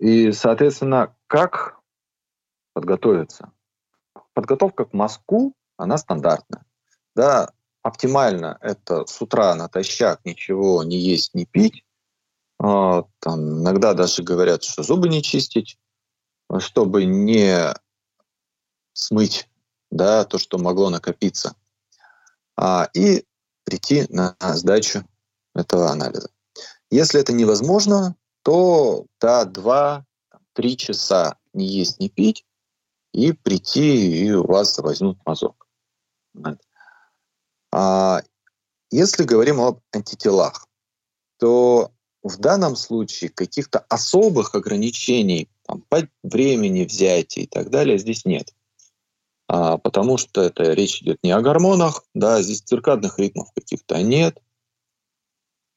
И, 0.00 0.32
соответственно, 0.32 1.14
как 1.28 1.81
подготовиться? 2.72 3.52
Подготовка 4.34 4.84
к 4.84 4.92
мазку, 4.92 5.54
она 5.76 5.98
стандартная. 5.98 6.64
Да, 7.14 7.50
оптимально 7.82 8.58
это 8.60 9.06
с 9.06 9.20
утра 9.20 9.54
натощак 9.54 10.24
ничего 10.24 10.82
не 10.84 10.98
есть, 10.98 11.34
не 11.34 11.44
пить. 11.44 11.84
А, 12.58 13.04
там 13.18 13.60
иногда 13.60 13.94
даже 13.94 14.22
говорят, 14.22 14.62
что 14.62 14.82
зубы 14.82 15.08
не 15.08 15.22
чистить, 15.22 15.78
чтобы 16.58 17.04
не 17.04 17.74
смыть 18.92 19.48
да, 19.90 20.24
то, 20.24 20.38
что 20.38 20.58
могло 20.58 20.90
накопиться, 20.90 21.54
а, 22.56 22.88
и 22.94 23.24
прийти 23.64 24.06
на 24.08 24.36
сдачу 24.40 25.04
этого 25.54 25.90
анализа. 25.90 26.30
Если 26.90 27.20
это 27.20 27.32
невозможно, 27.32 28.16
то 28.42 29.06
да, 29.20 29.44
2-3 29.44 30.04
часа 30.76 31.36
не 31.52 31.66
есть, 31.66 32.00
не 32.00 32.08
пить, 32.08 32.44
и 33.12 33.32
прийти, 33.32 34.24
и 34.26 34.32
у 34.32 34.46
вас 34.46 34.78
возьмут 34.78 35.18
мазок. 35.24 35.66
А 37.72 38.22
если 38.90 39.24
говорим 39.24 39.60
об 39.60 39.80
антителах, 39.92 40.66
то 41.38 41.90
в 42.22 42.38
данном 42.38 42.76
случае 42.76 43.30
каких-то 43.30 43.80
особых 43.88 44.54
ограничений 44.54 45.48
там, 45.64 45.82
по 45.88 46.08
времени 46.22 46.84
взятия 46.84 47.44
и 47.44 47.46
так 47.46 47.70
далее 47.70 47.98
здесь 47.98 48.24
нет. 48.24 48.54
а, 49.48 49.76
потому 49.76 50.16
что 50.16 50.40
это 50.40 50.72
речь 50.72 51.02
идет 51.02 51.18
не 51.22 51.30
о 51.30 51.42
гормонах, 51.42 52.04
да, 52.14 52.40
здесь 52.40 52.62
циркадных 52.62 53.18
ритмов 53.18 53.52
каких-то 53.54 54.00
нет. 54.02 54.40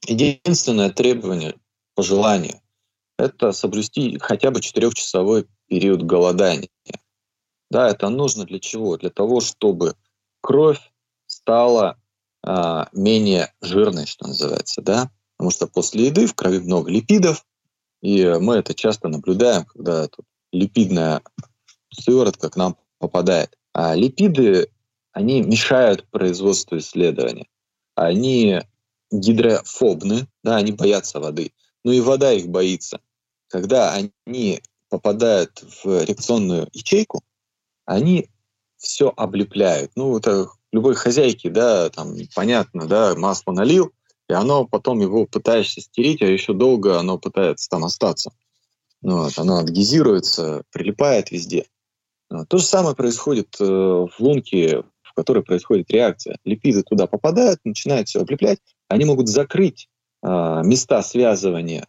Единственное 0.08 0.92
требование, 0.92 1.56
пожелание, 1.94 2.62
это 3.18 3.52
соблюсти 3.52 4.18
хотя 4.20 4.52
бы 4.52 4.62
четырехчасовой 4.62 5.48
период 5.68 6.04
голодания. 6.04 6.70
Да, 7.76 7.90
это 7.90 8.08
нужно 8.08 8.46
для 8.46 8.62
чего? 8.62 8.96
Для 8.96 9.10
того, 9.10 9.42
чтобы 9.42 9.96
кровь 10.40 10.80
стала 11.26 11.98
а, 12.42 12.88
менее 12.94 13.54
жирной, 13.60 14.06
что 14.06 14.28
называется, 14.28 14.82
да, 14.82 15.12
потому 15.36 15.52
что 15.52 15.68
после 15.68 16.06
еды 16.06 16.26
в 16.26 16.36
крови 16.36 16.60
много 16.60 16.90
липидов, 16.90 17.46
и 18.02 18.34
мы 18.40 18.56
это 18.56 18.74
часто 18.74 19.10
наблюдаем, 19.10 19.66
когда 19.66 20.08
тут 20.08 20.26
липидная 20.54 21.22
сыворотка 21.92 22.50
к 22.50 22.56
нам 22.56 22.78
попадает. 22.98 23.58
А 23.74 23.94
липиды, 23.94 24.70
они 25.12 25.42
мешают 25.42 26.10
производству 26.10 26.78
исследования. 26.78 27.50
Они 27.94 28.62
гидрофобны, 29.12 30.30
да, 30.46 30.56
они 30.56 30.72
боятся 30.72 31.20
воды. 31.20 31.52
Ну 31.84 31.92
и 31.92 32.00
вода 32.00 32.32
их 32.32 32.48
боится. 32.48 33.02
Когда 33.50 33.92
они 33.92 34.62
попадают 34.88 35.62
в 35.84 36.06
реакционную 36.06 36.70
ячейку, 36.72 37.22
они 37.86 38.30
все 38.78 39.12
облепляют. 39.16 39.92
Ну, 39.96 40.18
это 40.18 40.48
любой 40.72 40.96
хозяйки, 40.96 41.48
да, 41.48 41.90
там 41.90 42.16
понятно, 42.36 42.88
да, 42.88 43.16
масло 43.16 43.52
налил, 43.52 43.92
и 44.28 44.34
оно 44.34 44.66
потом 44.66 45.02
его 45.02 45.26
пытаешься 45.26 45.82
стереть, 45.82 46.22
а 46.22 46.26
еще 46.26 46.54
долго 46.54 47.00
оно 47.00 47.18
пытается 47.18 47.70
там 47.70 47.86
остаться. 47.86 48.32
Ну, 49.02 49.24
вот, 49.24 49.38
оно 49.38 49.58
адгезируется, 49.58 50.64
прилипает 50.72 51.32
везде. 51.32 51.66
А, 52.30 52.46
то 52.46 52.58
же 52.58 52.66
самое 52.66 52.96
происходит 52.96 53.56
э, 53.60 53.64
в 53.64 54.12
лунке, 54.20 54.84
в 55.02 55.14
которой 55.14 55.44
происходит 55.44 55.92
реакция. 55.92 56.38
Липиды 56.44 56.84
туда 56.84 57.08
попадают, 57.08 57.60
начинают 57.64 58.10
все 58.10 58.22
облеплять, 58.22 58.60
они 58.88 59.06
могут 59.06 59.28
закрыть 59.28 59.88
а, 60.22 60.64
места 60.64 61.02
связывания 61.04 61.88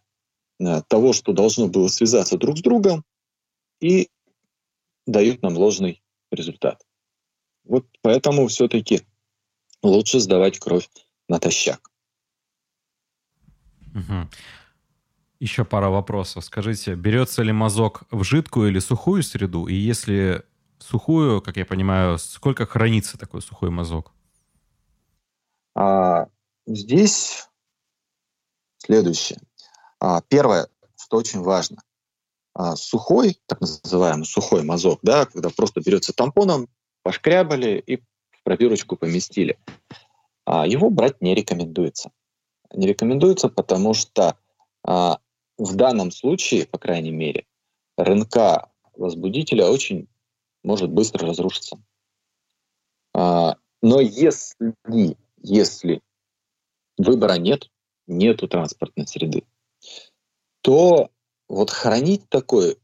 а, 0.61 0.81
того, 0.83 1.13
что 1.13 1.33
должно 1.33 1.67
было 1.67 1.87
связаться 1.87 2.37
друг 2.37 2.59
с 2.59 2.61
другом, 2.61 3.03
и 3.81 4.09
дают 5.07 5.41
нам 5.41 5.57
ложный 5.57 6.03
результат. 6.31 6.85
Вот 7.63 7.87
поэтому 8.01 8.47
все-таки 8.47 9.01
лучше 9.81 10.19
сдавать 10.19 10.59
кровь 10.59 10.87
натощак. 11.27 11.89
Угу. 13.95 14.29
Еще 15.39 15.65
пара 15.65 15.89
вопросов. 15.89 16.45
Скажите, 16.45 16.95
берется 16.95 17.43
ли 17.43 17.51
мазок 17.51 18.03
в 18.11 18.23
жидкую 18.23 18.69
или 18.69 18.79
сухую 18.79 19.23
среду? 19.23 19.67
И 19.67 19.73
если 19.73 20.43
сухую, 20.79 21.41
как 21.41 21.57
я 21.57 21.65
понимаю, 21.65 22.17
сколько 22.17 22.65
хранится 22.65 23.17
такой 23.17 23.41
сухой 23.41 23.69
мазок? 23.69 24.11
А, 25.75 26.27
здесь 26.65 27.47
следующее. 28.77 29.39
А, 29.99 30.21
первое, 30.21 30.67
что 30.99 31.17
очень 31.17 31.41
важно. 31.41 31.77
А, 32.59 32.75
сухой, 32.75 33.37
так 33.45 33.61
называемый 33.61 34.25
сухой 34.25 34.63
мазок, 34.63 35.01
да, 35.03 35.27
когда 35.27 35.49
просто 35.51 35.79
берется 35.79 36.11
тампоном, 36.11 36.67
пошкрябали 37.03 37.83
и 37.85 37.97
в 37.97 38.43
пробирочку 38.43 38.95
поместили. 38.95 39.59
А, 40.43 40.65
его 40.65 40.89
брать 40.89 41.21
не 41.21 41.35
рекомендуется. 41.35 42.09
Не 42.73 42.87
рекомендуется, 42.87 43.49
потому 43.49 43.93
что 43.93 44.39
а, 44.83 45.19
в 45.59 45.75
данном 45.75 46.09
случае, 46.09 46.65
по 46.65 46.79
крайней 46.79 47.11
мере, 47.11 47.45
РНК 47.95 48.69
возбудителя 48.95 49.67
очень 49.67 50.07
может 50.63 50.89
быстро 50.89 51.27
разрушиться. 51.27 51.77
А, 53.13 53.57
но 53.83 53.99
если, 53.99 54.73
если 55.43 56.01
выбора 56.97 57.33
нет, 57.33 57.69
нету 58.07 58.47
транспортной 58.47 59.05
среды, 59.05 59.43
то 60.61 61.11
вот 61.47 61.69
хранить 61.69 62.29
такой 62.29 62.77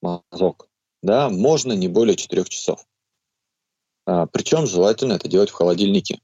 мазок 0.00 0.68
да, 1.02 1.28
можно 1.28 1.72
не 1.72 1.88
более 1.88 2.16
4 2.16 2.44
часов. 2.44 2.86
А, 4.06 4.26
причем 4.26 4.66
желательно 4.66 5.14
это 5.14 5.28
делать 5.28 5.50
в 5.50 5.54
холодильнике 5.54 6.20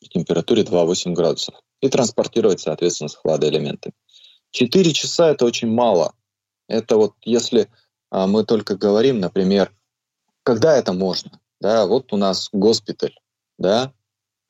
при 0.00 0.08
температуре 0.08 0.62
2,8 0.62 1.12
градусов 1.12 1.54
и 1.80 1.88
транспортировать, 1.88 2.60
соответственно, 2.60 3.08
с 3.08 3.14
хладоэлементами. 3.14 3.94
Четыре 4.50 4.92
часа 4.92 5.30
это 5.30 5.44
очень 5.44 5.68
мало. 5.68 6.14
Это 6.68 6.96
вот 6.96 7.14
если 7.22 7.70
а, 8.10 8.26
мы 8.26 8.44
только 8.44 8.76
говорим, 8.76 9.20
например, 9.20 9.74
когда 10.42 10.76
это 10.76 10.92
можно. 10.92 11.40
Да, 11.60 11.86
вот 11.86 12.12
у 12.12 12.16
нас 12.16 12.48
госпиталь, 12.52 13.18
да, 13.58 13.92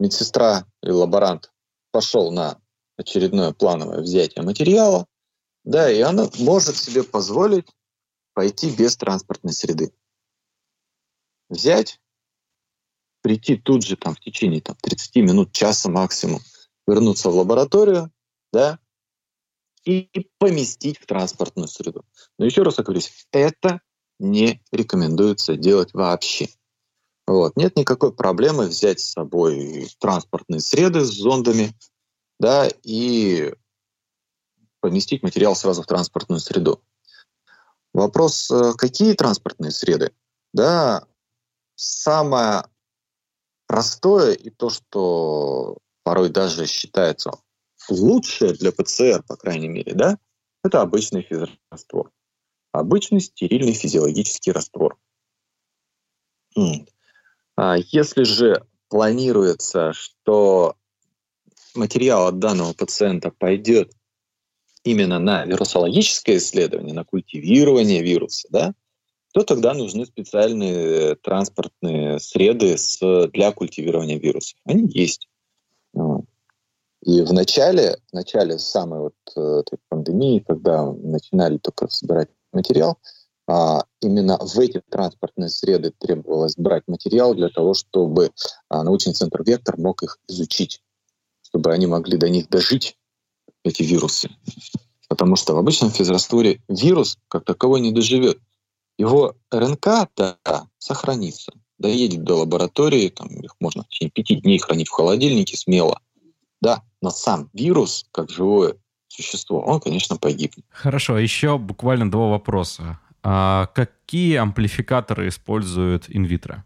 медсестра 0.01 0.67
или 0.83 0.91
лаборант 0.91 1.53
пошел 1.93 2.33
на 2.33 2.61
очередное 2.97 3.53
плановое 3.53 4.01
взятие 4.01 4.45
материала, 4.45 5.07
да, 5.65 5.91
и 5.91 6.01
она 6.01 6.29
может 6.39 6.77
себе 6.77 7.03
позволить 7.03 7.69
пойти 8.35 8.71
без 8.71 8.97
транспортной 8.97 9.53
среды. 9.53 9.93
Взять, 11.49 12.01
прийти 13.23 13.57
тут 13.57 13.85
же 13.85 13.97
там 13.97 14.15
в 14.15 14.21
течение 14.21 14.61
там, 14.61 14.77
30 14.83 15.17
минут, 15.17 15.53
часа 15.53 15.89
максимум, 15.89 16.41
вернуться 16.87 17.31
в 17.31 17.37
лабораторию, 17.37 18.13
да, 18.53 18.79
и 19.85 20.09
поместить 20.39 20.99
в 20.99 21.07
транспортную 21.07 21.69
среду. 21.69 22.05
Но 22.39 22.45
еще 22.45 22.63
раз 22.63 22.79
оговорюсь, 22.79 23.27
это 23.33 23.81
не 24.19 24.63
рекомендуется 24.73 25.57
делать 25.57 25.93
вообще. 25.93 26.49
Вот. 27.27 27.57
Нет 27.57 27.77
никакой 27.77 28.13
проблемы 28.13 28.67
взять 28.67 29.01
с 29.01 29.13
собой 29.13 29.89
транспортные 29.99 30.61
среды 30.61 31.05
с 31.05 31.11
зондами 31.11 31.75
да, 32.39 32.69
и 32.83 33.55
поместить 34.85 35.23
материал 35.23 35.57
сразу 35.57 35.83
в 35.83 35.87
транспортную 35.87 36.41
среду. 36.41 36.83
Вопрос, 37.95 38.51
э, 38.51 38.75
какие 38.77 39.15
транспортные 39.15 39.71
среды? 39.71 40.13
Да, 40.53 41.07
самое 41.75 42.67
простое 43.67 44.35
и 44.35 44.51
то, 44.51 44.69
что 44.69 45.79
порой 46.03 46.29
даже 46.29 46.67
считается 46.67 47.31
лучшее 47.89 48.53
для 48.53 48.73
ПЦР, 48.73 49.23
по 49.27 49.37
крайней 49.37 49.69
мере, 49.69 49.95
да, 49.95 50.19
это 50.63 50.83
обычный 50.83 51.23
физраствор. 51.23 52.11
Обычный 52.73 53.23
стерильный 53.23 53.73
физиологический 53.73 54.53
раствор. 54.53 54.99
А 57.57 57.77
если 57.79 58.25
же 58.25 58.67
планируется, 58.91 59.95
что 59.95 60.77
материал 61.75 62.27
от 62.27 62.39
данного 62.39 62.75
пациента 62.75 63.31
пойдет 63.31 63.91
именно 64.85 65.19
на 65.19 65.45
вирусологическое 65.45 66.37
исследование, 66.37 66.95
на 66.95 67.05
культивирование 67.05 68.03
вируса, 68.03 68.49
да, 68.51 68.75
то 69.33 69.43
тогда 69.43 69.75
нужны 69.75 70.07
специальные 70.07 71.17
транспортные 71.17 72.21
среды 72.21 72.79
с, 72.79 73.01
для 73.33 73.51
культивирования 73.51 74.19
вирусов. 74.19 74.57
Они 74.65 74.89
есть. 74.89 75.29
И 77.03 77.21
в 77.21 77.33
начале, 77.33 77.99
в 78.11 78.15
начале 78.15 78.59
самой 78.59 79.01
вот 79.01 79.15
э, 79.37 79.41
этой 79.61 79.79
пандемии, 79.89 80.39
когда 80.47 80.91
начинали 80.91 81.59
только 81.59 81.89
собирать 81.89 82.31
материал, 82.53 82.99
а, 83.47 83.85
именно 84.01 84.39
в 84.39 84.59
эти 84.59 84.81
транспортные 84.89 85.51
среды 85.51 85.93
требовалось 85.99 86.57
брать 86.57 86.85
материал 86.87 87.35
для 87.35 87.51
того, 87.51 87.75
чтобы 87.75 88.31
а, 88.71 88.83
научный 88.83 89.13
центр 89.13 89.43
«Вектор» 89.43 89.79
мог 89.79 90.03
их 90.03 90.19
изучить, 90.29 90.83
чтобы 91.43 91.73
они 91.73 91.87
могли 91.87 92.17
до 92.17 92.31
них 92.31 92.49
дожить, 92.49 92.97
эти 93.65 93.83
вирусы. 93.83 94.31
Потому 95.09 95.37
что 95.37 95.55
в 95.55 95.59
обычном 95.59 95.91
физрастворе 95.91 96.61
вирус 96.69 97.19
как 97.29 97.45
таковой 97.45 97.81
не 97.81 97.93
доживет. 97.93 98.39
Его 98.97 99.35
РНК, 99.51 100.09
да, 100.17 100.39
сохранится, 100.79 101.53
доедет 101.79 102.23
до 102.23 102.37
лаборатории, 102.37 103.09
там 103.09 103.27
их 103.29 103.57
можно 103.59 103.83
в 103.83 103.89
течение 103.89 104.13
пяти 104.13 104.37
дней 104.37 104.59
хранить 104.59 104.89
в 104.89 104.93
холодильнике 104.93 105.57
смело. 105.57 106.01
Да, 106.61 106.83
но 107.03 107.11
сам 107.11 107.51
вирус, 107.53 108.07
как 108.13 108.31
живое 108.31 108.77
существо, 109.09 109.61
он, 109.61 109.81
конечно, 109.81 110.17
погибнет. 110.17 110.65
Хорошо, 110.71 111.19
еще 111.19 111.59
буквально 111.59 112.11
два 112.11 112.29
вопроса. 112.29 113.01
А 113.23 113.67
какие 113.75 114.37
амплификаторы 114.37 115.29
используют 115.29 116.05
инвитро? 116.09 116.65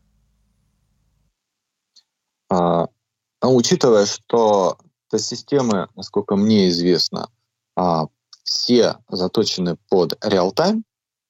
А, 2.51 2.87
ну, 3.43 3.55
учитывая, 3.55 4.07
что 4.07 4.79
системы, 5.17 5.89
насколько 5.97 6.37
мне 6.37 6.69
известно, 6.69 7.31
а, 7.75 8.09
все 8.45 8.97
заточены 9.09 9.77
под 9.89 10.23
реал-тайм, 10.23 10.85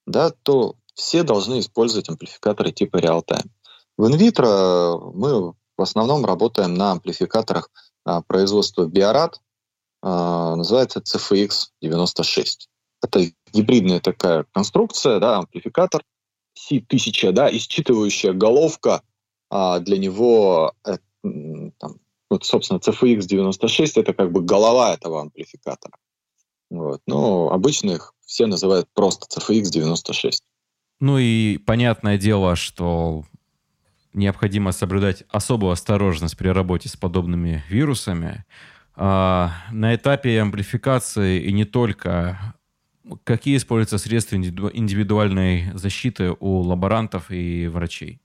да, 0.07 0.31
то 0.31 0.75
все 0.95 1.23
должны 1.23 1.61
использовать 1.61 2.09
амплификаторы 2.09 2.73
типа 2.73 2.97
реал-тайм. 2.97 3.51
В 3.97 4.09
инвитро 4.09 4.99
мы 5.15 5.53
в 5.77 5.83
основном 5.83 6.25
работаем 6.25 6.75
на 6.75 6.93
амплификаторах 6.93 7.71
а, 8.05 8.23
производства 8.23 8.87
Биорад, 8.87 9.41
а, 10.03 10.57
называется 10.57 11.01
CFX96. 11.01 12.47
Это 13.01 13.21
гибридная 13.53 14.01
такая 14.01 14.45
конструкция, 14.53 15.21
да, 15.21 15.39
амплификатор 15.39 16.03
C1000, 16.59 17.31
да, 17.31 17.49
и 17.49 17.59
считывающая 17.59 18.33
головка 18.33 19.03
для 19.51 19.97
него, 19.97 20.75
э, 20.85 20.99
там, 21.23 22.01
вот, 22.31 22.45
собственно, 22.45 22.79
CFX 22.79 23.23
96 23.23 23.99
это 23.99 24.13
как 24.13 24.33
бы 24.33 24.43
голова 24.43 24.95
этого 24.95 25.21
амплификатора. 25.21 25.97
Вот. 26.71 27.01
Но 27.07 27.51
обычно 27.51 27.93
их 27.93 28.13
все 28.25 28.47
называют 28.47 28.89
просто 28.95 29.27
CFX 29.41 29.65
96. 29.71 30.43
Ну 31.01 31.19
и 31.19 31.59
понятное 31.59 32.19
дело, 32.19 32.57
что 32.57 33.25
необходимо 34.13 34.73
соблюдать 34.73 35.25
особую 35.29 35.73
осторожность 35.73 36.37
при 36.37 36.49
работе 36.49 36.89
с 36.89 36.97
подобными 36.97 37.65
вирусами. 37.69 38.45
А, 38.97 39.53
на 39.71 39.95
этапе 39.95 40.41
амплификации 40.41 41.41
и 41.41 41.53
не 41.53 41.65
только 41.65 42.55
какие 43.25 43.57
используются 43.57 43.99
средства 43.99 44.37
индивидуальной 44.37 45.71
защиты 45.75 46.35
у 46.41 46.61
лаборантов 46.61 47.31
и 47.31 47.69
врачей? 47.69 48.21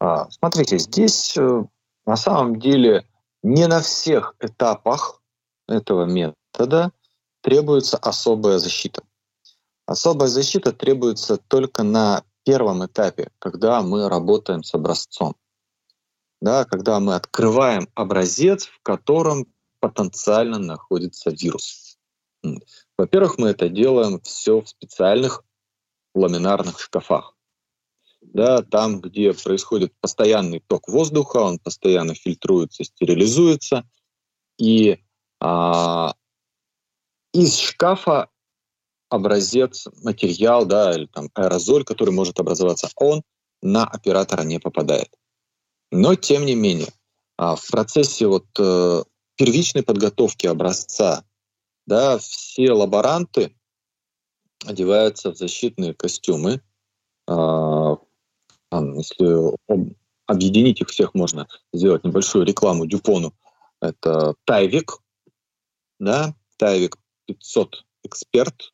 А, 0.00 0.28
смотрите, 0.30 0.78
здесь 0.78 1.36
э, 1.36 1.64
на 2.08 2.16
самом 2.16 2.58
деле 2.58 3.04
не 3.42 3.66
на 3.66 3.82
всех 3.82 4.34
этапах 4.40 5.20
этого 5.68 6.06
метода 6.06 6.90
требуется 7.42 7.98
особая 7.98 8.56
защита. 8.56 9.02
Особая 9.84 10.28
защита 10.28 10.72
требуется 10.72 11.36
только 11.36 11.82
на 11.82 12.24
первом 12.46 12.86
этапе, 12.86 13.30
когда 13.38 13.82
мы 13.82 14.08
работаем 14.08 14.62
с 14.62 14.74
образцом. 14.74 15.36
Да, 16.40 16.64
когда 16.64 16.98
мы 16.98 17.14
открываем 17.14 17.88
образец, 17.94 18.64
в 18.64 18.80
котором 18.82 19.44
потенциально 19.78 20.58
находится 20.58 21.28
вирус. 21.28 21.98
Во-первых, 22.96 23.36
мы 23.36 23.50
это 23.50 23.68
делаем 23.68 24.18
все 24.22 24.62
в 24.62 24.68
специальных 24.70 25.44
ламинарных 26.14 26.80
шкафах 26.80 27.34
да, 28.20 28.62
там, 28.62 29.00
где 29.00 29.32
происходит 29.32 29.92
постоянный 30.00 30.60
ток 30.60 30.88
воздуха, 30.88 31.38
он 31.38 31.58
постоянно 31.58 32.14
фильтруется, 32.14 32.84
стерилизуется, 32.84 33.88
и 34.58 34.98
а, 35.40 36.14
из 37.32 37.58
шкафа 37.58 38.28
образец, 39.08 39.86
материал, 40.02 40.66
да, 40.66 40.94
или 40.94 41.06
там 41.06 41.30
аэрозоль, 41.34 41.84
который 41.84 42.10
может 42.10 42.40
образоваться, 42.40 42.88
он 42.96 43.22
на 43.62 43.84
оператора 43.84 44.42
не 44.42 44.58
попадает. 44.58 45.08
Но 45.90 46.14
тем 46.14 46.44
не 46.44 46.54
менее, 46.54 46.92
а, 47.36 47.56
в 47.56 47.66
процессе 47.68 48.26
вот 48.26 48.46
э, 48.58 49.04
первичной 49.36 49.82
подготовки 49.82 50.46
образца, 50.46 51.24
да, 51.86 52.18
все 52.18 52.72
лаборанты 52.72 53.54
одеваются 54.66 55.32
в 55.32 55.36
защитные 55.36 55.94
костюмы, 55.94 56.60
если 58.72 59.56
объединить 60.26 60.80
их 60.80 60.88
всех, 60.88 61.14
можно 61.14 61.48
сделать 61.72 62.04
небольшую 62.04 62.44
рекламу 62.44 62.86
Дюпону. 62.86 63.34
Это 63.80 64.34
Тайвик, 64.44 64.98
да, 65.98 66.34
Тайвик 66.56 66.96
500 67.26 67.84
эксперт. 68.04 68.72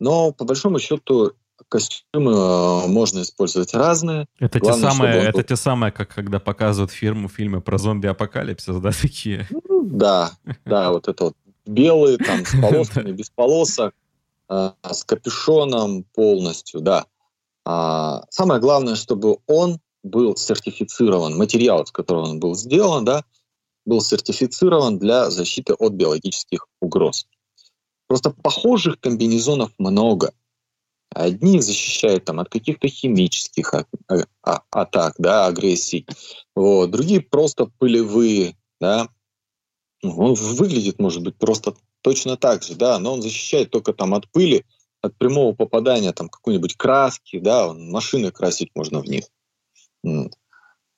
Но 0.00 0.32
по 0.32 0.44
большому 0.44 0.80
счету 0.80 1.32
костюмы 1.68 2.32
э, 2.32 2.86
можно 2.88 3.22
использовать 3.22 3.74
разные. 3.74 4.26
Это 4.38 4.58
Главное, 4.58 4.90
те 4.90 4.96
самые, 4.96 5.14
это 5.22 5.38
был... 5.38 5.44
те 5.44 5.56
самые, 5.56 5.92
как 5.92 6.08
когда 6.14 6.40
показывают 6.40 6.90
фирму 6.90 7.28
фильмы 7.28 7.60
про 7.60 7.78
зомби-апокалипсис, 7.78 8.76
да, 8.76 8.90
такие? 8.90 9.46
Ну, 9.50 9.82
да, 9.84 10.32
да, 10.64 10.90
вот 10.90 11.08
это 11.08 11.24
вот 11.24 11.36
белые, 11.64 12.18
там, 12.18 12.44
с 12.44 12.52
полосками, 12.60 13.12
без 13.12 13.30
полосок, 13.30 13.94
э, 14.48 14.70
с 14.90 15.04
капюшоном 15.04 16.04
полностью, 16.14 16.80
да. 16.80 17.06
А, 17.64 18.24
самое 18.30 18.60
главное, 18.60 18.94
чтобы 18.94 19.38
он 19.46 19.80
был 20.02 20.36
сертифицирован, 20.36 21.36
материал, 21.36 21.86
с 21.86 21.90
которого 21.90 22.28
он 22.28 22.38
был 22.38 22.54
сделан, 22.54 23.04
да, 23.04 23.24
был 23.86 24.00
сертифицирован 24.00 24.98
для 24.98 25.30
защиты 25.30 25.74
от 25.74 25.92
биологических 25.92 26.66
угроз. 26.80 27.26
Просто 28.06 28.30
похожих 28.30 29.00
комбинезонов 29.00 29.72
много. 29.78 30.32
Одни 31.10 31.60
защищают 31.60 32.24
там, 32.24 32.40
от 32.40 32.48
каких-то 32.48 32.88
химических 32.88 33.72
а, 33.72 33.86
а, 34.42 34.62
атак, 34.70 35.14
да, 35.18 35.46
агрессий. 35.46 36.06
Вот. 36.54 36.90
Другие 36.90 37.20
просто 37.20 37.66
пылевые. 37.78 38.56
Да. 38.80 39.08
Он 40.02 40.34
выглядит, 40.34 40.98
может 40.98 41.22
быть, 41.22 41.36
просто 41.36 41.74
точно 42.02 42.36
так 42.36 42.62
же, 42.62 42.74
да, 42.74 42.98
но 42.98 43.14
он 43.14 43.22
защищает 43.22 43.70
только 43.70 43.94
там 43.94 44.12
от 44.12 44.30
пыли, 44.30 44.64
от 45.04 45.16
прямого 45.18 45.54
попадания 45.54 46.12
там 46.12 46.28
какой-нибудь 46.28 46.76
краски, 46.76 47.38
да, 47.38 47.72
машины 47.74 48.30
красить 48.30 48.70
можно 48.74 49.00
в 49.00 49.04
них. 49.04 49.24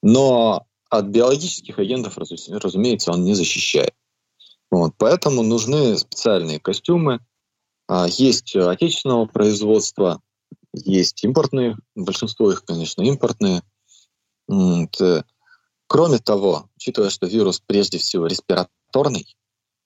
Но 0.02 0.66
от 0.88 1.06
биологических 1.06 1.78
агентов, 1.78 2.16
разумеется, 2.16 3.10
он 3.10 3.24
не 3.24 3.34
защищает. 3.34 3.94
Вот, 4.70 4.94
поэтому 4.96 5.42
нужны 5.42 5.98
специальные 5.98 6.60
костюмы. 6.60 7.20
А, 7.88 8.06
есть 8.06 8.54
отечественного 8.54 9.26
производства, 9.26 10.20
есть 10.72 11.24
импортные, 11.24 11.76
большинство 11.94 12.50
их, 12.52 12.64
конечно, 12.64 13.02
импортные. 13.02 13.62
Кроме 15.88 16.18
того, 16.18 16.68
учитывая, 16.76 17.10
что 17.10 17.26
вирус 17.26 17.60
прежде 17.64 17.98
всего 17.98 18.26
респираторный, 18.26 19.36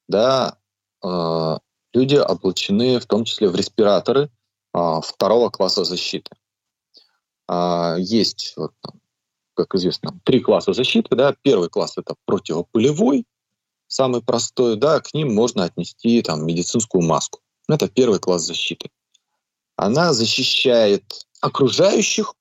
да, 0.08 0.58
а, 1.02 1.60
люди 1.92 2.16
облачены 2.16 2.98
в 2.98 3.06
том 3.06 3.24
числе 3.24 3.48
в 3.48 3.54
респираторы 3.54 4.30
а, 4.72 5.00
второго 5.00 5.50
класса 5.50 5.84
защиты. 5.84 6.30
А, 7.48 7.96
есть, 7.98 8.54
вот, 8.56 8.72
как 9.54 9.74
известно, 9.74 10.18
три 10.24 10.40
класса 10.40 10.72
защиты. 10.72 11.16
Да? 11.16 11.34
Первый 11.42 11.68
класс 11.68 11.98
это 11.98 12.14
противопылевой, 12.24 13.26
самый 13.88 14.22
простой. 14.22 14.76
Да, 14.76 15.00
к 15.00 15.12
ним 15.14 15.34
можно 15.34 15.64
отнести 15.64 16.22
там, 16.22 16.46
медицинскую 16.46 17.02
маску. 17.02 17.40
Это 17.68 17.88
первый 17.88 18.18
класс 18.18 18.42
защиты. 18.42 18.90
Она 19.76 20.12
защищает 20.12 21.26
окружающих 21.40 22.34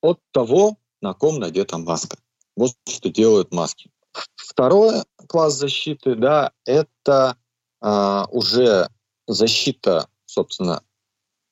от 0.00 0.20
того, 0.30 0.76
на 1.00 1.14
ком 1.14 1.38
надета 1.38 1.78
маска. 1.78 2.18
Вот 2.56 2.72
что 2.86 3.08
делают 3.08 3.52
маски. 3.52 3.90
Второй 4.36 5.02
класс 5.26 5.54
защиты, 5.54 6.14
да, 6.14 6.52
это 6.64 7.36
а, 7.80 8.26
уже 8.30 8.88
защита, 9.26 10.08
собственно, 10.26 10.82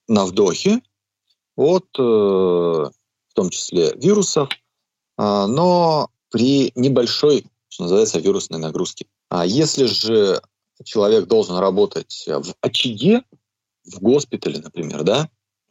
на 0.09 0.25
вдохе 0.27 0.81
от, 1.57 1.87
э, 1.99 2.03
в 2.03 3.35
том 3.35 3.51
числе, 3.51 3.95
вирусов, 3.97 4.49
а, 5.17 5.47
но 5.47 6.11
при 6.31 6.73
небольшой, 6.75 7.47
что 7.69 7.85
называется, 7.85 8.19
вирусной 8.19 8.59
нагрузке. 8.59 9.07
А 9.29 9.47
если 9.47 9.85
же 9.85 10.43
человек 10.85 11.27
должен 11.27 11.57
работать 11.57 12.25
в 12.27 12.55
очаге, 12.61 13.23
в 13.85 14.01
госпитале, 14.01 14.61
например, 14.61 15.03
да, 15.03 15.29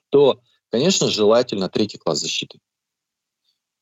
то, 0.09 0.39
конечно, 0.69 1.09
желательно 1.09 1.69
третий 1.69 1.97
класс 1.97 2.19
защиты. 2.19 2.59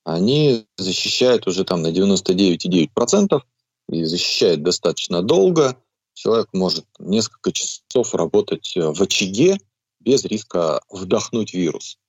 Они 0.03 0.65
защищают 0.77 1.47
уже 1.47 1.65
там 1.65 1.81
на 1.81 1.91
99,9% 1.91 3.41
и 3.89 4.03
защищают 4.05 4.63
достаточно 4.63 5.21
долго, 5.21 5.77
человек 6.17 6.49
может 6.51 6.85
несколько 6.97 7.51
часов 7.51 8.15
работать 8.15 8.75
э, 8.75 8.91
в 8.91 9.01
очаге 9.01 9.59
без 9.99 10.25
риска 10.25 10.81
вдохнуть 10.89 11.53
вирус. 11.53 11.99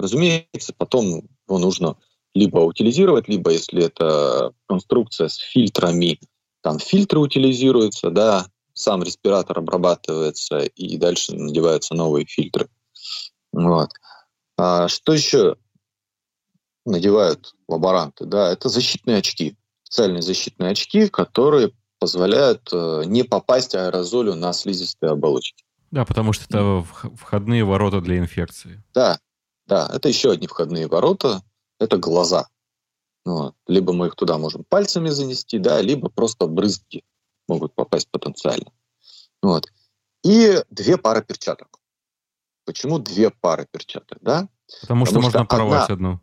Разумеется, 0.00 0.74
потом 0.76 1.28
его 1.46 1.58
нужно 1.58 1.96
либо 2.34 2.58
утилизировать, 2.58 3.28
либо 3.28 3.52
если 3.52 3.84
это 3.84 4.52
конструкция 4.66 5.28
с 5.28 5.36
фильтрами, 5.36 6.18
там 6.62 6.80
фильтры 6.80 7.20
утилизируются, 7.20 8.10
да, 8.10 8.46
сам 8.72 9.04
респиратор 9.04 9.60
обрабатывается 9.60 10.58
и 10.58 10.96
дальше 10.96 11.36
надеваются 11.36 11.94
новые 11.94 12.26
фильтры. 12.26 12.68
Вот. 13.52 13.90
А 14.56 14.88
что 14.88 15.12
еще 15.12 15.56
надевают 16.84 17.54
лаборанты? 17.68 18.24
Да, 18.24 18.50
это 18.50 18.68
защитные 18.68 19.18
очки, 19.18 19.56
специальные 19.84 20.22
защитные 20.22 20.72
очки, 20.72 21.08
которые 21.08 21.72
позволяют 22.04 22.68
э, 22.70 23.04
не 23.06 23.22
попасть 23.22 23.74
аэрозолю 23.74 24.34
на 24.34 24.52
слизистые 24.52 25.12
оболочки. 25.12 25.64
Да, 25.90 26.04
потому 26.04 26.34
что 26.34 26.44
это 26.44 26.86
входные 27.16 27.64
ворота 27.64 28.02
для 28.02 28.18
инфекции. 28.18 28.84
Да, 28.92 29.18
да, 29.66 29.90
это 29.90 30.10
еще 30.10 30.32
одни 30.32 30.46
входные 30.46 30.86
ворота, 30.86 31.42
это 31.80 31.96
глаза. 31.96 32.48
Вот. 33.24 33.54
Либо 33.66 33.94
мы 33.94 34.08
их 34.08 34.16
туда 34.16 34.36
можем 34.36 34.64
пальцами 34.64 35.08
занести, 35.08 35.58
да, 35.58 35.80
либо 35.80 36.10
просто 36.10 36.46
брызги 36.46 37.04
могут 37.48 37.74
попасть 37.74 38.10
потенциально. 38.10 38.70
Вот. 39.42 39.72
И 40.24 40.62
две 40.68 40.98
пары 40.98 41.22
перчаток. 41.22 41.80
Почему 42.66 42.98
две 42.98 43.30
пары 43.30 43.66
перчаток, 43.70 44.18
да? 44.20 44.46
Потому, 44.82 45.06
Потому 45.06 45.06
что, 45.06 45.12
что 45.14 45.22
можно 45.22 45.46
порвать 45.46 45.88
одна, 45.88 45.94
одну. 45.94 46.20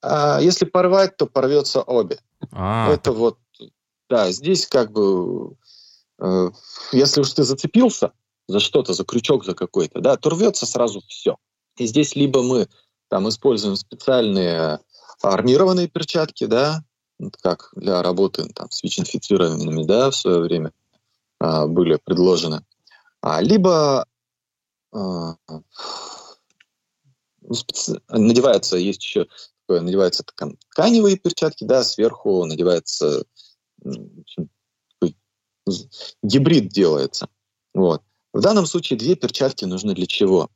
А, 0.00 0.40
если 0.40 0.64
порвать, 0.64 1.18
то 1.18 1.26
порвется 1.26 1.82
обе. 1.82 2.18
А, 2.50 2.90
это 2.90 3.12
вот 3.12 3.38
да, 4.10 4.30
здесь 4.32 4.66
как 4.66 4.90
бы, 4.90 5.54
э, 6.18 6.50
если 6.92 7.20
уж 7.20 7.32
ты 7.32 7.44
зацепился 7.44 8.12
за 8.48 8.58
что-то, 8.58 8.92
за 8.92 9.04
крючок 9.04 9.44
за 9.44 9.54
какой-то, 9.54 10.00
да, 10.00 10.16
то 10.16 10.30
рвется 10.30 10.66
сразу 10.66 11.00
все. 11.06 11.36
И 11.76 11.86
здесь 11.86 12.16
либо 12.16 12.42
мы 12.42 12.68
там 13.08 13.28
используем 13.28 13.76
специальные 13.76 14.80
армированные 15.22 15.88
перчатки, 15.88 16.46
да, 16.46 16.82
как 17.42 17.70
для 17.76 18.02
работы 18.02 18.48
там, 18.54 18.70
с 18.70 18.82
ВИЧ-инфицированными, 18.82 19.84
да, 19.84 20.10
в 20.10 20.16
свое 20.16 20.40
время 20.40 20.72
а, 21.38 21.66
были 21.66 21.96
предложены. 22.02 22.64
А, 23.20 23.40
либо 23.40 24.06
а, 24.92 25.36
ну, 27.42 27.54
специ... 27.54 28.00
надевается, 28.08 28.76
есть 28.76 29.04
еще 29.04 29.26
такое, 29.66 29.82
надеваются 29.82 30.24
тканевые 30.24 31.16
перчатки, 31.16 31.64
да, 31.64 31.84
сверху 31.84 32.44
надевается 32.46 33.24
гибрид 36.22 36.68
делается. 36.68 37.28
Вот. 37.74 38.02
В 38.32 38.40
данном 38.40 38.66
случае 38.66 38.98
две 38.98 39.16
перчатки 39.16 39.64
нужны 39.64 39.94
для 39.94 40.06
чего? 40.06 40.50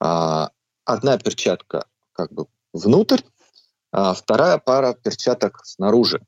А, 0.00 0.50
одна 0.84 1.18
перчатка 1.18 1.86
как 2.12 2.32
бы 2.32 2.46
внутрь, 2.72 3.22
а 3.92 4.14
вторая 4.14 4.58
пара 4.58 4.94
перчаток 4.94 5.64
снаружи. 5.64 6.24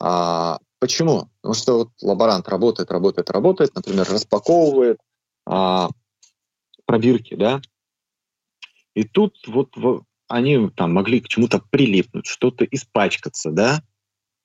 А, 0.00 0.58
почему? 0.78 1.30
Потому 1.40 1.54
что 1.54 1.78
вот 1.78 1.90
лаборант 2.02 2.48
работает, 2.48 2.90
работает, 2.90 3.30
работает, 3.30 3.74
например, 3.74 4.08
распаковывает 4.10 4.98
а, 5.46 5.88
пробирки, 6.84 7.34
да, 7.34 7.60
и 8.94 9.04
тут 9.04 9.36
вот, 9.46 9.76
вот 9.76 10.04
они 10.28 10.70
там 10.70 10.92
могли 10.92 11.20
к 11.20 11.28
чему-то 11.28 11.60
прилипнуть, 11.70 12.26
что-то 12.26 12.64
испачкаться, 12.64 13.50
да, 13.50 13.82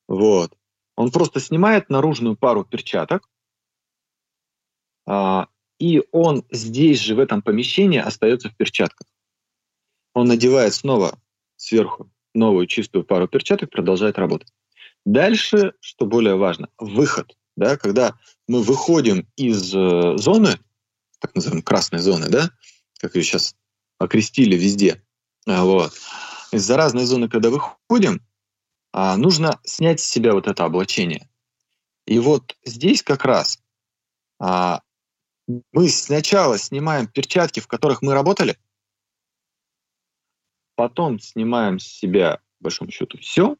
вот. 0.07 0.57
Он 0.98 1.12
просто 1.12 1.39
снимает 1.39 1.89
наружную 1.89 2.36
пару 2.36 2.66
перчаток, 2.66 3.30
а, 5.06 5.48
и 5.80 6.04
он 6.12 6.43
здесь 6.52 7.00
же, 7.00 7.14
в 7.16 7.20
этом 7.20 7.43
помещении, 7.43 8.00
остается 8.00 8.50
в 8.50 8.58
перчатках. 8.58 9.08
Он 10.16 10.28
надевает 10.28 10.74
снова 10.74 11.20
сверху 11.56 12.12
новую 12.34 12.66
чистую 12.66 13.06
пару 13.06 13.28
перчаток, 13.28 13.70
продолжает 13.70 14.18
работать. 14.18 14.52
Дальше, 15.06 15.74
что 15.80 16.08
более 16.08 16.36
важно, 16.36 16.70
выход. 16.80 17.38
Да, 17.56 17.78
когда 17.78 18.16
мы 18.48 18.62
выходим 18.62 19.28
из 19.36 19.74
э, 19.74 20.18
зоны, 20.18 20.60
так 21.20 21.34
называемой 21.36 21.64
красной 21.64 22.00
зоны, 22.00 22.28
да, 22.30 22.52
как 23.00 23.16
ее 23.16 23.24
сейчас 23.24 23.56
окрестили 24.00 24.56
везде, 24.56 25.04
вот, 25.45 25.93
из 26.52 26.64
заразной 26.64 27.06
зоны, 27.06 27.30
когда 27.30 27.50
выходим, 27.50 28.22
а, 28.91 29.17
нужно 29.17 29.59
снять 29.63 29.99
с 29.99 30.07
себя 30.07 30.33
вот 30.33 30.47
это 30.47 30.65
облачение. 30.65 31.29
И 32.05 32.19
вот 32.19 32.55
здесь 32.63 33.03
как 33.03 33.25
раз 33.25 33.59
а, 34.39 34.81
мы 35.71 35.89
сначала 35.89 36.57
снимаем 36.57 37.07
перчатки, 37.07 37.59
в 37.59 37.67
которых 37.67 38.01
мы 38.01 38.13
работали, 38.13 38.57
потом 40.75 41.19
снимаем 41.19 41.79
с 41.79 41.85
себя, 41.85 42.39
по 42.59 42.65
большому 42.65 42.91
счету, 42.91 43.17
все, 43.17 43.57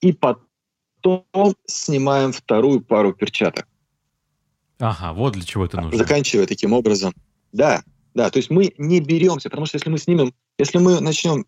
и 0.00 0.12
потом 0.12 1.54
снимаем 1.66 2.32
вторую 2.32 2.80
пару 2.82 3.12
перчаток. 3.12 3.68
Ага, 4.78 5.12
вот 5.12 5.34
для 5.34 5.44
чего 5.44 5.64
это 5.66 5.80
нужно. 5.80 5.98
Заканчивая 5.98 6.46
таким 6.46 6.72
образом. 6.72 7.12
Да, 7.52 7.82
да, 8.14 8.30
то 8.30 8.38
есть 8.38 8.50
мы 8.50 8.74
не 8.78 9.00
беремся, 9.00 9.48
потому 9.48 9.66
что 9.66 9.76
если 9.76 9.90
мы 9.90 9.98
снимем, 9.98 10.34
если 10.58 10.78
мы 10.78 11.00
начнем 11.00 11.46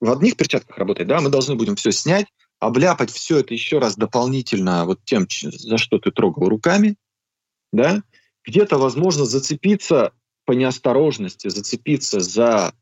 в 0.00 0.10
одних 0.10 0.36
перчатках 0.36 0.78
работать, 0.78 1.06
да, 1.06 1.20
мы 1.20 1.30
должны 1.30 1.54
будем 1.54 1.76
все 1.76 1.90
снять, 1.90 2.26
обляпать 2.58 3.10
все 3.10 3.38
это 3.38 3.54
еще 3.54 3.78
раз 3.78 3.96
дополнительно 3.96 4.84
вот 4.84 5.04
тем, 5.04 5.26
за 5.30 5.78
что 5.78 5.98
ты 5.98 6.10
трогал 6.10 6.48
руками, 6.48 6.96
да, 7.72 8.02
где-то, 8.44 8.78
возможно, 8.78 9.24
зацепиться 9.24 10.12
по 10.44 10.52
неосторожности, 10.52 11.48
зацепиться 11.48 12.20
за 12.20 12.72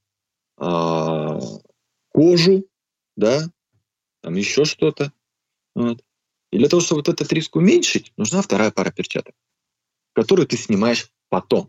э, 0.59 1.41
кожу, 2.11 2.67
да, 3.17 3.49
там 4.23 4.35
еще 4.35 4.65
что-то. 4.65 5.13
Вот. 5.75 6.03
И 6.53 6.59
для 6.59 6.69
того, 6.69 6.81
чтобы 6.81 7.01
вот 7.01 7.09
этот 7.09 7.33
риск 7.33 7.57
уменьшить, 7.57 8.13
нужна 8.17 8.43
вторая 8.43 8.71
пара 8.71 8.93
перчаток, 8.93 9.35
которую 10.13 10.47
ты 10.47 10.57
снимаешь 10.57 11.11
потом. 11.29 11.67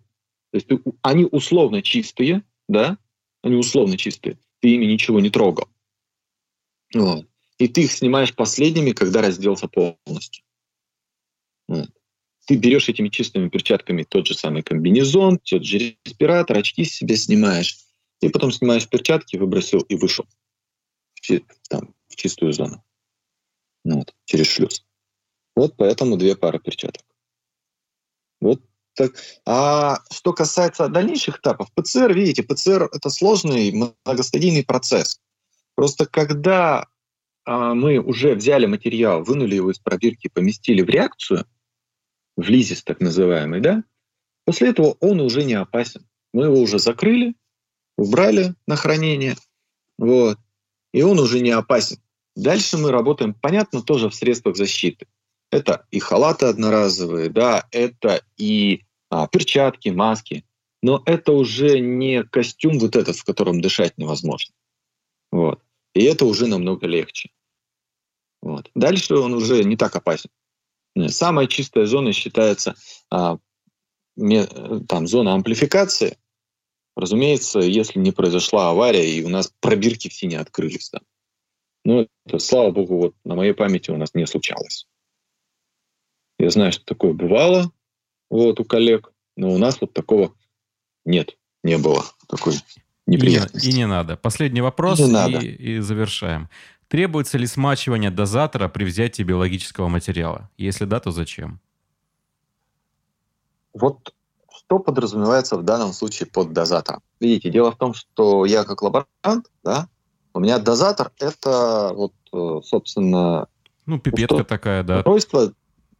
То 0.51 0.57
есть 0.57 0.67
ты, 0.67 0.79
они 1.01 1.25
условно 1.25 1.81
чистые, 1.81 2.43
да, 2.67 2.97
они 3.41 3.55
условно 3.55 3.97
чистые, 3.97 4.37
ты 4.61 4.69
ими 4.69 4.85
ничего 4.85 5.19
не 5.19 5.29
трогал. 5.29 5.67
Вот. 6.93 7.27
И 7.57 7.67
ты 7.67 7.83
их 7.83 7.91
снимаешь 7.91 8.35
последними, 8.35 8.91
когда 8.91 9.21
разделся 9.21 9.67
полностью. 9.67 10.43
Вот. 11.67 11.89
Ты 12.47 12.57
берешь 12.57 12.89
этими 12.89 13.09
чистыми 13.09 13.49
перчатками 13.49 14.03
тот 14.03 14.27
же 14.27 14.35
самый 14.35 14.61
комбинезон, 14.61 15.39
тот 15.39 15.63
же 15.63 15.97
респиратор, 16.05 16.57
очки 16.57 16.85
с 16.85 16.93
себя 16.93 17.15
снимаешь, 17.15 17.79
и 18.21 18.29
потом 18.29 18.51
снимаешь 18.51 18.87
перчатки, 18.87 19.35
выбросил 19.35 19.79
и 19.79 19.95
вышел 19.95 20.25
в, 21.15 21.39
там, 21.69 21.95
в 22.07 22.15
чистую 22.15 22.53
зону. 22.53 22.83
Ну, 23.83 23.97
вот, 23.97 24.15
через 24.25 24.47
шлюз. 24.47 24.85
Вот 25.55 25.75
поэтому 25.77 26.17
две 26.17 26.35
пары 26.35 26.59
перчаток. 26.59 27.03
Вот 28.41 28.61
так. 28.95 29.13
А 29.45 29.99
что 30.11 30.33
касается 30.33 30.87
дальнейших 30.87 31.39
этапов, 31.39 31.71
ПЦР, 31.73 32.13
видите, 32.13 32.43
ПЦР 32.43 32.89
это 32.91 33.09
сложный 33.09 33.71
многостадийный 33.71 34.63
процесс. 34.63 35.19
Просто 35.75 36.05
когда 36.05 36.87
а, 37.45 37.75
мы 37.75 37.99
уже 37.99 38.33
взяли 38.35 38.65
материал, 38.65 39.23
вынули 39.23 39.55
его 39.55 39.71
из 39.71 39.79
пробирки, 39.79 40.29
поместили 40.29 40.81
в 40.81 40.89
реакцию, 40.89 41.45
в 42.37 42.49
лизис 42.49 42.83
так 42.83 42.99
называемый, 42.99 43.61
да, 43.61 43.83
после 44.45 44.69
этого 44.69 44.97
он 44.99 45.19
уже 45.19 45.43
не 45.43 45.53
опасен. 45.53 46.07
Мы 46.33 46.45
его 46.45 46.59
уже 46.59 46.79
закрыли, 46.79 47.35
убрали 47.97 48.55
на 48.67 48.75
хранение, 48.75 49.35
вот, 49.97 50.37
и 50.93 51.01
он 51.01 51.19
уже 51.19 51.39
не 51.39 51.51
опасен. 51.51 51.97
Дальше 52.35 52.77
мы 52.77 52.91
работаем, 52.91 53.33
понятно, 53.33 53.81
тоже 53.81 54.09
в 54.09 54.15
средствах 54.15 54.57
защиты. 54.57 55.07
Это 55.55 55.85
и 55.89 55.99
халаты 55.99 56.47
одноразовые, 56.47 57.29
да, 57.29 57.65
это 57.71 58.21
и 58.35 58.83
а, 59.09 59.27
перчатки, 59.27 59.89
маски, 59.89 60.45
но 60.81 61.01
это 61.05 61.31
уже 61.31 61.79
не 61.79 62.23
костюм 62.23 62.77
вот 62.79 62.97
этот, 62.97 63.15
в 63.15 63.23
котором 63.23 63.61
дышать 63.61 63.97
невозможно. 63.97 64.53
Вот. 65.31 65.61
И 65.93 66.03
это 66.03 66.25
уже 66.25 66.47
намного 66.47 66.87
легче. 66.87 67.29
Вот. 68.41 68.69
Дальше 68.75 69.15
он 69.15 69.33
уже 69.33 69.63
не 69.63 69.77
так 69.77 69.95
опасен. 69.95 70.29
Самая 71.07 71.47
чистая 71.47 71.85
зона 71.85 72.11
считается 72.11 72.75
а, 73.09 73.37
ме, 74.17 74.45
там, 74.87 75.07
зона 75.07 75.35
амплификации, 75.35 76.17
Разумеется, 76.97 77.59
если 77.59 77.99
не 77.99 78.11
произошла 78.11 78.69
авария, 78.69 79.05
и 79.05 79.21
у 79.21 79.27
нас 79.27 79.51
пробирки 79.59 80.07
все 80.07 80.27
не 80.27 80.35
открылись. 80.35 80.89
Да. 80.91 81.01
Но 81.83 82.07
это, 82.25 82.39
слава 82.39 82.71
богу, 82.71 82.97
вот 82.97 83.15
на 83.25 83.35
моей 83.35 83.53
памяти 83.53 83.91
у 83.91 83.97
нас 83.97 84.13
не 84.13 84.25
случалось. 84.25 84.87
Я 86.37 86.49
знаю, 86.49 86.71
что 86.71 86.85
такое 86.85 87.13
бывало 87.13 87.71
вот, 88.29 88.59
у 88.59 88.65
коллег, 88.65 89.11
но 89.35 89.51
у 89.51 89.57
нас 89.57 89.79
вот 89.81 89.93
такого 89.93 90.33
нет, 91.05 91.37
не 91.63 91.77
было 91.77 92.03
такой 92.27 92.55
неприятности. 93.07 93.67
И 93.67 93.71
не, 93.71 93.75
и 93.75 93.77
не 93.79 93.87
надо. 93.87 94.17
Последний 94.17 94.61
вопрос, 94.61 94.99
и, 94.99 95.05
надо. 95.05 95.39
и 95.39 95.79
завершаем. 95.79 96.49
Требуется 96.87 97.37
ли 97.37 97.47
смачивание 97.47 98.11
дозатора 98.11 98.67
при 98.67 98.83
взятии 98.83 99.23
биологического 99.23 99.87
материала? 99.87 100.49
Если 100.57 100.85
да, 100.85 100.99
то 100.99 101.11
зачем? 101.11 101.59
Вот 103.73 104.13
что 104.55 104.79
подразумевается 104.79 105.57
в 105.57 105.63
данном 105.63 105.93
случае 105.93 106.27
под 106.27 106.53
дозатором? 106.53 107.01
Видите, 107.19 107.49
дело 107.49 107.71
в 107.71 107.77
том, 107.77 107.93
что 107.93 108.45
я 108.45 108.63
как 108.63 108.81
лаборант, 108.81 109.49
да, 109.63 109.89
у 110.33 110.39
меня 110.39 110.59
дозатор— 110.59 111.11
это 111.19 111.91
вот, 111.93 112.13
э, 112.33 112.61
собственно... 112.63 113.47
Ну, 113.85 113.99
пипетка 113.99 114.43
такая, 114.43 114.83
да. 114.83 114.97
Устройство, 114.97 115.53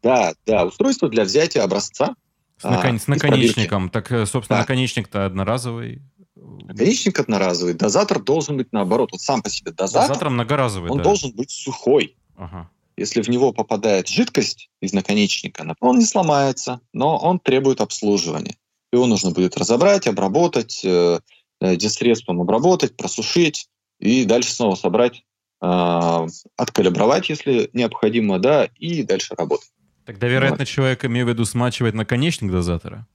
да, 0.05 0.35
да, 0.45 0.65
устройство 0.65 1.09
для 1.09 1.23
взятия 1.23 1.63
образца. 1.63 2.15
С, 2.59 2.63
након... 2.63 2.95
а, 2.95 2.99
с 2.99 3.07
наконечником. 3.07 3.89
Так, 3.89 4.11
э, 4.11 4.27
собственно, 4.27 4.57
да. 4.57 4.61
наконечник-то 4.61 5.25
одноразовый. 5.25 6.03
Наконечник 6.35 7.19
одноразовый. 7.19 7.73
Дозатор 7.73 8.21
должен 8.21 8.55
быть 8.57 8.71
наоборот. 8.71 9.09
Вот 9.11 9.21
сам 9.21 9.41
по 9.41 9.49
себе 9.49 9.71
дозатор. 9.71 10.09
Дозатор 10.09 10.29
многоразовый, 10.29 10.91
Он 10.91 10.99
да. 10.99 11.03
должен 11.03 11.31
быть 11.31 11.49
сухой. 11.49 12.15
Ага. 12.37 12.69
Если 12.97 13.23
в 13.23 13.29
него 13.29 13.51
попадает 13.51 14.07
жидкость 14.07 14.69
из 14.79 14.93
наконечника, 14.93 15.75
он 15.79 15.97
не 15.97 16.05
сломается, 16.05 16.81
но 16.93 17.17
он 17.17 17.39
требует 17.39 17.81
обслуживания. 17.81 18.55
Его 18.93 19.07
нужно 19.07 19.31
будет 19.31 19.57
разобрать, 19.57 20.05
обработать, 20.05 20.81
э, 20.83 21.19
э 21.61 21.75
дисредством 21.77 22.41
обработать, 22.41 22.95
просушить 22.95 23.69
и 23.99 24.23
дальше 24.23 24.53
снова 24.53 24.75
собрать, 24.75 25.23
э, 25.63 26.27
откалибровать, 26.57 27.27
если 27.29 27.71
необходимо, 27.73 28.37
да, 28.37 28.69
и 28.75 29.01
дальше 29.01 29.33
работать. 29.35 29.71
Тогда, 30.05 30.27
вероятно, 30.27 30.59
вот. 30.59 30.67
человек, 30.67 31.03
имею 31.05 31.25
в 31.25 31.29
виду, 31.29 31.45
смачивает 31.45 31.95
наконечник 31.95 32.51
дозатора? 32.51 33.07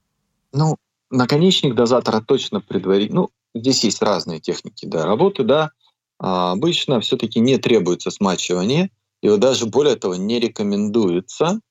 Ну, 0.51 0.77
наконечник 1.09 1.73
дозатора 1.73 2.21
точно 2.21 2.59
предварительно. 2.59 3.21
Ну, 3.21 3.29
здесь 3.53 3.83
есть 3.83 4.01
разные 4.01 4.39
техники 4.39 4.85
да, 4.85 5.05
работы, 5.05 5.43
да. 5.43 5.71
А 6.19 6.51
обычно 6.51 6.99
все-таки 6.99 7.39
не 7.39 7.57
требуется 7.57 8.11
смачивание. 8.11 8.91
И 9.21 9.37
даже 9.37 9.67
более 9.67 9.95
того 9.95 10.15
не 10.15 10.39
рекомендуется, 10.39 11.61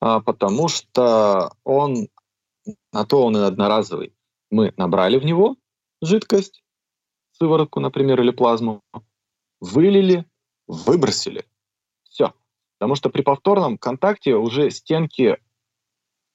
а, 0.00 0.20
потому 0.20 0.68
что 0.68 1.52
он, 1.64 2.08
на 2.92 3.06
то 3.06 3.24
он 3.24 3.36
и 3.36 3.40
одноразовый. 3.40 4.12
Мы 4.50 4.74
набрали 4.76 5.18
в 5.18 5.24
него, 5.24 5.56
жидкость, 6.02 6.62
сыворотку, 7.38 7.80
например, 7.80 8.20
или 8.20 8.30
плазму, 8.30 8.82
вылили, 9.60 10.26
выбросили. 10.66 11.44
Потому 12.82 12.96
что 12.96 13.10
при 13.10 13.22
повторном 13.22 13.78
контакте 13.78 14.34
уже 14.34 14.68
стенки 14.72 15.38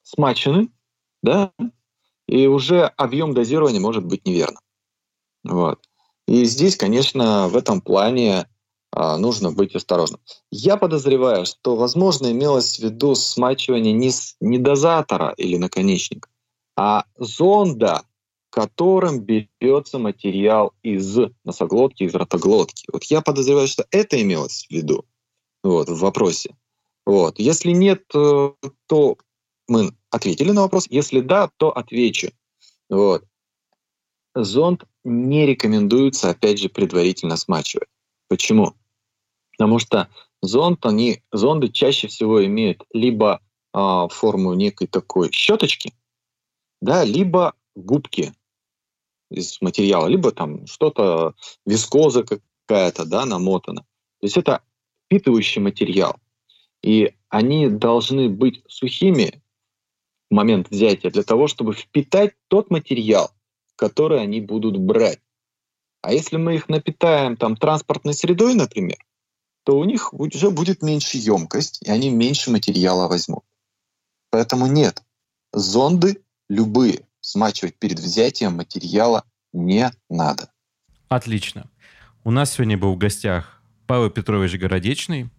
смачены, 0.02 0.70
да, 1.22 1.52
и 2.26 2.46
уже 2.46 2.84
объем 2.96 3.34
дозирования 3.34 3.80
может 3.80 4.06
быть 4.06 4.24
неверным. 4.24 4.62
Вот. 5.44 5.78
И 6.26 6.46
здесь, 6.46 6.78
конечно, 6.78 7.48
в 7.48 7.56
этом 7.58 7.82
плане 7.82 8.48
а, 8.92 9.18
нужно 9.18 9.52
быть 9.52 9.74
осторожным. 9.74 10.22
Я 10.50 10.78
подозреваю, 10.78 11.44
что, 11.44 11.76
возможно, 11.76 12.32
имелось 12.32 12.78
в 12.78 12.82
виду 12.82 13.14
смачивание 13.14 13.92
не, 13.92 14.10
с, 14.10 14.34
не 14.40 14.56
дозатора 14.56 15.34
или 15.36 15.58
наконечника, 15.58 16.30
а 16.78 17.04
зонда, 17.18 18.04
которым 18.48 19.20
берется 19.20 19.98
материал 19.98 20.72
из 20.82 21.14
носоглотки, 21.44 22.04
из 22.04 22.14
ротоглотки. 22.14 22.86
Вот 22.90 23.04
я 23.04 23.20
подозреваю, 23.20 23.68
что 23.68 23.84
это 23.90 24.18
имелось 24.18 24.64
в 24.66 24.70
виду 24.72 25.04
вот, 25.62 25.88
в 25.88 25.98
вопросе. 25.98 26.56
Вот. 27.06 27.38
Если 27.38 27.72
нет, 27.72 28.04
э, 28.14 28.50
то 28.86 29.16
мы 29.66 29.92
ответили 30.10 30.50
на 30.50 30.62
вопрос. 30.62 30.86
Если 30.90 31.20
да, 31.20 31.50
то 31.56 31.70
отвечу. 31.70 32.30
Вот. 32.88 33.24
Зонд 34.34 34.84
не 35.04 35.46
рекомендуется, 35.46 36.30
опять 36.30 36.58
же, 36.58 36.68
предварительно 36.68 37.36
смачивать. 37.36 37.88
Почему? 38.28 38.74
Потому 39.56 39.78
что 39.78 40.08
зонд, 40.42 40.84
они, 40.86 41.22
зонды 41.32 41.68
чаще 41.68 42.08
всего 42.08 42.44
имеют 42.44 42.84
либо 42.92 43.40
э, 43.74 44.08
форму 44.10 44.54
некой 44.54 44.86
такой 44.86 45.32
щеточки, 45.32 45.94
да, 46.80 47.04
либо 47.04 47.54
губки 47.74 48.34
из 49.30 49.60
материала, 49.60 50.06
либо 50.06 50.30
там 50.30 50.66
что-то, 50.66 51.34
вискоза 51.66 52.24
какая-то, 52.24 53.04
да, 53.04 53.24
намотана. 53.24 53.82
То 54.20 54.26
есть 54.26 54.36
это 54.36 54.62
впитывающий 55.08 55.62
материал. 55.62 56.16
И 56.82 57.14
они 57.30 57.68
должны 57.68 58.28
быть 58.28 58.62
сухими 58.68 59.42
в 60.30 60.34
момент 60.34 60.70
взятия 60.70 61.10
для 61.10 61.22
того, 61.22 61.48
чтобы 61.48 61.72
впитать 61.72 62.34
тот 62.48 62.70
материал, 62.70 63.30
который 63.76 64.20
они 64.20 64.40
будут 64.40 64.78
брать. 64.78 65.20
А 66.02 66.12
если 66.12 66.36
мы 66.36 66.54
их 66.54 66.68
напитаем 66.68 67.36
там 67.36 67.56
транспортной 67.56 68.14
средой, 68.14 68.54
например, 68.54 68.98
то 69.64 69.78
у 69.78 69.84
них 69.84 70.12
уже 70.12 70.50
будет 70.50 70.82
меньше 70.82 71.18
емкость, 71.18 71.82
и 71.82 71.90
они 71.90 72.10
меньше 72.10 72.50
материала 72.50 73.08
возьмут. 73.08 73.44
Поэтому 74.30 74.66
нет, 74.66 75.02
зонды 75.52 76.22
любые 76.48 77.06
смачивать 77.20 77.76
перед 77.76 77.98
взятием 77.98 78.54
материала 78.54 79.24
не 79.52 79.90
надо. 80.08 80.50
Отлично. 81.08 81.70
У 82.24 82.30
нас 82.30 82.52
сегодня 82.52 82.76
был 82.76 82.94
в 82.94 82.98
гостях 82.98 83.57
Павел 83.88 84.10
Петрович 84.10 84.54
Городечный, 84.56 85.30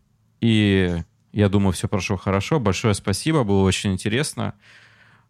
и 0.42 1.04
я 1.32 1.50
думаю, 1.50 1.72
все 1.72 1.88
прошло 1.88 2.18
хорошо. 2.18 2.60
Большое 2.60 2.96
спасибо, 2.96 3.44
было 3.44 3.62
очень 3.62 3.94
интересно. 3.94 4.56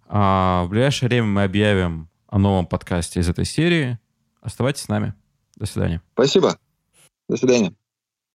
А 0.08 0.64
в 0.64 0.70
ближайшее 0.70 1.10
время 1.10 1.28
мы 1.28 1.44
объявим 1.44 2.10
о 2.28 2.40
новом 2.40 2.66
подкасте 2.66 3.20
из 3.20 3.28
этой 3.28 3.44
серии. 3.44 4.00
Оставайтесь 4.42 4.84
с 4.84 4.88
нами. 4.88 5.14
До 5.58 5.66
свидания. 5.66 6.02
Спасибо. 6.14 6.58
До 7.28 7.36
свидания. 7.36 7.74